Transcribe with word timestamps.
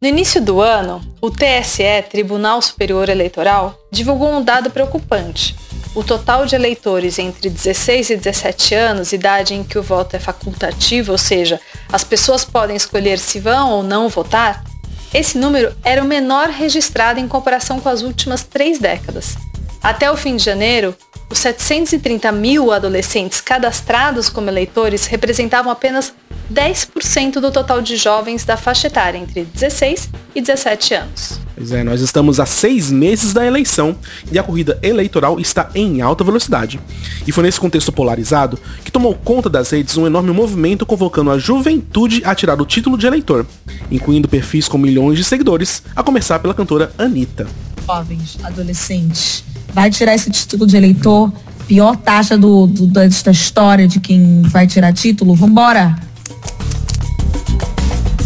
No 0.00 0.08
início 0.08 0.40
do 0.40 0.62
ano, 0.62 1.02
o 1.20 1.30
TSE, 1.30 2.02
Tribunal 2.08 2.62
Superior 2.62 3.10
Eleitoral, 3.10 3.78
divulgou 3.90 4.32
um 4.32 4.42
dado 4.42 4.70
preocupante. 4.70 5.54
O 5.94 6.02
total 6.02 6.46
de 6.46 6.54
eleitores 6.54 7.18
entre 7.18 7.50
16 7.50 8.08
e 8.08 8.16
17 8.16 8.74
anos, 8.74 9.12
idade 9.12 9.52
em 9.52 9.62
que 9.62 9.78
o 9.78 9.82
voto 9.82 10.16
é 10.16 10.18
facultativo, 10.18 11.12
ou 11.12 11.18
seja, 11.18 11.60
as 11.92 12.02
pessoas 12.02 12.46
podem 12.46 12.76
escolher 12.76 13.18
se 13.18 13.38
vão 13.38 13.72
ou 13.72 13.82
não 13.82 14.08
votar, 14.08 14.64
esse 15.12 15.36
número 15.36 15.76
era 15.84 16.02
o 16.02 16.06
menor 16.06 16.48
registrado 16.48 17.20
em 17.20 17.28
comparação 17.28 17.78
com 17.78 17.90
as 17.90 18.00
últimas 18.00 18.42
três 18.42 18.78
décadas. 18.78 19.36
Até 19.82 20.10
o 20.10 20.16
fim 20.16 20.36
de 20.36 20.44
janeiro, 20.44 20.96
os 21.30 21.38
730 21.38 22.32
mil 22.32 22.72
adolescentes 22.72 23.40
cadastrados 23.40 24.28
como 24.28 24.50
eleitores 24.50 25.06
representavam 25.06 25.70
apenas 25.70 26.12
10% 26.52 27.34
do 27.34 27.52
total 27.52 27.80
de 27.80 27.96
jovens 27.96 28.44
da 28.44 28.56
faixa 28.56 28.88
etária 28.88 29.16
entre 29.16 29.44
16 29.44 30.10
e 30.34 30.40
17 30.40 30.94
anos. 30.94 31.40
Pois 31.54 31.70
é, 31.70 31.84
nós 31.84 32.00
estamos 32.00 32.40
a 32.40 32.46
seis 32.46 32.90
meses 32.90 33.32
da 33.32 33.46
eleição 33.46 33.96
e 34.32 34.38
a 34.38 34.42
corrida 34.42 34.78
eleitoral 34.82 35.38
está 35.38 35.70
em 35.74 36.00
alta 36.00 36.24
velocidade. 36.24 36.80
E 37.26 37.30
foi 37.30 37.44
nesse 37.44 37.60
contexto 37.60 37.92
polarizado 37.92 38.58
que 38.84 38.90
tomou 38.90 39.14
conta 39.14 39.48
das 39.48 39.70
redes 39.70 39.96
um 39.96 40.06
enorme 40.06 40.32
movimento 40.32 40.84
convocando 40.84 41.30
a 41.30 41.38
juventude 41.38 42.22
a 42.24 42.34
tirar 42.34 42.60
o 42.60 42.66
título 42.66 42.98
de 42.98 43.06
eleitor, 43.06 43.46
incluindo 43.90 44.26
perfis 44.26 44.66
com 44.66 44.78
milhões 44.78 45.18
de 45.18 45.24
seguidores, 45.24 45.82
a 45.94 46.02
começar 46.02 46.40
pela 46.40 46.54
cantora 46.54 46.90
Anitta. 46.98 47.46
Jovens, 47.86 48.38
adolescentes, 48.42 49.44
vai 49.72 49.90
tirar 49.90 50.14
esse 50.14 50.30
título 50.30 50.66
de 50.66 50.76
eleitor, 50.76 51.32
pior 51.66 51.96
taxa 51.96 52.36
do, 52.36 52.66
do 52.66 52.86
da, 52.86 53.02
da 53.02 53.30
história 53.30 53.86
de 53.86 54.00
quem 54.00 54.42
vai 54.42 54.66
tirar 54.66 54.92
título, 54.92 55.34
vambora! 55.34 55.96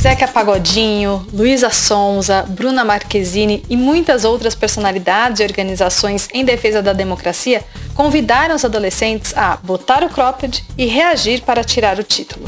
Zeca 0.04 0.28
Pagodinho, 0.28 1.26
Luísa 1.32 1.70
Sonza, 1.70 2.42
Bruna 2.46 2.84
Marquezine 2.84 3.64
e 3.70 3.76
muitas 3.76 4.22
outras 4.26 4.54
personalidades 4.54 5.40
e 5.40 5.44
organizações 5.44 6.28
em 6.34 6.44
defesa 6.44 6.82
da 6.82 6.92
democracia 6.92 7.64
convidaram 7.94 8.54
os 8.54 8.66
adolescentes 8.66 9.34
a 9.34 9.56
botar 9.56 10.04
o 10.04 10.10
cropped 10.10 10.62
e 10.76 10.84
reagir 10.84 11.40
para 11.40 11.64
tirar 11.64 11.98
o 11.98 12.02
título. 12.02 12.44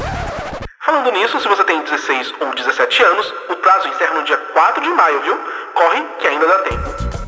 Falando 0.85 1.11
nisso, 1.11 1.39
se 1.39 1.47
você 1.47 1.63
tem 1.63 1.83
16 1.83 2.33
ou 2.41 2.53
17 2.53 3.03
anos, 3.03 3.33
o 3.49 3.55
prazo 3.55 3.87
encerra 3.87 4.13
no 4.19 4.23
dia 4.23 4.37
4 4.37 4.83
de 4.83 4.89
maio, 4.89 5.21
viu? 5.23 5.37
Corre 5.73 6.05
que 6.19 6.27
ainda 6.27 6.45
dá 6.45 6.59
tempo. 6.59 7.26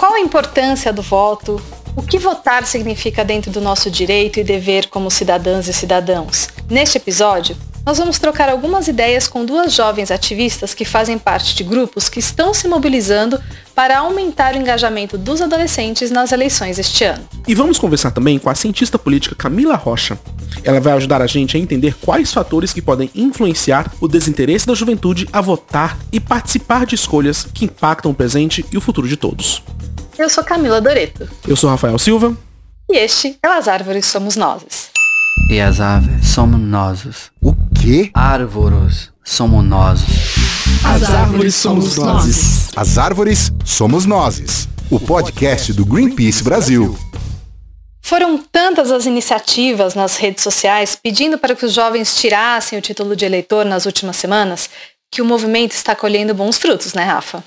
Qual 0.00 0.14
a 0.14 0.20
importância 0.20 0.94
do 0.94 1.02
voto? 1.02 1.60
O 1.94 2.00
que 2.00 2.18
votar 2.18 2.64
significa 2.64 3.22
dentro 3.22 3.50
do 3.50 3.60
nosso 3.60 3.90
direito 3.90 4.40
e 4.40 4.42
dever 4.42 4.88
como 4.88 5.10
cidadãs 5.10 5.68
e 5.68 5.74
cidadãos? 5.74 6.48
Neste 6.70 6.96
episódio, 6.96 7.54
nós 7.84 7.98
vamos 7.98 8.18
trocar 8.18 8.48
algumas 8.48 8.88
ideias 8.88 9.26
com 9.26 9.44
duas 9.44 9.72
jovens 9.72 10.10
ativistas 10.10 10.74
que 10.74 10.84
fazem 10.84 11.18
parte 11.18 11.54
de 11.54 11.64
grupos 11.64 12.08
que 12.08 12.18
estão 12.18 12.52
se 12.52 12.68
mobilizando 12.68 13.40
para 13.74 13.98
aumentar 13.98 14.54
o 14.54 14.58
engajamento 14.58 15.16
dos 15.16 15.40
adolescentes 15.40 16.10
nas 16.10 16.32
eleições 16.32 16.78
este 16.78 17.04
ano. 17.04 17.26
E 17.48 17.54
vamos 17.54 17.78
conversar 17.78 18.10
também 18.10 18.38
com 18.38 18.50
a 18.50 18.54
cientista 18.54 18.98
política 18.98 19.34
Camila 19.34 19.76
Rocha. 19.76 20.18
Ela 20.62 20.80
vai 20.80 20.92
ajudar 20.92 21.22
a 21.22 21.26
gente 21.26 21.56
a 21.56 21.60
entender 21.60 21.94
quais 21.94 22.32
fatores 22.32 22.72
que 22.72 22.82
podem 22.82 23.10
influenciar 23.14 23.90
o 24.00 24.06
desinteresse 24.06 24.66
da 24.66 24.74
juventude 24.74 25.26
a 25.32 25.40
votar 25.40 25.98
e 26.12 26.20
participar 26.20 26.84
de 26.84 26.94
escolhas 26.94 27.44
que 27.54 27.64
impactam 27.64 28.10
o 28.10 28.14
presente 28.14 28.64
e 28.70 28.76
o 28.76 28.80
futuro 28.80 29.08
de 29.08 29.16
todos. 29.16 29.62
Eu 30.18 30.28
sou 30.28 30.44
Camila 30.44 30.80
Doreto. 30.80 31.28
Eu 31.48 31.56
sou 31.56 31.70
Rafael 31.70 31.98
Silva. 31.98 32.36
E 32.90 32.98
este 32.98 33.38
é 33.42 33.48
As 33.48 33.68
Árvores 33.68 34.06
Somos 34.06 34.36
Nós. 34.36 34.90
E 35.48 35.60
as 35.60 35.80
aves 35.80 36.28
somos 36.28 36.60
nós. 36.60 37.30
O 37.42 37.52
quê? 37.80 38.10
Árvores 38.12 39.10
somos 39.24 39.64
nós. 39.64 40.00
As 40.84 41.02
árvores 41.02 41.54
somos 41.54 41.96
nós. 41.96 42.68
As 42.76 42.98
árvores 42.98 43.50
somos 43.64 44.04
nós. 44.04 44.68
O 44.90 45.00
podcast 45.00 45.72
do 45.72 45.86
Greenpeace 45.86 46.42
Brasil. 46.42 46.96
Foram 48.02 48.38
tantas 48.38 48.90
as 48.90 49.06
iniciativas 49.06 49.94
nas 49.94 50.16
redes 50.16 50.42
sociais 50.42 50.98
pedindo 51.00 51.38
para 51.38 51.54
que 51.54 51.64
os 51.64 51.72
jovens 51.72 52.16
tirassem 52.16 52.78
o 52.78 52.82
título 52.82 53.16
de 53.16 53.24
eleitor 53.24 53.64
nas 53.64 53.86
últimas 53.86 54.16
semanas 54.16 54.68
que 55.10 55.22
o 55.22 55.24
movimento 55.24 55.72
está 55.72 55.94
colhendo 55.94 56.34
bons 56.34 56.58
frutos, 56.58 56.92
né, 56.92 57.04
Rafa? 57.04 57.42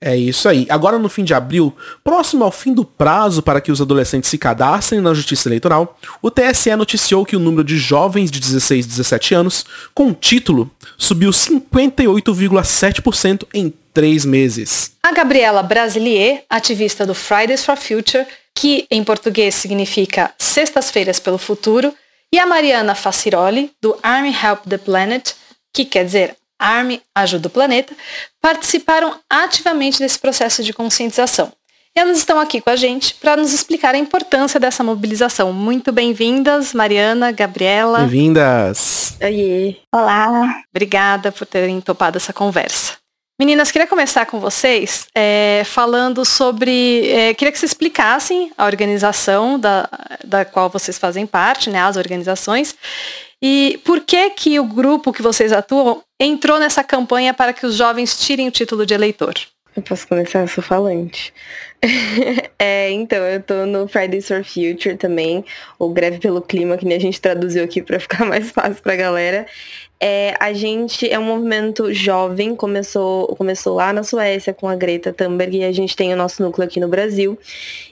É 0.00 0.16
isso 0.16 0.48
aí. 0.48 0.64
Agora 0.70 0.96
no 0.96 1.08
fim 1.08 1.24
de 1.24 1.34
abril, 1.34 1.74
próximo 2.04 2.44
ao 2.44 2.52
fim 2.52 2.72
do 2.72 2.84
prazo 2.84 3.42
para 3.42 3.60
que 3.60 3.72
os 3.72 3.80
adolescentes 3.80 4.30
se 4.30 4.38
cadastrem 4.38 5.00
na 5.00 5.12
Justiça 5.12 5.48
Eleitoral, 5.48 5.98
o 6.22 6.30
TSE 6.30 6.76
noticiou 6.76 7.26
que 7.26 7.34
o 7.34 7.40
número 7.40 7.64
de 7.64 7.76
jovens 7.76 8.30
de 8.30 8.38
16 8.38 8.86
e 8.86 8.88
17 8.88 9.34
anos 9.34 9.66
com 9.92 10.14
título 10.14 10.70
subiu 10.96 11.30
58,7% 11.30 13.44
em 13.52 13.74
três 13.92 14.24
meses. 14.24 14.92
A 15.02 15.10
Gabriela 15.10 15.64
Brasilier, 15.64 16.44
ativista 16.48 17.04
do 17.04 17.14
Fridays 17.14 17.64
for 17.64 17.76
Future, 17.76 18.24
que 18.54 18.86
em 18.90 19.02
português 19.02 19.56
significa 19.56 20.32
Sextas-feiras 20.38 21.18
pelo 21.18 21.38
Futuro, 21.38 21.92
e 22.32 22.38
a 22.38 22.46
Mariana 22.46 22.94
Faciroli, 22.94 23.72
do 23.80 23.98
Army 24.02 24.32
Help 24.32 24.60
the 24.68 24.78
Planet, 24.78 25.32
que 25.72 25.84
quer 25.84 26.04
dizer 26.04 26.36
Army 26.58 27.00
Ajuda 27.14 27.48
o 27.48 27.50
Planeta, 27.50 27.94
participaram 28.40 29.14
ativamente 29.30 29.98
desse 29.98 30.18
processo 30.18 30.62
de 30.62 30.72
conscientização. 30.72 31.52
E 31.96 32.00
elas 32.00 32.18
estão 32.18 32.38
aqui 32.38 32.60
com 32.60 32.70
a 32.70 32.76
gente 32.76 33.14
para 33.14 33.36
nos 33.36 33.52
explicar 33.52 33.94
a 33.94 33.98
importância 33.98 34.60
dessa 34.60 34.84
mobilização. 34.84 35.52
Muito 35.52 35.90
bem-vindas, 35.90 36.72
Mariana, 36.74 37.32
Gabriela. 37.32 38.00
Bem-vindas. 38.00 39.16
Oi. 39.22 39.76
Olá. 39.94 40.62
Obrigada 40.70 41.32
por 41.32 41.46
terem 41.46 41.80
topado 41.80 42.16
essa 42.16 42.32
conversa. 42.32 42.98
Meninas, 43.40 43.70
queria 43.70 43.86
começar 43.86 44.26
com 44.26 44.40
vocês 44.40 45.06
é, 45.14 45.62
falando 45.64 46.24
sobre. 46.24 47.08
É, 47.08 47.34
queria 47.34 47.52
que 47.52 47.58
vocês 47.58 47.70
explicassem 47.70 48.50
a 48.58 48.66
organização 48.66 49.60
da, 49.60 49.88
da 50.24 50.44
qual 50.44 50.68
vocês 50.68 50.98
fazem 50.98 51.24
parte, 51.24 51.70
né, 51.70 51.80
as 51.80 51.96
organizações, 51.96 52.74
e 53.40 53.80
por 53.84 54.00
que 54.00 54.30
que 54.30 54.58
o 54.58 54.64
grupo 54.64 55.12
que 55.12 55.22
vocês 55.22 55.52
atuam 55.52 56.02
entrou 56.18 56.58
nessa 56.58 56.82
campanha 56.82 57.32
para 57.32 57.52
que 57.52 57.66
os 57.66 57.76
jovens 57.76 58.18
tirem 58.18 58.48
o 58.48 58.50
título 58.50 58.84
de 58.84 58.94
eleitor? 58.94 59.34
Eu 59.76 59.82
posso 59.82 60.08
começar? 60.08 60.40
Eu 60.40 60.48
sou 60.48 60.62
falante. 60.62 61.32
é, 62.58 62.90
então, 62.90 63.18
eu 63.18 63.40
tô 63.40 63.64
no 63.64 63.86
Fridays 63.86 64.26
for 64.26 64.42
Future 64.42 64.96
também, 64.96 65.44
ou 65.78 65.92
Greve 65.92 66.18
pelo 66.18 66.42
Clima, 66.42 66.76
que 66.76 66.84
nem 66.84 66.96
a 66.96 67.00
gente 67.00 67.20
traduziu 67.20 67.62
aqui 67.62 67.80
para 67.80 68.00
ficar 68.00 68.24
mais 68.26 68.50
fácil 68.50 68.82
pra 68.82 68.96
galera. 68.96 69.46
É, 70.00 70.36
a 70.38 70.52
gente 70.52 71.10
é 71.10 71.18
um 71.18 71.24
movimento 71.24 71.92
jovem, 71.92 72.54
começou, 72.54 73.34
começou 73.34 73.74
lá 73.74 73.92
na 73.92 74.04
Suécia 74.04 74.54
com 74.54 74.68
a 74.68 74.76
Greta 74.76 75.12
Thunberg 75.12 75.58
e 75.58 75.64
a 75.64 75.72
gente 75.72 75.96
tem 75.96 76.12
o 76.12 76.16
nosso 76.16 76.40
núcleo 76.40 76.68
aqui 76.68 76.78
no 76.78 76.86
Brasil. 76.86 77.36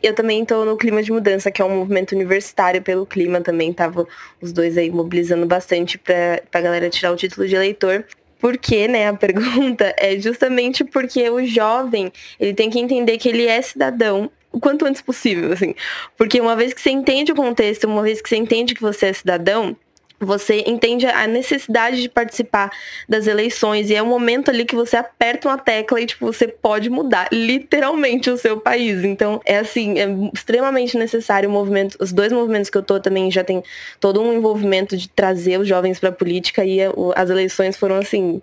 Eu 0.01 0.15
também 0.15 0.43
estou 0.43 0.65
no 0.65 0.77
Clima 0.77 1.03
de 1.03 1.11
Mudança, 1.11 1.51
que 1.51 1.61
é 1.61 1.65
um 1.65 1.79
movimento 1.79 2.13
universitário 2.13 2.81
pelo 2.81 3.05
clima 3.05 3.41
também, 3.41 3.73
tava 3.73 4.07
os 4.41 4.53
dois 4.53 4.79
aí 4.79 4.89
mobilizando 4.89 5.47
bastante 5.47 5.99
para 5.99 6.43
a 6.53 6.61
galera 6.61 6.89
tirar 6.89 7.11
o 7.11 7.17
título 7.17 7.49
de 7.49 7.57
eleitor. 7.57 8.05
Por 8.39 8.57
quê, 8.57 8.87
né? 8.87 9.09
A 9.09 9.15
pergunta 9.17 9.93
é 9.99 10.17
justamente 10.17 10.85
porque 10.85 11.29
o 11.29 11.45
jovem, 11.45 12.13
ele 12.39 12.55
tem 12.55 12.71
que 12.71 12.79
entender 12.79 13.19
que 13.19 13.29
ele 13.29 13.47
é 13.47 13.61
cidadão 13.61 14.31
o 14.53 14.61
quanto 14.61 14.87
antes 14.87 15.03
possível, 15.03 15.53
assim. 15.53 15.75
Porque 16.17 16.41
uma 16.41 16.55
vez 16.55 16.73
que 16.73 16.81
você 16.81 16.91
entende 16.91 17.33
o 17.33 17.35
contexto, 17.35 17.85
uma 17.85 18.03
vez 18.03 18.23
que 18.23 18.29
você 18.29 18.37
entende 18.37 18.75
que 18.75 18.81
você 18.81 19.07
é 19.07 19.13
cidadão, 19.13 19.77
você 20.19 20.65
entende 20.67 21.07
a 21.07 21.27
necessidade 21.27 22.01
de 22.01 22.09
participar 22.09 22.71
das 23.09 23.27
eleições 23.27 23.91
e 23.91 23.95
é 23.95 24.03
um 24.03 24.07
momento 24.07 24.51
ali 24.51 24.65
que 24.65 24.75
você 24.75 24.97
aperta 24.97 25.49
uma 25.49 25.59
tecla 25.59 26.01
e 26.01 26.07
tipo 26.07 26.25
você 26.25 26.49
pode 26.49 26.89
mudar 26.89 27.29
literalmente 27.33 28.31
o 28.31 28.39
seu 28.39 28.59
país. 28.59 29.05
Então 29.05 29.41
é 29.45 29.59
assim, 29.59 29.99
é 29.99 30.07
extremamente 30.33 30.97
necessário 30.97 31.49
o 31.49 31.53
movimento, 31.53 31.97
os 32.01 32.13
dois 32.13 32.33
movimentos 32.33 32.71
que 32.71 32.79
eu 32.79 32.83
tô 32.83 32.99
também 32.99 33.31
já 33.31 33.45
tem 33.45 33.63
todo 34.01 34.21
um 34.23 34.33
envolvimento 34.33 34.97
de 34.97 35.09
trazer 35.09 35.61
os 35.61 35.69
jovens 35.69 35.99
para 35.99 36.09
a 36.09 36.13
política 36.13 36.65
e 36.65 36.79
as 37.15 37.31
eleições 37.31 37.77
foram 37.77 37.97
assim 37.97 38.41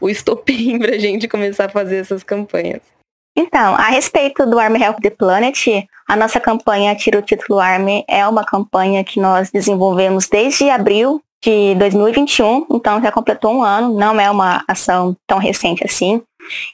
o 0.00 0.08
estopim 0.08 0.78
pra 0.80 0.96
gente 0.98 1.28
começar 1.28 1.66
a 1.66 1.68
fazer 1.68 1.96
essas 1.96 2.22
campanhas. 2.22 2.99
Então, 3.36 3.74
a 3.74 3.88
respeito 3.88 4.44
do 4.44 4.58
Army 4.58 4.82
Help 4.82 5.00
the 5.00 5.10
Planet, 5.10 5.66
a 6.08 6.16
nossa 6.16 6.40
campanha 6.40 6.94
Tira 6.94 7.18
o 7.18 7.22
Título 7.22 7.60
Army 7.60 8.04
é 8.08 8.26
uma 8.26 8.44
campanha 8.44 9.04
que 9.04 9.20
nós 9.20 9.50
desenvolvemos 9.50 10.28
desde 10.28 10.68
abril 10.68 11.22
de 11.42 11.74
2021, 11.76 12.66
então 12.70 13.00
já 13.00 13.10
completou 13.10 13.52
um 13.52 13.62
ano, 13.62 13.94
não 13.94 14.20
é 14.20 14.30
uma 14.30 14.62
ação 14.68 15.16
tão 15.26 15.38
recente 15.38 15.84
assim. 15.84 16.20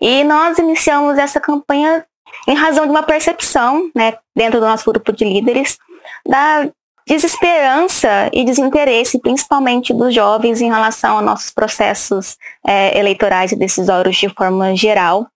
E 0.00 0.24
nós 0.24 0.58
iniciamos 0.58 1.18
essa 1.18 1.38
campanha 1.38 2.04
em 2.48 2.54
razão 2.54 2.84
de 2.84 2.90
uma 2.90 3.02
percepção, 3.02 3.90
né, 3.94 4.14
dentro 4.34 4.58
do 4.58 4.66
nosso 4.66 4.90
grupo 4.90 5.12
de 5.12 5.24
líderes, 5.24 5.78
da 6.26 6.68
desesperança 7.06 8.28
e 8.32 8.44
desinteresse, 8.44 9.20
principalmente 9.20 9.94
dos 9.94 10.12
jovens, 10.12 10.60
em 10.60 10.68
relação 10.68 11.18
a 11.18 11.22
nossos 11.22 11.50
processos 11.50 12.36
é, 12.66 12.98
eleitorais 12.98 13.52
e 13.52 13.56
decisórios 13.56 14.16
de 14.16 14.28
forma 14.28 14.74
geral 14.74 15.28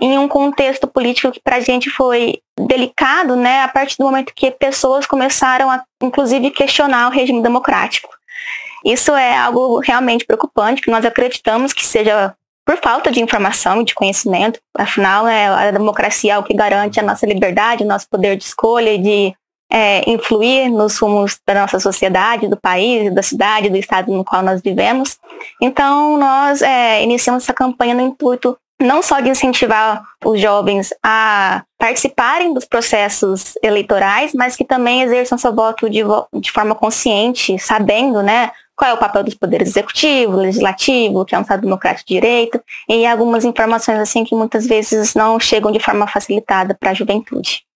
em 0.00 0.18
um 0.18 0.28
contexto 0.28 0.86
político 0.86 1.32
que 1.32 1.40
para 1.40 1.56
a 1.56 1.60
gente 1.60 1.90
foi 1.90 2.40
delicado, 2.58 3.36
né, 3.36 3.62
a 3.62 3.68
partir 3.68 3.96
do 3.98 4.04
momento 4.04 4.32
que 4.34 4.50
pessoas 4.50 5.06
começaram 5.06 5.70
a, 5.70 5.82
inclusive, 6.02 6.50
questionar 6.50 7.08
o 7.08 7.12
regime 7.12 7.42
democrático. 7.42 8.08
Isso 8.84 9.12
é 9.12 9.36
algo 9.36 9.80
realmente 9.80 10.24
preocupante, 10.24 10.82
que 10.82 10.90
nós 10.90 11.04
acreditamos 11.04 11.72
que 11.72 11.84
seja 11.84 12.34
por 12.64 12.76
falta 12.76 13.10
de 13.10 13.22
informação 13.22 13.80
e 13.80 13.84
de 13.84 13.94
conhecimento. 13.94 14.60
Afinal, 14.76 15.26
é, 15.26 15.46
a 15.46 15.70
democracia 15.70 16.34
é 16.34 16.38
o 16.38 16.42
que 16.42 16.54
garante 16.54 17.00
a 17.00 17.02
nossa 17.02 17.26
liberdade, 17.26 17.82
o 17.82 17.86
nosso 17.86 18.08
poder 18.08 18.36
de 18.36 18.44
escolha 18.44 18.92
e 18.92 18.98
de 18.98 19.34
é, 19.72 20.08
influir 20.08 20.70
nos 20.70 20.98
rumos 20.98 21.38
da 21.46 21.54
nossa 21.54 21.78
sociedade, 21.78 22.48
do 22.48 22.56
país, 22.56 23.14
da 23.14 23.22
cidade, 23.22 23.70
do 23.70 23.76
estado 23.76 24.12
no 24.12 24.24
qual 24.24 24.42
nós 24.42 24.60
vivemos. 24.60 25.18
Então, 25.62 26.16
nós 26.18 26.62
é, 26.62 27.02
iniciamos 27.02 27.42
essa 27.42 27.54
campanha 27.54 27.94
no 27.94 28.00
intuito 28.00 28.56
não 28.80 29.02
só 29.02 29.20
de 29.20 29.28
incentivar 29.28 30.02
os 30.24 30.40
jovens 30.40 30.94
a 31.02 31.64
participarem 31.76 32.54
dos 32.54 32.64
processos 32.64 33.54
eleitorais, 33.62 34.32
mas 34.34 34.56
que 34.56 34.64
também 34.64 35.02
exerçam 35.02 35.36
seu 35.36 35.54
voto 35.54 35.88
de, 35.90 36.02
de 36.34 36.50
forma 36.50 36.74
consciente, 36.74 37.58
sabendo, 37.58 38.22
né, 38.22 38.50
qual 38.76 38.92
é 38.92 38.94
o 38.94 38.98
papel 38.98 39.24
dos 39.24 39.34
poderes 39.34 39.70
executivo, 39.70 40.36
legislativo, 40.36 41.24
que 41.24 41.34
é 41.34 41.38
um 41.38 41.42
Estado 41.42 41.62
democrático 41.62 42.06
de 42.06 42.14
direito, 42.14 42.60
e 42.88 43.04
algumas 43.04 43.44
informações 43.44 43.98
assim 43.98 44.24
que 44.24 44.36
muitas 44.36 44.66
vezes 44.66 45.14
não 45.14 45.40
chegam 45.40 45.72
de 45.72 45.80
forma 45.80 46.06
facilitada 46.06 46.76
para 46.78 46.90
a 46.90 46.94
juventude. 46.94 47.67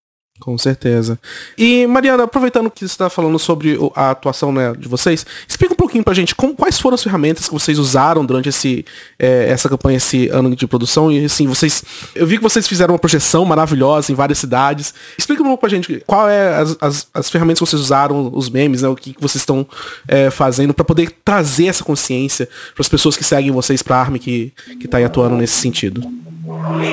Com 0.42 0.58
certeza. 0.58 1.20
E, 1.56 1.86
Mariana, 1.86 2.24
aproveitando 2.24 2.68
que 2.68 2.80
você 2.80 2.86
está 2.86 3.08
falando 3.08 3.38
sobre 3.38 3.78
a 3.94 4.10
atuação 4.10 4.50
né, 4.50 4.72
de 4.76 4.88
vocês, 4.88 5.24
explica 5.46 5.72
um 5.72 5.76
pouquinho 5.76 6.02
pra 6.02 6.12
gente 6.14 6.34
como, 6.34 6.52
quais 6.52 6.80
foram 6.80 6.96
as 6.96 7.02
ferramentas 7.02 7.46
que 7.46 7.52
vocês 7.52 7.78
usaram 7.78 8.26
durante 8.26 8.48
esse, 8.48 8.84
é, 9.20 9.48
essa 9.48 9.68
campanha, 9.68 9.98
esse 9.98 10.28
ano 10.30 10.56
de 10.56 10.66
produção. 10.66 11.12
E 11.12 11.24
assim, 11.24 11.46
vocês. 11.46 11.84
Eu 12.12 12.26
vi 12.26 12.38
que 12.38 12.42
vocês 12.42 12.66
fizeram 12.66 12.94
uma 12.94 12.98
projeção 12.98 13.44
maravilhosa 13.44 14.10
em 14.10 14.16
várias 14.16 14.38
cidades. 14.38 14.92
Explica 15.16 15.42
um 15.42 15.46
pouco 15.46 15.60
pra 15.60 15.70
gente 15.70 16.02
qual 16.08 16.28
é 16.28 16.56
as, 16.56 16.76
as, 16.80 17.06
as 17.14 17.30
ferramentas 17.30 17.60
que 17.60 17.66
vocês 17.66 17.80
usaram, 17.80 18.28
os 18.34 18.50
memes, 18.50 18.82
né, 18.82 18.88
o 18.88 18.96
que, 18.96 19.14
que 19.14 19.22
vocês 19.22 19.42
estão 19.42 19.64
é, 20.08 20.28
fazendo 20.28 20.74
para 20.74 20.84
poder 20.84 21.14
trazer 21.24 21.66
essa 21.66 21.84
consciência 21.84 22.48
para 22.74 22.82
as 22.82 22.88
pessoas 22.88 23.16
que 23.16 23.22
seguem 23.22 23.52
vocês 23.52 23.80
pra 23.80 23.98
Arme 23.98 24.18
que, 24.18 24.52
que 24.80 24.88
tá 24.88 24.98
aí 24.98 25.04
atuando 25.04 25.36
nesse 25.36 25.54
sentido. 25.54 26.02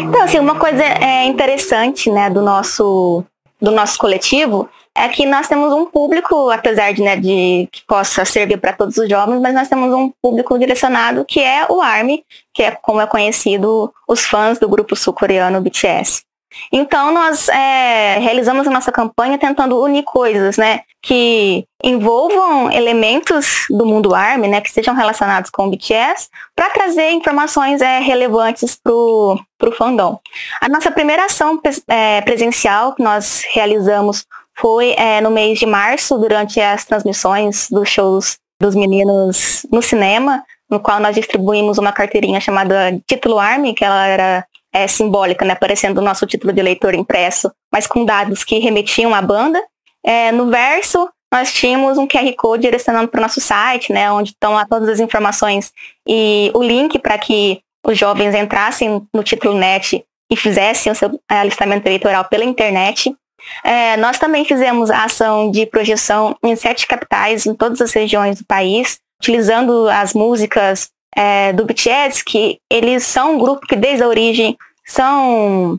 Então, 0.07 0.21
assim, 0.21 0.39
uma 0.39 0.55
coisa 0.55 0.83
é 0.83 1.25
interessante, 1.25 2.11
né, 2.11 2.29
do 2.29 2.41
nosso 2.41 3.23
do 3.61 3.71
nosso 3.71 3.97
coletivo 3.97 4.69
é 4.95 5.07
que 5.07 5.25
nós 5.25 5.47
temos 5.47 5.71
um 5.73 5.85
público, 5.85 6.49
apesar 6.49 6.93
de, 6.93 7.01
né, 7.01 7.15
de 7.15 7.67
que 7.71 7.85
possa 7.87 8.25
servir 8.25 8.57
para 8.57 8.73
todos 8.73 8.97
os 8.97 9.07
jovens, 9.07 9.39
mas 9.39 9.53
nós 9.53 9.67
temos 9.67 9.93
um 9.93 10.11
público 10.21 10.57
direcionado 10.57 11.23
que 11.25 11.39
é 11.39 11.65
o 11.69 11.81
ARMY, 11.81 12.23
que 12.53 12.63
é 12.63 12.71
como 12.71 12.99
é 12.99 13.07
conhecido 13.07 13.93
os 14.07 14.25
fãs 14.25 14.59
do 14.59 14.67
grupo 14.67 14.95
sul-coreano 14.95 15.61
BTS. 15.61 16.28
Então 16.71 17.11
nós 17.11 17.47
é, 17.49 18.19
realizamos 18.19 18.67
a 18.67 18.71
nossa 18.71 18.91
campanha 18.91 19.37
tentando 19.37 19.81
unir 19.81 20.03
coisas, 20.03 20.57
né, 20.57 20.81
que 21.01 21.65
envolvam 21.83 22.71
elementos 22.71 23.65
do 23.69 23.85
mundo 23.85 24.13
ARMY, 24.13 24.47
né, 24.47 24.61
que 24.61 24.71
sejam 24.71 24.93
relacionados 24.93 25.49
com 25.49 25.67
o 25.67 25.71
BTS, 25.71 26.29
para 26.55 26.69
trazer 26.69 27.11
informações 27.11 27.81
é, 27.81 27.99
relevantes 27.99 28.77
para 28.81 28.93
o 28.93 29.39
fandom. 29.77 30.19
A 30.61 30.67
nossa 30.67 30.91
primeira 30.91 31.25
ação 31.25 31.59
é, 31.87 32.21
presencial 32.21 32.93
que 32.93 33.03
nós 33.03 33.43
realizamos 33.51 34.25
foi 34.57 34.93
é, 34.97 35.21
no 35.21 35.31
mês 35.31 35.57
de 35.57 35.65
março, 35.65 36.17
durante 36.17 36.59
as 36.59 36.83
transmissões 36.83 37.67
dos 37.69 37.87
shows 37.87 38.37
dos 38.61 38.75
meninos 38.75 39.65
no 39.71 39.81
cinema, 39.81 40.43
no 40.69 40.79
qual 40.79 40.99
nós 40.99 41.15
distribuímos 41.15 41.77
uma 41.77 41.93
carteirinha 41.93 42.41
chamada 42.41 42.99
Título 43.07 43.39
Army, 43.39 43.73
que 43.73 43.85
ela 43.85 44.05
era 44.05 44.45
é, 44.73 44.87
simbólica, 44.87 45.45
né, 45.45 45.53
aparecendo 45.53 45.97
o 45.97 46.03
nosso 46.03 46.25
título 46.25 46.53
de 46.53 46.61
leitor 46.61 46.93
impresso, 46.93 47.51
mas 47.71 47.87
com 47.87 48.05
dados 48.05 48.43
que 48.43 48.59
remetiam 48.59 49.13
à 49.13 49.21
banda. 49.21 49.61
É, 50.05 50.31
no 50.31 50.49
verso, 50.49 51.09
nós 51.31 51.51
tínhamos 51.51 51.97
um 51.97 52.07
QR 52.07 52.33
Code 52.35 52.63
direcionando 52.63 53.07
para 53.07 53.19
o 53.19 53.21
nosso 53.21 53.41
site, 53.41 53.91
né, 53.91 54.11
onde 54.11 54.31
estão 54.31 54.53
todas 54.67 54.89
as 54.89 54.99
informações 54.99 55.71
e 56.07 56.51
o 56.53 56.63
link 56.63 56.97
para 56.99 57.17
que 57.17 57.61
os 57.85 57.97
jovens 57.97 58.35
entrassem 58.35 59.01
no 59.13 59.23
título 59.23 59.57
net 59.57 60.03
e 60.31 60.35
fizessem 60.35 60.91
o 60.91 60.95
seu 60.95 61.19
alistamento 61.27 61.87
eleitoral 61.87 62.25
pela 62.25 62.43
internet. 62.43 63.15
É, 63.63 63.97
nós 63.97 64.19
também 64.19 64.43
fizemos 64.43 64.91
a 64.91 65.05
ação 65.05 65.49
de 65.49 65.65
projeção 65.65 66.35
em 66.43 66.55
sete 66.55 66.85
capitais, 66.85 67.45
em 67.45 67.55
todas 67.55 67.81
as 67.81 67.91
regiões 67.93 68.37
do 68.37 68.45
país, 68.45 68.99
utilizando 69.21 69.87
as 69.89 70.13
músicas 70.13 70.91
é, 71.19 71.51
do 71.51 71.65
BTS, 71.65 72.23
que 72.23 72.61
eles 72.69 73.03
são 73.03 73.35
um 73.35 73.37
grupo 73.37 73.67
que 73.67 73.75
desde 73.75 74.01
a 74.01 74.07
origem 74.07 74.57
são 74.85 75.77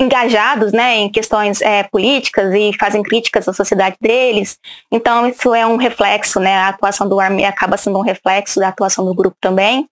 engajados 0.00 0.72
né, 0.72 0.94
em 0.98 1.10
questões 1.10 1.60
é, 1.60 1.82
políticas 1.82 2.54
e 2.54 2.70
fazem 2.78 3.02
críticas 3.02 3.48
à 3.48 3.52
sociedade 3.52 3.96
deles. 4.00 4.56
Então 4.92 5.26
isso 5.26 5.52
é 5.52 5.66
um 5.66 5.76
reflexo, 5.76 6.38
né? 6.38 6.54
A 6.54 6.68
atuação 6.68 7.08
do 7.08 7.18
Army 7.18 7.44
acaba 7.44 7.76
sendo 7.76 7.98
um 7.98 8.02
reflexo 8.02 8.60
da 8.60 8.68
atuação 8.68 9.04
do 9.04 9.12
grupo 9.12 9.36
também. 9.40 9.88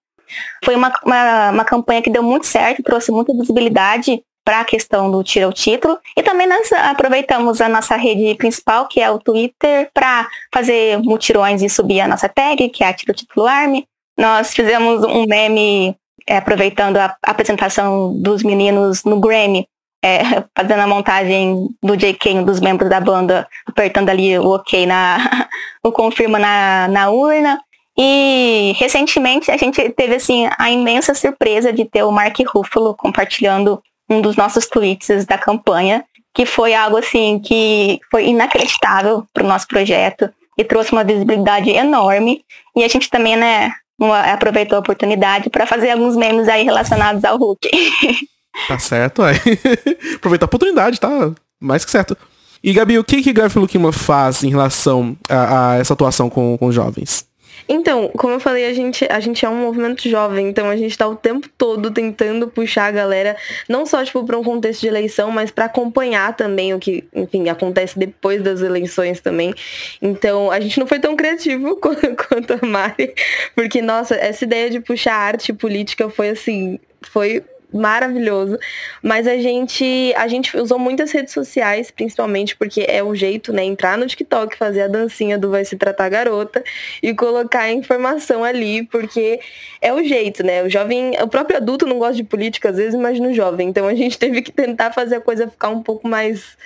Foi 0.65 0.77
uma, 0.77 0.93
uma, 1.05 1.51
uma 1.51 1.65
campanha 1.65 2.01
que 2.01 2.11
deu 2.11 2.23
muito 2.23 2.47
certo, 2.47 2.85
trouxe 2.85 3.11
muita 3.11 3.35
visibilidade 3.35 4.23
para 4.45 4.61
a 4.61 4.65
questão 4.65 5.11
do 5.11 5.25
tira 5.25 5.49
o 5.49 5.53
título. 5.53 5.99
E 6.17 6.23
também 6.23 6.47
nós 6.47 6.73
aproveitamos 6.73 7.61
a 7.61 7.69
nossa 7.69 7.97
rede 7.97 8.37
principal, 8.37 8.87
que 8.87 9.01
é 9.01 9.11
o 9.11 9.19
Twitter, 9.19 9.91
para 9.93 10.29
fazer 10.55 10.99
mutirões 10.99 11.61
e 11.63 11.69
subir 11.69 12.01
a 12.01 12.07
nossa 12.07 12.29
tag, 12.29 12.69
que 12.69 12.85
é 12.85 12.89
a 12.89 12.95
Tira 12.95 13.11
o 13.11 13.17
Título 13.17 13.47
Army. 13.47 13.85
Nós 14.17 14.55
fizemos 14.55 15.05
um 15.05 15.27
meme 15.27 15.97
é, 16.27 16.39
aproveitando 16.39 16.97
a 16.97 17.17
apresentação 17.23 18.13
dos 18.21 18.43
meninos 18.43 19.05
no 19.05 19.21
Grammy, 19.21 19.69
é, 20.03 20.19
fazendo 20.57 20.81
a 20.81 20.87
montagem 20.87 21.69
do 21.83 21.97
JK, 21.97 22.31
um 22.35 22.45
dos 22.45 22.61
membros 22.61 22.91
da 22.91 23.01
banda, 23.01 23.47
apertando 23.67 24.09
ali 24.09 24.39
o 24.39 24.55
OK 24.55 24.87
na 24.87 25.49
o 25.83 25.93
confirma 25.93 26.39
na, 26.39 26.89
na 26.89 27.11
urna. 27.11 27.61
E 27.99 28.75
recentemente 28.77 29.51
a 29.51 29.57
gente 29.57 29.89
teve 29.91 30.17
assim 30.17 30.49
a 30.59 30.71
imensa 30.71 31.15
surpresa 31.15 31.73
de 31.73 31.85
ter 31.87 32.03
o 32.03 32.13
Mark 32.13 32.37
Ruffalo 32.47 32.95
compartilhando 32.95 33.83
um 34.09 34.21
dos 34.21 34.37
nossos 34.37 34.67
tweets 34.67 35.25
da 35.25 35.39
campanha, 35.39 36.05
que 36.35 36.45
foi 36.45 36.75
algo 36.75 36.99
assim 36.99 37.39
que 37.39 37.99
foi 38.11 38.27
inacreditável 38.27 39.25
para 39.33 39.45
o 39.45 39.49
nosso 39.49 39.67
projeto 39.67 40.31
e 40.59 40.65
trouxe 40.65 40.93
uma 40.93 41.05
visibilidade 41.05 41.71
enorme. 41.71 42.45
E 42.77 42.85
a 42.85 42.89
gente 42.89 43.09
também, 43.09 43.37
né, 43.37 43.73
aproveitou 43.99 44.77
a 44.77 44.81
oportunidade 44.81 45.51
para 45.51 45.67
fazer 45.67 45.91
alguns 45.91 46.17
memes 46.17 46.49
aí 46.49 46.65
relacionados 46.65 47.25
ao 47.25 47.37
Hulk. 47.39 47.69
Tá 48.69 48.79
certo, 48.79 49.23
aí. 49.23 49.37
Aproveitar 50.17 50.47
a 50.47 50.49
oportunidade, 50.49 50.99
tá 50.99 51.31
mais 51.61 51.85
que 51.85 51.91
certo. 51.91 52.17
E 52.65 52.73
Gabi, 52.73 52.99
o 52.99 53.05
que 53.05 53.23
que 53.23 53.33
Garfield 53.33 53.61
Lukima 53.61 53.93
faz 53.93 54.43
em 54.43 54.49
relação 54.49 55.17
a, 55.29 55.73
a 55.73 55.77
essa 55.77 55.93
atuação 55.93 56.31
com, 56.31 56.57
com 56.57 56.73
jovens? 56.73 57.27
Então, 57.69 58.09
como 58.17 58.35
eu 58.35 58.41
falei, 58.41 58.67
a 58.67 58.73
gente, 58.73 59.07
a 59.11 59.21
gente 59.21 59.45
é 59.45 59.49
um 59.49 59.57
movimento 59.57 60.09
jovem, 60.09 60.49
então 60.49 60.69
a 60.69 60.77
gente 60.77 60.97
tá 60.97 61.07
o 61.07 61.17
tempo 61.17 61.49
todo 61.57 61.91
tentando 61.91 62.49
puxar 62.49 62.87
a 62.87 62.91
galera, 62.91 63.37
não 63.69 63.85
só, 63.85 64.05
tipo, 64.05 64.25
para 64.25 64.39
um 64.39 64.45
contexto 64.45 64.83
de 64.83 64.89
eleição, 64.89 65.31
mas 65.31 65.51
para 65.51 65.65
acompanhar 65.65 66.37
também 66.37 66.75
o 66.75 66.79
que, 66.79 67.05
enfim, 67.15 67.49
acontece 67.49 67.99
depois 67.99 68.43
das 68.43 68.61
eleições 68.61 69.21
também. 69.21 69.55
Então, 70.01 70.51
a 70.51 70.61
gente 70.61 70.79
não 70.79 70.87
foi 70.87 70.99
tão 70.99 71.17
criativo 71.17 71.77
quanto 71.81 72.53
a 72.63 72.67
Mari, 72.67 73.15
porque, 73.55 73.83
nossa, 73.83 74.15
essa 74.15 74.45
ideia 74.45 74.71
de 74.71 74.81
puxar 74.81 75.15
arte 75.15 75.53
política 75.53 76.09
foi 76.09 76.31
assim, 76.31 76.79
foi 77.11 77.43
maravilhoso. 77.73 78.59
Mas 79.03 79.27
a 79.27 79.37
gente, 79.37 80.13
a 80.17 80.29
gente 80.29 80.57
usou 80.57 80.79
muitas 80.79 81.11
redes 81.13 81.33
sociais, 81.33 81.91
principalmente 81.91 82.57
porque 82.57 82.85
é 82.89 83.03
o 83.03 83.15
jeito, 83.15 83.53
né? 83.53 83.65
Entrar 83.65 83.99
no 83.99 84.07
TikTok, 84.07 84.57
fazer 84.57 84.83
a 84.83 84.89
dancinha 84.89 85.39
do 85.39 85.51
Vai 85.51 85.65
Se 85.65 85.77
Tratar 85.77 86.09
Garota 86.09 86.63
e 87.03 87.15
colocar 87.15 87.63
a 87.63 87.73
informação 87.73 88.45
ali, 88.45 88.85
porque 88.85 89.41
é 89.81 89.93
o 89.93 90.03
jeito, 90.03 90.43
né? 90.45 90.63
O 90.63 90.71
jovem, 90.71 91.13
o 91.21 91.29
próprio 91.29 91.57
adulto 91.57 91.87
não 91.87 91.99
gosta 91.99 92.15
de 92.17 92.25
política, 92.25 92.71
às 92.71 92.77
vezes, 92.77 92.95
imagina 92.95 93.29
o 93.29 93.35
jovem. 93.35 93.69
Então 93.69 93.87
a 93.87 93.95
gente 93.95 94.19
teve 94.21 94.43
que 94.43 94.53
tentar 94.53 94.93
fazer 94.93 95.17
a 95.17 95.21
coisa 95.21 95.49
ficar 95.49 95.69
um 95.69 95.83
pouco 95.83 96.09
mais 96.09 96.57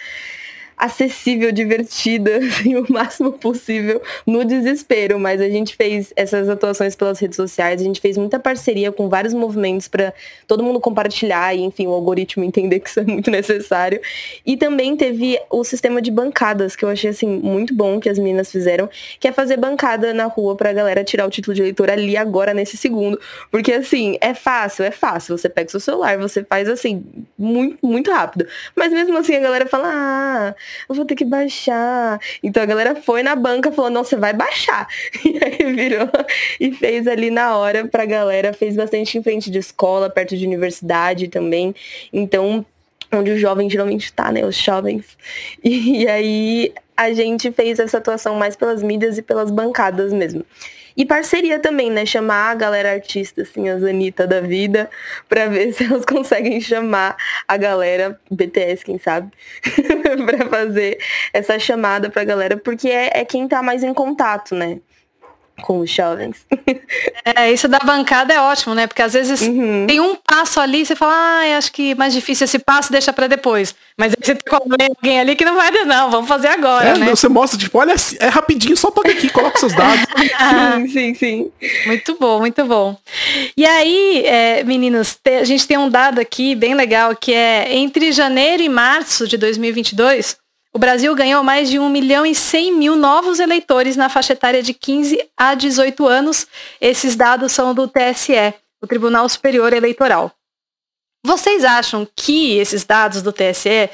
acessível, 0.81 1.53
divertida, 1.53 2.39
assim, 2.45 2.77
o 2.77 2.91
máximo 2.91 3.33
possível 3.33 4.03
no 4.27 4.45
desespero. 4.45 5.19
Mas 5.19 5.41
a 5.41 5.49
gente 5.49 5.77
fez 5.77 6.13
essas 6.17 6.49
atuações 6.49 6.97
pelas 6.97 7.19
redes 7.19 7.37
sociais, 7.37 7.81
a 7.81 7.85
gente 7.85 8.01
fez 8.01 8.17
muita 8.17 8.39
parceria 8.39 8.91
com 8.91 9.09
vários 9.09 9.35
movimentos 9.35 9.89
para 9.89 10.13
todo 10.47 10.65
mundo 10.65 10.81
compartilhar 10.81 11.55
e, 11.55 11.61
enfim, 11.61 11.87
o 11.87 11.91
algoritmo 11.93 12.45
entender 12.45 12.81
que 12.81 12.89
isso 12.89 13.01
é 13.01 13.05
muito 13.05 13.31
necessário. 13.31 14.01
E 14.45 14.57
também 14.57 14.97
teve 14.97 15.39
o 15.51 15.63
sistema 15.63 16.01
de 16.01 16.11
bancadas, 16.11 16.75
que 16.75 16.85
eu 16.85 16.89
achei, 16.89 17.11
assim, 17.11 17.29
muito 17.29 17.75
bom 17.75 18.01
que 18.01 18.09
as 18.09 18.19
meninas 18.19 18.51
fizeram, 18.51 18.89
que 19.19 19.29
é 19.29 19.33
fazer 19.33 19.57
bancada 19.57 20.15
na 20.15 20.25
rua 20.25 20.57
pra 20.57 20.73
galera 20.73 21.05
tirar 21.05 21.27
o 21.27 21.31
título 21.31 21.55
de 21.55 21.63
eleitor 21.63 21.91
ali 21.91 22.17
agora, 22.17 22.55
nesse 22.55 22.77
segundo. 22.77 23.21
Porque, 23.51 23.73
assim, 23.73 24.17
é 24.21 24.35
fácil, 24.35 24.85
é 24.85 24.91
fácil. 24.91 25.37
Você 25.37 25.49
pega 25.49 25.69
seu 25.69 25.81
celular, 25.81 26.17
você 26.19 26.43
faz, 26.43 26.69
assim, 26.69 27.05
muito, 27.39 27.87
muito 27.87 28.11
rápido. 28.11 28.47
Mas 28.75 28.93
mesmo 28.93 29.17
assim 29.19 29.35
a 29.37 29.41
galera 29.41 29.67
fala, 29.67 29.91
ah, 29.93 30.55
eu 30.89 30.95
vou 30.95 31.05
ter 31.05 31.15
que 31.15 31.25
baixar. 31.25 32.21
Então 32.43 32.63
a 32.63 32.67
galera 32.67 32.95
foi 32.95 33.23
na 33.23 33.35
banca 33.35 33.73
falou, 33.73 33.91
não, 33.91 34.05
você 34.05 34.17
vai 34.17 34.33
baixar. 34.33 34.87
E 35.31 35.39
aí 35.45 35.73
virou 35.73 36.09
e 36.59 36.73
fez 36.73 37.07
ali 37.07 37.31
na 37.31 37.57
hora 37.57 37.87
pra 37.87 38.05
galera, 38.05 38.53
fez 38.53 38.75
bastante 38.75 39.17
em 39.17 39.23
frente 39.23 39.51
de 39.51 39.59
escola, 39.59 40.11
perto 40.11 40.37
de 40.37 40.45
universidade 40.45 41.29
também. 41.29 41.75
Então, 42.13 42.65
onde 43.13 43.31
o 43.31 43.39
jovem 43.39 43.69
geralmente 43.69 44.07
está, 44.07 44.33
né? 44.33 44.45
Os 44.45 44.57
jovens. 44.57 45.17
E, 45.63 46.03
e 46.03 46.09
aí 46.09 46.73
a 46.97 47.13
gente 47.13 47.51
fez 47.53 47.79
essa 47.79 47.99
atuação 47.99 48.35
mais 48.35 48.57
pelas 48.57 48.83
mídias 48.83 49.19
e 49.19 49.23
pelas 49.23 49.51
bancadas 49.51 50.13
mesmo. 50.13 50.45
E 50.97 51.05
parceria 51.05 51.59
também, 51.59 51.91
né? 51.91 52.05
Chamar 52.05 52.51
a 52.51 52.55
galera 52.55 52.93
artista, 52.93 53.43
assim, 53.43 53.69
as 53.69 53.83
Anitta 53.83 54.27
da 54.27 54.41
vida, 54.41 54.91
pra 55.29 55.47
ver 55.47 55.73
se 55.75 55.85
elas 55.85 56.05
conseguem 56.05 56.61
chamar 56.61 57.17
a 57.47 57.57
galera, 57.57 58.19
BTS, 58.31 58.85
quem 58.85 58.99
sabe, 58.99 59.31
pra 60.27 60.49
fazer 60.49 60.99
essa 61.33 61.59
chamada 61.59 62.11
pra 62.11 62.25
galera, 62.25 62.57
porque 62.57 62.89
é, 62.89 63.21
é 63.21 63.25
quem 63.25 63.47
tá 63.49 63.63
mais 63.63 63.83
em 63.83 63.95
contato, 63.95 64.55
né? 64.55 64.81
Com 65.61 65.81
os 65.81 65.91
jovens. 65.91 66.47
É, 67.37 67.53
isso 67.53 67.69
da 67.69 67.79
bancada 67.79 68.33
é 68.33 68.41
ótimo, 68.41 68.75
né? 68.75 68.87
Porque 68.87 69.03
às 69.03 69.13
vezes 69.13 69.41
uhum. 69.43 69.87
tem 69.87 70.01
um 70.01 70.17
passo 70.17 70.59
ali, 70.59 70.85
você 70.85 70.97
fala, 70.97 71.13
ah, 71.13 71.59
acho 71.59 71.71
que 71.73 71.95
mais 71.95 72.13
difícil 72.15 72.45
esse 72.45 72.59
passo, 72.59 72.91
deixa 72.91 73.13
para 73.13 73.27
depois. 73.27 73.75
Mas 73.97 74.13
aí 74.13 74.25
você 74.25 74.35
tem 74.35 74.89
alguém 74.89 75.21
ali 75.21 75.37
que 75.37 75.45
não 75.45 75.55
vai, 75.55 75.71
não, 75.71 76.11
vamos 76.11 76.29
fazer 76.29 76.49
agora, 76.49 76.89
é, 76.89 76.99
né? 76.99 77.11
Você 77.11 77.29
mostra, 77.29 77.59
tipo, 77.59 77.79
olha, 77.79 77.95
é 78.19 78.29
rapidinho, 78.29 78.77
só 78.77 78.91
toca 78.91 79.11
aqui, 79.11 79.29
coloca 79.29 79.59
seus 79.59 79.75
dados. 79.75 80.07
sim, 80.91 81.15
sim, 81.15 81.15
sim. 81.15 81.53
Muito 81.87 82.17
bom, 82.19 82.39
muito 82.41 82.65
bom. 82.65 82.97
E 83.57 83.67
aí, 83.67 84.25
é, 84.25 84.65
meninos, 84.65 85.19
a 85.27 85.45
gente 85.45 85.67
tem 85.67 85.77
um 85.77 85.89
dado 85.89 86.21
aqui 86.21 86.55
bem 86.55 86.75
legal, 86.75 87.15
que 87.15 87.33
é 87.33 87.77
entre 87.77 88.13
janeiro 88.13 88.63
e 88.63 88.69
março 88.69 89.29
de 89.29 89.37
2022, 89.37 90.37
o 90.73 90.79
Brasil 90.79 91.15
ganhou 91.15 91.43
mais 91.43 91.69
de 91.69 91.79
1 91.79 91.89
milhão 91.89 92.25
e 92.25 92.35
100 92.35 92.73
mil 92.75 92.97
novos 92.97 93.41
eleitores 93.41 93.97
na 93.97 94.09
faixa 94.09 94.35
etária 94.35 94.63
de 94.63 94.73
15 94.73 95.21
a 95.37 95.55
18 95.55 96.07
anos. 96.07 96.47
Esses 96.81 97.17
dados 97.17 97.53
são 97.53 97.75
do 97.75 97.89
TSE, 97.89 98.55
o 98.81 98.87
Tribunal 98.87 99.29
Superior 99.29 99.73
Eleitoral. 99.73 100.33
Vocês 101.25 101.65
acham 101.65 102.07
que 102.17 102.57
esses 102.57 102.85
dados 102.85 103.21
do 103.21 103.33
TSE 103.33 103.91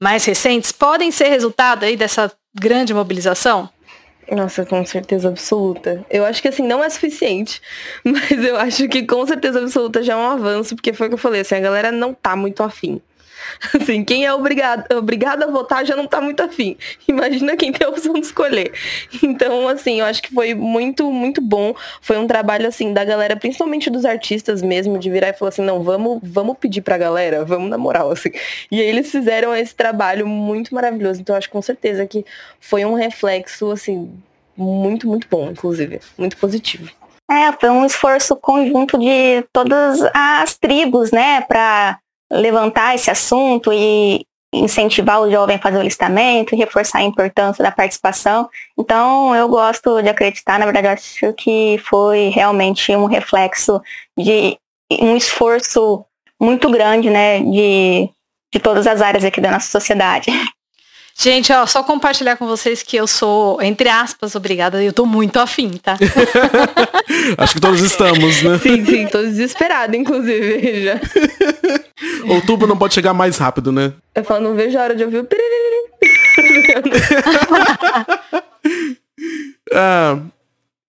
mais 0.00 0.24
recentes 0.24 0.72
podem 0.72 1.10
ser 1.10 1.28
resultado 1.28 1.84
aí 1.84 1.96
dessa 1.96 2.32
grande 2.54 2.94
mobilização? 2.94 3.68
Nossa, 4.30 4.64
com 4.64 4.84
certeza 4.86 5.28
absoluta. 5.28 6.06
Eu 6.08 6.24
acho 6.24 6.40
que 6.40 6.48
assim, 6.48 6.62
não 6.62 6.82
é 6.82 6.88
suficiente, 6.88 7.60
mas 8.04 8.30
eu 8.30 8.56
acho 8.56 8.88
que 8.88 9.04
com 9.04 9.26
certeza 9.26 9.60
absoluta 9.60 10.02
já 10.02 10.14
é 10.14 10.16
um 10.16 10.30
avanço, 10.30 10.76
porque 10.76 10.92
foi 10.92 11.08
o 11.08 11.10
que 11.10 11.14
eu 11.14 11.18
falei, 11.18 11.40
assim, 11.40 11.56
a 11.56 11.60
galera 11.60 11.90
não 11.90 12.14
tá 12.14 12.36
muito 12.36 12.62
afim. 12.62 13.00
Assim, 13.80 14.04
quem 14.04 14.24
é 14.24 14.32
obrigado, 14.32 14.84
obrigado 14.96 15.42
a 15.42 15.46
votar 15.46 15.84
já 15.84 15.96
não 15.96 16.06
tá 16.06 16.20
muito 16.20 16.42
afim. 16.42 16.76
Imagina 17.08 17.56
quem 17.56 17.72
tem 17.72 17.86
a 17.86 17.90
opção 17.90 18.14
de 18.14 18.20
escolher. 18.20 18.72
Então, 19.22 19.68
assim, 19.68 20.00
eu 20.00 20.06
acho 20.06 20.22
que 20.22 20.32
foi 20.32 20.54
muito, 20.54 21.10
muito 21.10 21.40
bom. 21.40 21.74
Foi 22.00 22.18
um 22.18 22.26
trabalho, 22.26 22.66
assim, 22.66 22.92
da 22.92 23.04
galera, 23.04 23.36
principalmente 23.36 23.90
dos 23.90 24.04
artistas 24.04 24.62
mesmo, 24.62 24.98
de 24.98 25.10
virar 25.10 25.30
e 25.30 25.32
falar 25.32 25.50
assim, 25.50 25.62
não, 25.62 25.82
vamos, 25.82 26.20
vamos 26.22 26.56
pedir 26.58 26.82
pra 26.82 26.98
galera, 26.98 27.44
vamos 27.44 27.70
na 27.70 27.78
moral, 27.78 28.10
assim. 28.10 28.30
E 28.70 28.80
aí 28.80 28.86
eles 28.86 29.10
fizeram 29.10 29.54
esse 29.54 29.74
trabalho 29.74 30.26
muito 30.26 30.74
maravilhoso. 30.74 31.20
Então, 31.20 31.34
eu 31.34 31.38
acho 31.38 31.50
com 31.50 31.62
certeza 31.62 32.06
que 32.06 32.24
foi 32.60 32.84
um 32.84 32.94
reflexo, 32.94 33.70
assim, 33.70 34.12
muito, 34.56 35.06
muito 35.06 35.26
bom, 35.30 35.50
inclusive. 35.50 36.00
Muito 36.18 36.36
positivo. 36.36 36.90
É, 37.30 37.50
foi 37.52 37.70
um 37.70 37.86
esforço 37.86 38.36
conjunto 38.36 38.98
de 38.98 39.42
todas 39.52 40.00
as 40.12 40.58
tribos, 40.58 41.10
né, 41.10 41.40
para 41.40 41.98
levantar 42.32 42.94
esse 42.94 43.10
assunto 43.10 43.72
e 43.72 44.26
incentivar 44.54 45.20
o 45.20 45.30
jovem 45.30 45.56
a 45.56 45.58
fazer 45.58 45.78
o 45.78 45.82
listamento, 45.82 46.56
reforçar 46.56 46.98
a 46.98 47.04
importância 47.04 47.62
da 47.62 47.70
participação. 47.70 48.48
Então, 48.78 49.34
eu 49.34 49.48
gosto 49.48 50.02
de 50.02 50.08
acreditar, 50.08 50.58
na 50.58 50.66
verdade, 50.66 50.88
acho 50.88 51.32
que 51.34 51.80
foi 51.88 52.28
realmente 52.28 52.94
um 52.94 53.06
reflexo 53.06 53.80
de 54.18 54.58
um 55.00 55.16
esforço 55.16 56.04
muito 56.40 56.70
grande, 56.70 57.08
né, 57.08 57.40
de, 57.40 58.10
de 58.52 58.60
todas 58.60 58.86
as 58.86 59.00
áreas 59.00 59.24
aqui 59.24 59.40
da 59.40 59.50
nossa 59.50 59.68
sociedade. 59.68 60.30
Gente, 61.22 61.52
ó, 61.52 61.64
só 61.66 61.84
compartilhar 61.84 62.36
com 62.36 62.48
vocês 62.48 62.82
que 62.82 62.96
eu 62.96 63.06
sou, 63.06 63.62
entre 63.62 63.88
aspas, 63.88 64.34
obrigada, 64.34 64.82
eu 64.82 64.92
tô 64.92 65.06
muito 65.06 65.38
afim, 65.38 65.70
tá? 65.70 65.96
Acho 67.38 67.54
que 67.54 67.60
todos 67.60 67.80
estamos, 67.80 68.42
né? 68.42 68.58
Sim, 68.58 68.84
sim, 68.84 69.06
tô 69.06 69.18
desesperada, 69.18 69.96
inclusive, 69.96 70.82
já. 70.82 71.00
Outubro 72.26 72.66
não 72.66 72.76
pode 72.76 72.94
chegar 72.94 73.14
mais 73.14 73.38
rápido, 73.38 73.70
né? 73.70 73.92
Eu 74.16 74.24
falo, 74.24 74.40
não 74.48 74.56
vejo 74.56 74.76
a 74.76 74.82
hora 74.82 74.96
de 74.96 75.04
ouvir 75.04 75.18
o 75.18 75.28
ah, 79.72 80.18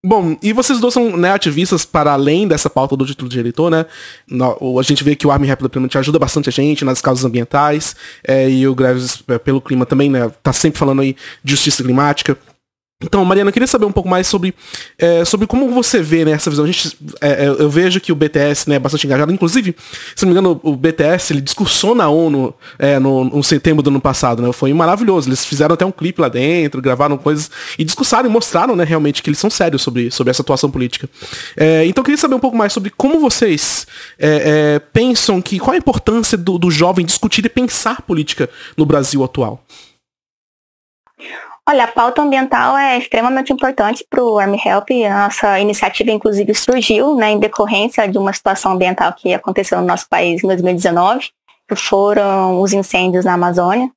Bom, 0.05 0.35
e 0.43 0.51
vocês 0.51 0.81
dois 0.81 0.93
são 0.93 1.15
né, 1.15 1.31
ativistas 1.31 1.85
para 1.85 2.11
além 2.11 2.45
dessa 2.45 2.69
pauta 2.69 2.97
do 2.97 3.05
título 3.05 3.29
de 3.29 3.39
eleitor, 3.39 3.71
né? 3.71 3.85
A 4.29 4.81
gente 4.81 5.01
vê 5.01 5.15
que 5.15 5.25
o 5.25 5.31
Army 5.31 5.47
Rap 5.47 5.61
Deployment 5.61 5.91
ajuda 5.95 6.19
bastante 6.19 6.49
a 6.49 6.51
gente 6.51 6.83
nas 6.83 6.99
causas 6.99 7.23
ambientais, 7.23 7.95
é, 8.21 8.49
e 8.49 8.67
o 8.67 8.75
Greves 8.75 9.23
é, 9.29 9.37
pelo 9.39 9.61
clima 9.61 9.85
também, 9.85 10.09
né? 10.09 10.29
Tá 10.43 10.51
sempre 10.51 10.77
falando 10.77 11.01
aí 11.01 11.15
de 11.41 11.51
justiça 11.51 11.81
climática. 11.81 12.37
Então, 13.03 13.23
Mariana, 13.25 13.49
eu 13.49 13.53
queria 13.53 13.67
saber 13.67 13.85
um 13.85 13.91
pouco 13.91 14.07
mais 14.07 14.27
sobre, 14.27 14.53
é, 14.97 15.25
sobre 15.25 15.45
como 15.45 15.69
você 15.69 16.01
vê 16.01 16.25
né, 16.25 16.31
essa 16.31 16.49
visão. 16.49 16.63
A 16.63 16.67
gente, 16.67 16.97
é, 17.21 17.45
é 17.45 17.47
eu 17.47 17.69
vejo 17.69 17.99
que 17.99 18.11
o 18.11 18.15
BTS 18.15 18.69
né, 18.69 18.75
é 18.75 18.79
bastante 18.79 19.05
engajado. 19.05 19.31
Inclusive, 19.31 19.75
se 20.15 20.25
não 20.25 20.33
me 20.33 20.39
engano, 20.39 20.59
o 20.63 20.75
BTS 20.75 21.33
ele 21.33 21.41
discursou 21.41 21.93
na 21.93 22.09
ONU 22.09 22.53
é, 22.79 22.99
no, 22.99 23.25
no, 23.25 23.43
setembro 23.43 23.83
do 23.83 23.89
ano 23.89 24.01
passado. 24.01 24.41
Né? 24.41 24.51
Foi 24.51 24.73
maravilhoso. 24.73 25.29
Eles 25.29 25.45
fizeram 25.45 25.73
até 25.73 25.85
um 25.85 25.91
clipe 25.91 26.21
lá 26.21 26.29
dentro, 26.29 26.81
gravaram 26.81 27.17
coisas 27.17 27.51
e 27.77 27.83
discursaram 27.83 28.29
e 28.29 28.31
mostraram 28.31 28.75
né, 28.75 28.83
realmente 28.83 29.21
que 29.21 29.29
eles 29.29 29.39
são 29.39 29.49
sérios 29.49 29.81
sobre, 29.81 30.09
sobre 30.09 30.31
essa 30.31 30.41
atuação 30.41 30.71
política. 30.71 31.09
É, 31.57 31.85
então, 31.85 32.01
eu 32.01 32.05
queria 32.05 32.17
saber 32.17 32.35
um 32.35 32.39
pouco 32.39 32.57
mais 32.57 32.71
sobre 32.71 32.89
como 32.89 33.19
vocês 33.19 33.85
é, 34.17 34.79
pensam 34.91 35.41
que 35.41 35.59
qual 35.59 35.73
a 35.73 35.77
importância 35.77 36.37
do, 36.37 36.57
do 36.57 36.71
jovem 36.71 37.05
discutir 37.05 37.45
e 37.45 37.49
pensar 37.49 38.01
política 38.01 38.49
no 38.77 38.85
Brasil 38.85 39.23
atual. 39.23 39.63
Olha, 41.67 41.85
a 41.85 41.87
pauta 41.87 42.21
ambiental 42.21 42.77
é 42.77 42.97
extremamente 42.97 43.53
importante 43.53 44.05
para 44.09 44.21
o 44.21 44.37
Army 44.37 44.59
Help. 44.63 44.89
A 45.09 45.23
nossa 45.23 45.59
iniciativa, 45.59 46.11
inclusive, 46.11 46.53
surgiu 46.53 47.15
né, 47.15 47.31
em 47.31 47.39
decorrência 47.39 48.07
de 48.07 48.17
uma 48.17 48.33
situação 48.33 48.73
ambiental 48.73 49.13
que 49.13 49.33
aconteceu 49.33 49.79
no 49.79 49.87
nosso 49.87 50.07
país 50.09 50.43
em 50.43 50.47
2019, 50.47 51.29
que 51.67 51.75
foram 51.75 52.59
os 52.61 52.73
incêndios 52.73 53.23
na 53.23 53.33
Amazônia. 53.33 53.89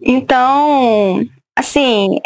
Então, 0.00 1.20
assim, 1.58 2.20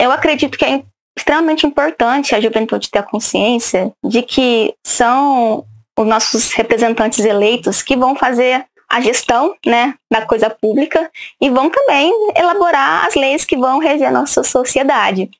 eu 0.00 0.10
acredito 0.10 0.58
que 0.58 0.64
é 0.64 0.82
extremamente 1.16 1.64
importante 1.64 2.34
a 2.34 2.40
juventude 2.40 2.90
ter 2.90 2.98
a 2.98 3.02
consciência 3.04 3.92
de 4.04 4.22
que 4.22 4.74
são 4.84 5.64
os 5.96 6.06
nossos 6.06 6.52
representantes 6.52 7.24
eleitos 7.24 7.80
que 7.80 7.96
vão 7.96 8.16
fazer 8.16 8.66
a 8.88 9.00
gestão 9.00 9.54
né, 9.66 9.94
da 10.10 10.24
coisa 10.24 10.48
pública 10.48 11.10
e 11.40 11.50
vão 11.50 11.68
também 11.68 12.12
elaborar 12.34 13.06
as 13.06 13.14
leis 13.14 13.44
que 13.44 13.56
vão 13.56 13.78
reger 13.78 14.08
a 14.08 14.12
nossa 14.12 14.42
sociedade. 14.42 15.30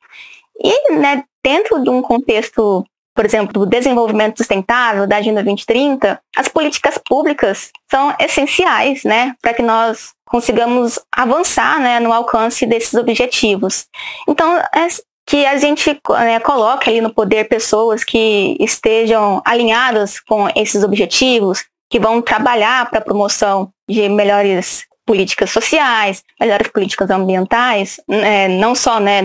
E 0.62 0.92
né, 0.92 1.24
dentro 1.42 1.82
de 1.82 1.88
um 1.88 2.02
contexto, 2.02 2.84
por 3.14 3.24
exemplo, 3.24 3.52
do 3.52 3.66
desenvolvimento 3.66 4.38
sustentável, 4.38 5.06
da 5.06 5.16
Agenda 5.16 5.42
2030, 5.42 6.20
as 6.36 6.48
políticas 6.48 6.98
públicas 6.98 7.70
são 7.90 8.14
essenciais 8.20 9.04
né, 9.04 9.34
para 9.40 9.54
que 9.54 9.62
nós 9.62 10.12
consigamos 10.26 11.00
avançar 11.10 11.80
né, 11.80 12.00
no 12.00 12.12
alcance 12.12 12.66
desses 12.66 12.94
objetivos. 12.94 13.86
Então, 14.28 14.58
é 14.58 14.88
que 15.26 15.44
a 15.44 15.58
gente 15.58 16.00
né, 16.08 16.40
coloque 16.40 16.88
ali 16.88 17.02
no 17.02 17.12
poder 17.12 17.48
pessoas 17.48 18.02
que 18.02 18.56
estejam 18.58 19.42
alinhadas 19.44 20.18
com 20.20 20.48
esses 20.56 20.82
objetivos, 20.82 21.64
que 21.90 21.98
vão 21.98 22.20
trabalhar 22.20 22.88
para 22.90 22.98
a 22.98 23.04
promoção 23.04 23.70
de 23.88 24.08
melhores 24.08 24.86
políticas 25.06 25.50
sociais, 25.50 26.22
melhores 26.38 26.68
políticas 26.68 27.10
ambientais, 27.10 27.98
né, 28.06 28.46
não 28.48 28.74
só 28.74 29.00
né, 29.00 29.22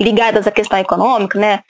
ligadas 0.00 0.46
à 0.46 0.50
questão 0.50 0.78
econômica, 0.78 1.38
né, 1.38 1.62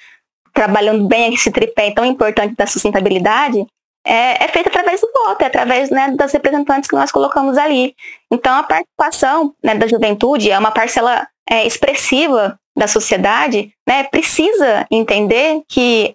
trabalhando 0.55 1.07
bem 1.07 1.35
esse 1.35 1.51
tripé 1.51 1.91
tão 1.91 2.05
importante 2.05 2.55
da 2.55 2.67
sustentabilidade, 2.67 3.67
é, 4.07 4.45
é 4.45 4.49
feita 4.49 4.69
através 4.69 5.01
do 5.01 5.11
voto, 5.13 5.43
é 5.43 5.47
através 5.47 5.91
né, 5.91 6.13
das 6.13 6.33
representantes 6.33 6.89
que 6.89 6.95
nós 6.95 7.11
colocamos 7.11 7.59
ali. 7.59 7.95
Então, 8.31 8.57
a 8.57 8.63
participação 8.63 9.53
né, 9.63 9.75
da 9.75 9.89
juventude 9.89 10.49
é 10.49 10.57
uma 10.57 10.71
parcela 10.71 11.27
é, 11.51 11.67
expressiva 11.67 12.57
da 12.77 12.87
sociedade, 12.87 13.73
né, 13.87 14.05
precisa 14.05 14.87
entender 14.91 15.63
que 15.69 16.15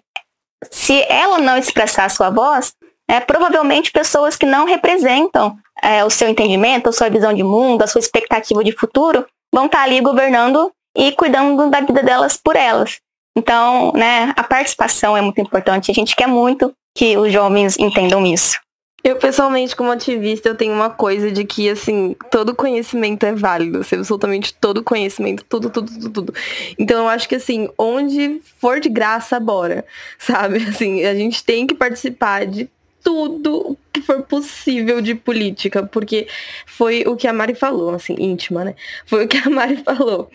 se 0.70 1.02
ela 1.08 1.38
não 1.38 1.58
expressar 1.58 2.06
a 2.06 2.08
sua 2.08 2.30
voz, 2.30 2.72
é, 3.12 3.20
provavelmente 3.20 3.92
pessoas 3.92 4.36
que 4.36 4.46
não 4.46 4.64
representam 4.64 5.54
é, 5.82 6.02
o 6.02 6.08
seu 6.08 6.30
entendimento, 6.30 6.88
a 6.88 6.92
sua 6.92 7.10
visão 7.10 7.34
de 7.34 7.42
mundo, 7.42 7.82
a 7.82 7.86
sua 7.86 7.98
expectativa 7.98 8.64
de 8.64 8.72
futuro, 8.72 9.26
vão 9.52 9.66
estar 9.66 9.82
ali 9.82 10.00
governando 10.00 10.72
e 10.96 11.12
cuidando 11.12 11.68
da 11.68 11.80
vida 11.80 12.02
delas 12.02 12.38
por 12.42 12.56
elas. 12.56 13.00
Então, 13.36 13.92
né, 13.92 14.32
a 14.34 14.42
participação 14.42 15.14
é 15.14 15.20
muito 15.20 15.38
importante. 15.42 15.90
A 15.90 15.94
gente 15.94 16.16
quer 16.16 16.26
muito 16.26 16.72
que 16.96 17.14
os 17.18 17.30
jovens 17.30 17.78
entendam 17.78 18.24
isso. 18.24 18.58
Eu, 19.04 19.16
pessoalmente, 19.16 19.76
como 19.76 19.90
ativista, 19.90 20.48
eu 20.48 20.54
tenho 20.54 20.72
uma 20.72 20.88
coisa 20.88 21.30
de 21.30 21.44
que, 21.44 21.68
assim, 21.68 22.16
todo 22.30 22.54
conhecimento 22.54 23.26
é 23.26 23.34
válido. 23.34 23.80
Assim, 23.80 23.96
absolutamente 23.96 24.54
todo 24.54 24.82
conhecimento, 24.82 25.44
tudo, 25.46 25.68
tudo, 25.68 25.92
tudo, 25.92 26.10
tudo. 26.10 26.34
Então, 26.78 27.02
eu 27.02 27.08
acho 27.08 27.28
que, 27.28 27.34
assim, 27.34 27.68
onde 27.76 28.40
for 28.58 28.80
de 28.80 28.88
graça, 28.88 29.38
bora. 29.38 29.84
Sabe? 30.18 30.64
Assim, 30.66 31.04
a 31.04 31.14
gente 31.14 31.44
tem 31.44 31.66
que 31.66 31.74
participar 31.74 32.46
de 32.46 32.70
tudo 33.02 33.76
que 33.92 34.00
for 34.00 34.22
possível 34.22 35.00
de 35.00 35.14
política, 35.14 35.84
porque 35.84 36.26
foi 36.66 37.04
o 37.06 37.16
que 37.16 37.26
a 37.26 37.32
Mari 37.32 37.54
falou, 37.54 37.90
assim, 37.90 38.14
íntima, 38.18 38.64
né? 38.64 38.74
Foi 39.06 39.24
o 39.24 39.28
que 39.28 39.36
a 39.36 39.50
Mari 39.50 39.76
falou. 39.84 40.30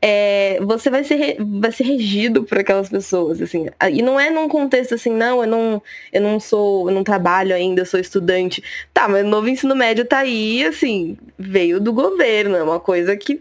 É, 0.00 0.58
você 0.62 0.90
vai 0.90 1.02
ser, 1.02 1.36
vai 1.38 1.72
ser 1.72 1.84
regido 1.84 2.44
por 2.44 2.58
aquelas 2.58 2.88
pessoas, 2.88 3.40
assim. 3.40 3.66
E 3.90 4.02
não 4.02 4.18
é 4.20 4.30
num 4.30 4.48
contexto 4.48 4.94
assim, 4.94 5.10
não, 5.10 5.42
eu 5.42 5.48
não, 5.48 5.82
eu 6.12 6.20
não 6.20 6.38
sou, 6.38 6.88
eu 6.88 6.94
não 6.94 7.02
trabalho 7.02 7.54
ainda, 7.54 7.82
eu 7.82 7.86
sou 7.86 7.98
estudante. 7.98 8.62
Tá, 8.92 9.08
mas 9.08 9.24
o 9.24 9.28
novo 9.28 9.48
ensino 9.48 9.74
médio 9.74 10.04
tá 10.04 10.18
aí, 10.18 10.64
assim, 10.64 11.16
veio 11.38 11.80
do 11.80 11.92
governo, 11.92 12.56
é 12.56 12.62
uma 12.62 12.80
coisa 12.80 13.16
que 13.16 13.40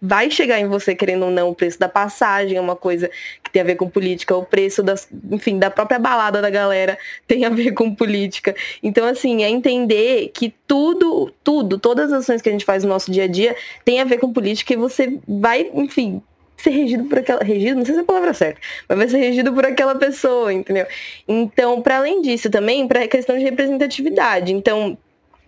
vai 0.00 0.30
chegar 0.30 0.60
em 0.60 0.66
você, 0.66 0.94
querendo 0.94 1.24
ou 1.24 1.30
não, 1.30 1.50
o 1.50 1.54
preço 1.54 1.78
da 1.78 1.88
passagem 1.88 2.56
é 2.56 2.60
uma 2.60 2.76
coisa 2.76 3.10
que 3.42 3.50
tem 3.50 3.62
a 3.62 3.64
ver 3.64 3.76
com 3.76 3.88
política, 3.88 4.36
o 4.36 4.44
preço 4.44 4.82
das, 4.82 5.08
enfim, 5.30 5.58
da 5.58 5.70
própria 5.70 5.98
balada 5.98 6.40
da 6.40 6.50
galera 6.50 6.98
tem 7.26 7.44
a 7.44 7.50
ver 7.50 7.72
com 7.72 7.94
política. 7.94 8.54
Então, 8.82 9.06
assim, 9.06 9.42
é 9.42 9.48
entender 9.48 10.30
que 10.34 10.54
tudo, 10.66 11.32
tudo, 11.42 11.78
todas 11.78 12.12
as 12.12 12.20
ações 12.20 12.42
que 12.42 12.48
a 12.48 12.52
gente 12.52 12.64
faz 12.64 12.82
no 12.82 12.88
nosso 12.88 13.10
dia 13.10 13.24
a 13.24 13.28
dia 13.28 13.56
tem 13.84 14.00
a 14.00 14.04
ver 14.04 14.18
com 14.18 14.32
política 14.32 14.72
e 14.72 14.76
você 14.76 15.18
vai, 15.26 15.70
enfim, 15.74 16.22
ser 16.56 16.70
regido 16.70 17.04
por 17.04 17.18
aquela. 17.18 17.42
Regido, 17.42 17.76
não 17.76 17.84
sei 17.84 17.94
se 17.94 18.00
é 18.00 18.02
a 18.02 18.06
palavra 18.06 18.34
certa, 18.34 18.60
mas 18.88 18.98
vai 18.98 19.08
ser 19.08 19.18
regido 19.18 19.52
por 19.52 19.64
aquela 19.64 19.94
pessoa, 19.94 20.52
entendeu? 20.52 20.86
Então, 21.26 21.80
para 21.80 21.98
além 21.98 22.20
disso 22.20 22.50
também, 22.50 22.86
para 22.86 23.04
a 23.04 23.08
questão 23.08 23.36
de 23.38 23.44
representatividade. 23.44 24.52
Então, 24.52 24.98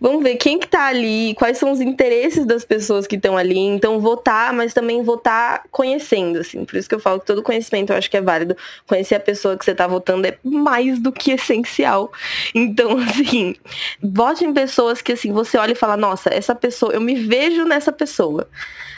vamos 0.01 0.23
ver 0.23 0.35
quem 0.37 0.57
que 0.57 0.67
tá 0.67 0.87
ali, 0.87 1.35
quais 1.35 1.59
são 1.59 1.71
os 1.71 1.79
interesses 1.79 2.43
das 2.43 2.65
pessoas 2.65 3.05
que 3.05 3.15
estão 3.15 3.37
ali. 3.37 3.59
Então, 3.59 3.99
votar, 3.99 4.51
mas 4.51 4.73
também 4.73 5.03
votar 5.03 5.63
conhecendo, 5.69 6.39
assim. 6.39 6.65
Por 6.65 6.75
isso 6.75 6.89
que 6.89 6.95
eu 6.95 6.99
falo 6.99 7.19
que 7.19 7.27
todo 7.27 7.43
conhecimento 7.43 7.93
eu 7.93 7.97
acho 7.97 8.09
que 8.09 8.17
é 8.17 8.21
válido. 8.21 8.57
Conhecer 8.87 9.13
a 9.13 9.19
pessoa 9.19 9.55
que 9.55 9.63
você 9.63 9.75
tá 9.75 9.85
votando 9.85 10.25
é 10.25 10.35
mais 10.43 10.97
do 10.99 11.11
que 11.11 11.31
essencial. 11.33 12.11
Então, 12.55 12.97
assim, 12.99 13.55
vote 14.01 14.43
em 14.43 14.51
pessoas 14.51 15.03
que, 15.03 15.11
assim, 15.11 15.31
você 15.31 15.55
olha 15.59 15.73
e 15.73 15.75
fala, 15.75 15.95
nossa, 15.95 16.33
essa 16.33 16.55
pessoa, 16.55 16.91
eu 16.91 16.99
me 16.99 17.13
vejo 17.13 17.63
nessa 17.63 17.91
pessoa. 17.91 18.49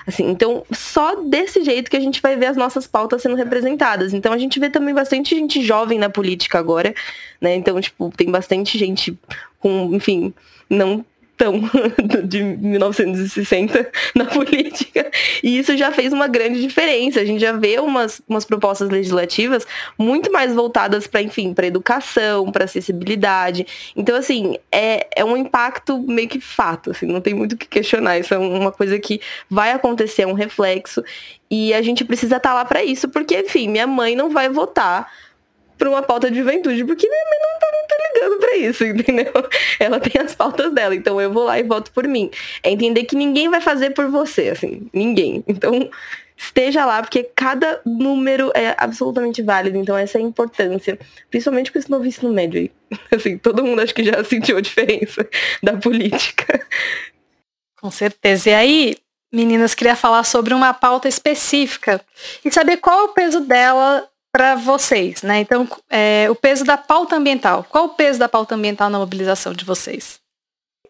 Assim, 0.05 0.29
então, 0.29 0.65
só 0.71 1.15
desse 1.15 1.63
jeito 1.63 1.89
que 1.89 1.97
a 1.97 1.99
gente 1.99 2.21
vai 2.21 2.35
ver 2.35 2.47
as 2.47 2.57
nossas 2.57 2.85
pautas 2.85 3.21
sendo 3.21 3.35
representadas. 3.35 4.13
Então, 4.13 4.33
a 4.33 4.37
gente 4.37 4.59
vê 4.59 4.69
também 4.69 4.93
bastante 4.93 5.35
gente 5.35 5.61
jovem 5.61 5.97
na 5.97 6.09
política 6.09 6.59
agora, 6.59 6.93
né? 7.39 7.55
Então, 7.55 7.79
tipo, 7.79 8.11
tem 8.15 8.29
bastante 8.29 8.77
gente 8.77 9.17
com, 9.59 9.89
enfim, 9.93 10.33
não 10.69 11.05
de 12.23 12.43
1960 12.43 13.91
na 14.15 14.25
política. 14.31 15.09
E 15.43 15.57
isso 15.57 15.75
já 15.75 15.91
fez 15.91 16.13
uma 16.13 16.27
grande 16.27 16.61
diferença. 16.61 17.19
A 17.19 17.25
gente 17.25 17.41
já 17.41 17.51
vê 17.51 17.79
umas, 17.79 18.21
umas 18.27 18.45
propostas 18.45 18.89
legislativas 18.89 19.65
muito 19.97 20.31
mais 20.31 20.53
voltadas 20.53 21.07
para, 21.07 21.21
enfim, 21.21 21.53
para 21.53 21.67
educação, 21.67 22.51
para 22.51 22.65
acessibilidade. 22.65 23.65
Então, 23.95 24.15
assim, 24.15 24.57
é, 24.71 25.07
é 25.15 25.25
um 25.25 25.35
impacto 25.35 25.99
meio 25.99 26.29
que 26.29 26.39
fato, 26.39 26.91
assim, 26.91 27.05
não 27.05 27.21
tem 27.21 27.33
muito 27.33 27.53
o 27.53 27.57
que 27.57 27.67
questionar. 27.67 28.17
Isso 28.19 28.33
é 28.33 28.37
uma 28.37 28.71
coisa 28.71 28.97
que 28.99 29.19
vai 29.49 29.71
acontecer, 29.71 30.23
é 30.23 30.27
um 30.27 30.33
reflexo. 30.33 31.03
E 31.49 31.73
a 31.73 31.81
gente 31.81 32.03
precisa 32.03 32.37
estar 32.37 32.49
tá 32.49 32.55
lá 32.55 32.65
para 32.65 32.83
isso, 32.83 33.09
porque, 33.09 33.39
enfim, 33.39 33.67
minha 33.67 33.85
mãe 33.85 34.15
não 34.15 34.29
vai 34.29 34.49
votar 34.49 35.11
para 35.77 35.89
uma 35.89 36.01
pauta 36.01 36.29
de 36.29 36.37
juventude, 36.37 36.83
porque 36.85 37.07
minha 37.07 37.25
mãe 37.25 37.39
não 37.41 37.59
tá, 37.59 37.67
não 37.71 37.87
tá 37.87 37.95
ligando 38.13 38.39
para 38.39 38.55
isso, 38.57 38.85
entendeu? 38.85 39.33
Ela 39.79 39.99
tem 39.99 40.21
as 40.21 40.35
pautas 40.35 40.73
dela, 40.73 40.95
então 40.95 41.19
eu 41.19 41.31
vou 41.31 41.43
lá 41.43 41.59
e 41.59 41.63
voto 41.63 41.91
por 41.91 42.07
mim. 42.07 42.29
É 42.61 42.71
entender 42.71 43.03
que 43.05 43.15
ninguém 43.15 43.49
vai 43.49 43.61
fazer 43.61 43.91
por 43.91 44.07
você, 44.09 44.49
assim, 44.49 44.87
ninguém. 44.93 45.43
Então, 45.47 45.89
esteja 46.37 46.85
lá, 46.85 47.01
porque 47.01 47.23
cada 47.35 47.81
número 47.85 48.51
é 48.53 48.75
absolutamente 48.77 49.41
válido, 49.41 49.77
então 49.77 49.97
essa 49.97 50.17
é 50.17 50.21
a 50.21 50.23
importância, 50.23 50.99
principalmente 51.29 51.71
com 51.71 51.79
esse 51.79 51.89
novo 51.89 52.05
ensino 52.05 52.31
médio 52.31 52.59
aí. 52.59 52.71
Assim, 53.11 53.37
todo 53.37 53.63
mundo 53.63 53.81
acho 53.81 53.93
que 53.93 54.03
já 54.03 54.23
sentiu 54.23 54.57
a 54.57 54.61
diferença 54.61 55.27
da 55.63 55.77
política. 55.77 56.65
Com 57.79 57.89
certeza. 57.89 58.49
E 58.49 58.53
aí, 58.53 58.97
meninas, 59.31 59.73
queria 59.73 59.95
falar 59.95 60.23
sobre 60.23 60.53
uma 60.53 60.73
pauta 60.73 61.07
específica 61.07 61.99
e 62.45 62.51
saber 62.51 62.77
qual 62.77 62.99
é 62.99 63.03
o 63.03 63.13
peso 63.13 63.41
dela 63.41 64.07
para 64.33 64.55
vocês, 64.55 65.21
né? 65.21 65.41
Então, 65.41 65.67
é, 65.89 66.27
o 66.29 66.35
peso 66.35 66.65
da 66.65 66.75
pauta 66.75 67.15
ambiental. 67.15 67.63
Qual 67.69 67.85
o 67.85 67.89
peso 67.89 68.17
da 68.17 68.27
pauta 68.27 68.55
ambiental 68.55 68.89
na 68.89 68.97
mobilização 68.97 69.53
de 69.53 69.63
vocês? 69.63 70.19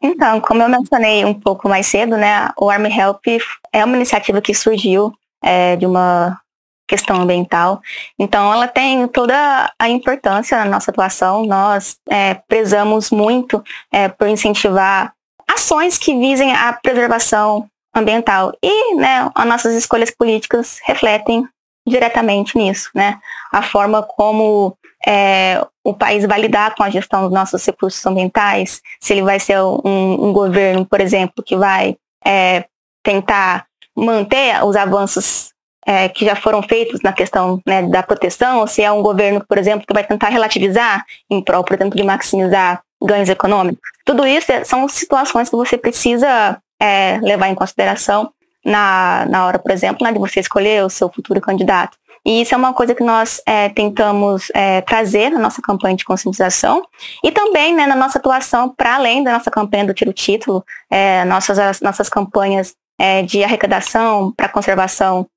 Então, 0.02 0.40
como 0.40 0.64
eu 0.64 0.70
mencionei 0.70 1.26
um 1.26 1.34
pouco 1.34 1.68
mais 1.68 1.88
cedo, 1.88 2.16
né, 2.16 2.50
o 2.58 2.70
Army 2.70 2.90
Help 2.90 3.26
é 3.72 3.84
uma 3.84 3.96
iniciativa 3.96 4.42
que 4.42 4.54
surgiu 4.54 5.14
é, 5.44 5.76
de 5.76 5.86
uma 5.86 6.40
questão 6.88 7.22
ambiental. 7.22 7.82
Então, 8.18 8.52
ela 8.52 8.68
tem 8.68 9.08
toda 9.08 9.74
a 9.78 9.90
importância 9.90 10.58
na 10.58 10.66
nossa 10.66 10.92
atuação. 10.92 11.46
Nós 11.46 11.98
é, 12.10 12.36
prezamos 12.48 13.12
muito 13.12 13.64
é, 13.92 14.08
por 14.08 14.28
incentivar 14.28 15.14
ações 15.50 15.98
que 15.98 16.18
visem 16.18 16.54
a 16.54 16.72
preservação 16.74 17.68
ambiental. 17.94 18.54
E 18.62 18.96
né, 18.96 19.30
as 19.36 19.46
nossas 19.46 19.74
escolhas 19.76 20.12
políticas 20.12 20.80
refletem 20.84 21.48
diretamente 21.86 22.58
nisso, 22.58 22.90
né? 22.94 23.20
A 23.52 23.62
forma 23.62 24.02
como 24.04 24.78
é, 25.06 25.66
o 25.84 25.94
país 25.94 26.26
vai 26.26 26.40
lidar 26.40 26.76
com 26.76 26.84
a 26.84 26.90
gestão 26.90 27.24
dos 27.24 27.32
nossos 27.32 27.66
recursos 27.66 28.06
ambientais, 28.06 28.82
se 29.00 29.14
ele 29.14 29.22
vai 29.22 29.40
ser 29.40 29.60
um, 29.62 30.30
um 30.30 30.34
governo, 30.34 30.86
por 30.86 31.02
exemplo, 31.02 31.44
que 31.44 31.56
vai 31.56 31.98
é, 32.26 32.66
tentar 33.04 33.66
manter 33.96 34.64
os 34.64 34.76
avanços 34.76 35.52
é, 35.86 36.08
que 36.08 36.26
já 36.26 36.36
foram 36.36 36.64
feitos 36.64 37.02
na 37.02 37.12
questão 37.12 37.62
né, 37.66 37.84
da 37.84 38.02
proteção, 38.02 38.62
ou 38.62 38.68
se 38.68 38.82
é 38.82 38.92
um 38.92 39.04
governo, 39.04 39.44
por 39.46 39.58
exemplo, 39.58 39.86
que 39.86 39.94
vai 39.94 40.06
tentar 40.06 40.30
relativizar 40.30 41.04
em 41.30 41.44
prol, 41.44 41.64
por 41.64 41.76
exemplo, 41.76 41.98
de 41.98 42.04
maximizar 42.04 42.82
ganhos 43.02 43.28
econômicos. 43.28 43.82
Tudo 44.06 44.26
isso 44.26 44.52
é, 44.52 44.64
são 44.64 44.88
situações 44.88 45.50
que 45.50 45.56
você 45.56 45.78
precisa 45.78 46.58
é, 46.82 47.20
levar 47.22 47.50
em 47.50 47.56
consideração 47.56 48.32
na, 48.66 49.26
na 49.30 49.46
hora, 49.46 49.60
por 49.60 49.72
exemplo, 49.72 50.06
né, 50.06 50.12
de 50.12 50.20
você 50.20 50.40
escolher 50.40 50.84
o 50.84 50.90
seu 50.90 51.10
futuro 51.10 51.42
candidato. 51.42 51.98
E 52.26 52.42
isso 52.42 52.56
é 52.56 52.58
uma 52.58 52.74
coisa 52.74 52.96
que 52.96 53.04
nós 53.04 53.42
é, 53.46 53.68
tentamos 53.70 54.50
é, 54.54 54.80
trazer 54.82 55.30
na 55.30 55.40
nossa 55.40 55.62
campanha 55.62 55.96
de 55.96 56.06
conscientização 56.06 56.82
e 57.22 57.32
também 57.32 57.76
né, 57.76 57.86
na 57.86 57.96
nossa 57.96 58.18
atuação, 58.18 58.70
para 58.70 58.96
além 58.96 59.24
da 59.24 59.34
nossa 59.34 59.52
campanha 59.52 59.86
do 59.86 59.94
Tiro 59.94 60.14
Título, 60.14 60.64
é, 60.90 61.26
nossas, 61.26 61.60
as, 61.60 61.82
nossas 61.82 62.08
campanhas 62.08 62.76
é, 62.98 63.24
de 63.24 63.44
arrecadação 63.44 64.32
para 64.32 64.48
conservação 64.48 65.28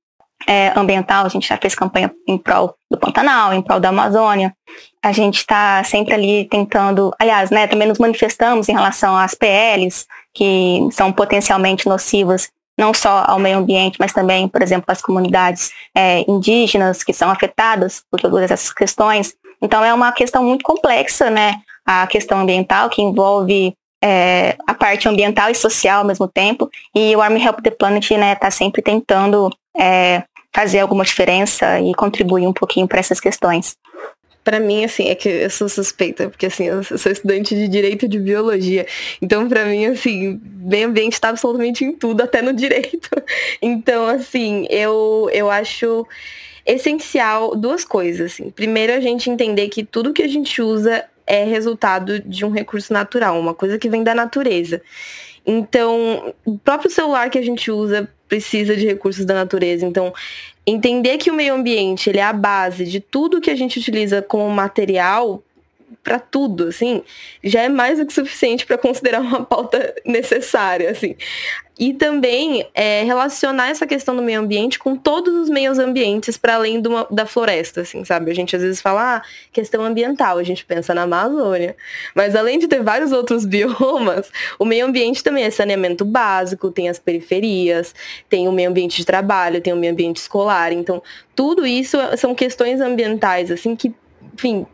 é, 0.47 0.73
ambiental, 0.77 1.25
a 1.25 1.29
gente 1.29 1.49
já 1.49 1.57
fez 1.57 1.75
campanha 1.75 2.13
em 2.29 2.39
prol 2.39 2.75
do 2.89 2.99
Pantanal, 2.99 3.53
em 3.53 3.63
prol 3.63 3.81
da 3.81 3.89
Amazônia. 3.89 4.55
A 5.03 5.11
gente 5.11 5.39
está 5.39 5.83
sempre 5.83 6.15
ali 6.15 6.45
tentando, 6.45 7.13
aliás, 7.19 7.51
né, 7.51 7.67
também 7.67 7.89
nos 7.89 7.99
manifestamos 7.99 8.69
em 8.69 8.73
relação 8.73 9.17
às 9.17 9.35
PLs, 9.35 10.07
que 10.33 10.87
são 10.93 11.13
potencialmente 11.13 11.89
nocivas 11.89 12.51
não 12.79 12.93
só 12.93 13.25
ao 13.27 13.39
meio 13.39 13.59
ambiente, 13.59 13.97
mas 13.99 14.13
também, 14.13 14.47
por 14.49 14.63
exemplo, 14.63 14.85
às 14.89 15.01
comunidades 15.01 15.71
é, 15.95 16.25
indígenas 16.31 17.03
que 17.03 17.13
são 17.13 17.31
afetadas 17.31 18.03
por 18.11 18.21
todas 18.21 18.51
essas 18.51 18.73
questões. 18.73 19.35
Então 19.63 19.85
é 19.85 19.93
uma 19.95 20.13
questão 20.13 20.45
muito 20.45 20.63
complexa, 20.63 21.31
né? 21.31 21.61
A 21.85 22.07
questão 22.07 22.41
ambiental 22.41 22.91
que 22.91 23.01
envolve 23.01 23.75
é, 24.03 24.57
a 24.67 24.75
parte 24.75 25.09
ambiental 25.09 25.51
e 25.51 25.55
social 25.55 26.01
ao 26.01 26.05
mesmo 26.05 26.29
tempo. 26.29 26.71
E 26.95 27.17
o 27.17 27.23
Army 27.23 27.43
Help 27.43 27.61
the 27.61 27.71
Planet 27.71 28.05
está 28.05 28.19
né, 28.19 28.35
tá 28.35 28.51
sempre 28.51 28.83
tentando 28.83 29.51
é, 29.77 30.25
fazer 30.55 30.81
alguma 30.81 31.05
diferença 31.05 31.81
e 31.81 31.95
contribuir 31.95 32.47
um 32.47 32.53
pouquinho 32.53 32.87
para 32.87 33.01
essas 33.01 33.21
questões 33.21 33.77
para 34.47 34.61
mim, 34.61 34.85
assim, 34.85 35.09
é 35.09 35.17
que 35.17 35.29
eu 35.29 35.51
sou 35.51 35.69
suspeita, 35.69 36.29
porque 36.29 36.47
assim, 36.47 36.67
eu 36.67 36.85
sou 36.85 37.11
estudante 37.11 37.53
de 37.53 37.67
direito 37.67 38.07
de 38.07 38.17
biologia. 38.21 38.87
Então, 39.21 39.49
para 39.49 39.65
mim, 39.65 39.87
assim, 39.87 40.41
meio 40.45 40.87
ambiente 40.87 41.15
está 41.15 41.31
absolutamente 41.31 41.85
em 41.85 41.91
tudo, 41.91 42.23
até 42.23 42.41
no 42.41 42.53
direito. 42.53 43.11
Então, 43.61 44.07
assim, 44.07 44.65
eu, 44.71 45.29
eu 45.33 45.51
acho 45.51 46.07
essencial 46.65 47.57
duas 47.57 47.85
coisas. 47.85 48.33
Assim. 48.33 48.51
Primeiro, 48.51 48.93
a 48.93 49.01
gente 49.01 49.29
entender 49.29 49.69
que 49.69 49.83
tudo 49.83 50.13
que 50.13 50.23
a 50.23 50.29
gente 50.29 50.63
usa 50.63 51.05
é 51.27 51.43
resultado 51.43 52.21
de 52.21 52.45
um 52.45 52.51
recurso 52.51 52.93
natural, 52.93 53.41
uma 53.41 53.55
coisa 53.55 53.79
que 53.79 53.89
vem 53.89 54.05
da 54.05 54.15
natureza. 54.15 54.81
Então, 55.45 56.33
o 56.45 56.57
próprio 56.57 56.89
celular 56.89 57.31
que 57.31 57.39
a 57.39 57.43
gente 57.43 57.69
usa 57.69 58.09
precisa 58.29 58.77
de 58.77 58.87
recursos 58.87 59.25
da 59.25 59.35
natureza. 59.35 59.85
Então, 59.85 60.15
entender 60.67 61.19
que 61.19 61.31
o 61.31 61.35
meio 61.35 61.55
ambiente 61.55 62.11
ele 62.11 62.19
é 62.19 62.25
a 62.25 62.33
base 62.33 62.85
de 62.85 63.01
tudo 63.01 63.41
que 63.41 63.51
a 63.51 63.55
gente 63.55 63.79
utiliza 63.79 64.21
como 64.21 64.51
material 64.51 65.43
para 66.03 66.19
tudo, 66.19 66.69
assim, 66.69 67.03
já 67.43 67.63
é 67.63 67.69
mais 67.69 67.99
do 67.99 68.07
que 68.07 68.13
suficiente 68.13 68.65
para 68.65 68.79
considerar 68.79 69.21
uma 69.21 69.45
pauta 69.45 69.95
necessária, 70.05 70.91
assim. 70.91 71.17
E 71.79 71.93
também 71.93 72.67
é, 72.75 73.03
relacionar 73.03 73.69
essa 73.69 73.87
questão 73.87 74.17
do 74.17 74.23
meio 74.23 74.41
ambiente 74.41 74.79
com 74.79 74.97
todos 74.97 75.35
os 75.35 75.51
meios 75.51 75.79
ambientes 75.79 76.39
para 76.39 76.55
além 76.55 76.81
uma, 76.87 77.07
da 77.11 77.27
floresta, 77.27 77.83
assim, 77.83 78.03
sabe? 78.03 78.31
A 78.31 78.35
gente 78.35 78.57
às 78.57 78.63
vezes 78.63 78.81
fala, 78.81 79.17
ah, 79.17 79.23
questão 79.53 79.83
ambiental, 79.83 80.39
a 80.39 80.43
gente 80.43 80.65
pensa 80.65 80.95
na 80.95 81.03
Amazônia. 81.03 81.77
Mas 82.15 82.35
além 82.35 82.59
de 82.59 82.67
ter 82.67 82.83
vários 82.83 83.13
outros 83.13 83.45
biomas, 83.47 84.31
o 84.59 84.65
meio 84.65 84.87
ambiente 84.87 85.23
também 85.23 85.45
é 85.45 85.51
saneamento 85.51 86.05
básico, 86.05 86.71
tem 86.71 86.89
as 86.89 86.99
periferias, 86.99 87.95
tem 88.29 88.49
o 88.49 88.53
meio 88.53 88.71
ambiente 88.71 88.97
de 88.97 89.05
trabalho, 89.05 89.61
tem 89.61 89.73
o 89.73 89.77
meio 89.77 89.93
ambiente 89.93 90.17
escolar. 90.17 90.73
Então, 90.73 91.03
tudo 91.35 91.67
isso 91.67 91.99
são 92.17 92.35
questões 92.35 92.81
ambientais, 92.81 93.51
assim, 93.51 93.77
que, 93.77 93.95
enfim, 94.33 94.67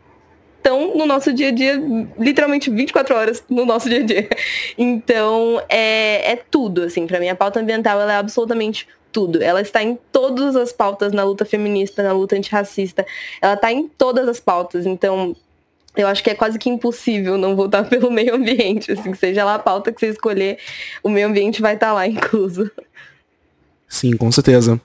estão 0.63 0.97
no 0.97 1.05
nosso 1.05 1.33
dia 1.33 1.49
a 1.49 1.51
dia, 1.51 1.75
literalmente 2.17 2.69
24 2.69 3.15
horas 3.15 3.43
no 3.49 3.65
nosso 3.65 3.89
dia 3.89 3.99
a 3.99 4.03
dia. 4.03 4.29
Então, 4.77 5.61
é, 5.67 6.31
é 6.31 6.35
tudo, 6.37 6.83
assim, 6.83 7.05
para 7.05 7.19
mim 7.19 7.27
a 7.27 7.35
pauta 7.35 7.59
ambiental 7.59 7.99
ela 7.99 8.13
é 8.13 8.15
absolutamente 8.15 8.87
tudo. 9.11 9.43
Ela 9.43 9.61
está 9.61 9.83
em 9.83 9.99
todas 10.11 10.55
as 10.55 10.71
pautas 10.71 11.11
na 11.11 11.23
luta 11.23 11.45
feminista, 11.45 12.01
na 12.01 12.13
luta 12.13 12.35
antirracista. 12.35 13.05
Ela 13.41 13.53
está 13.53 13.71
em 13.71 13.87
todas 13.87 14.27
as 14.27 14.39
pautas. 14.39 14.85
Então, 14.85 15.35
eu 15.95 16.07
acho 16.07 16.23
que 16.23 16.29
é 16.29 16.33
quase 16.33 16.57
que 16.57 16.69
impossível 16.69 17.37
não 17.37 17.55
votar 17.55 17.87
pelo 17.89 18.09
meio 18.09 18.33
ambiente. 18.33 18.93
Assim, 18.93 19.13
seja 19.13 19.43
lá 19.43 19.55
a 19.55 19.59
pauta 19.59 19.91
que 19.91 19.99
você 19.99 20.07
escolher, 20.07 20.57
o 21.03 21.09
meio 21.09 21.27
ambiente 21.27 21.61
vai 21.61 21.75
estar 21.75 21.93
lá 21.93 22.07
incluso. 22.07 22.71
Sim, 23.87 24.15
com 24.17 24.31
certeza. 24.31 24.81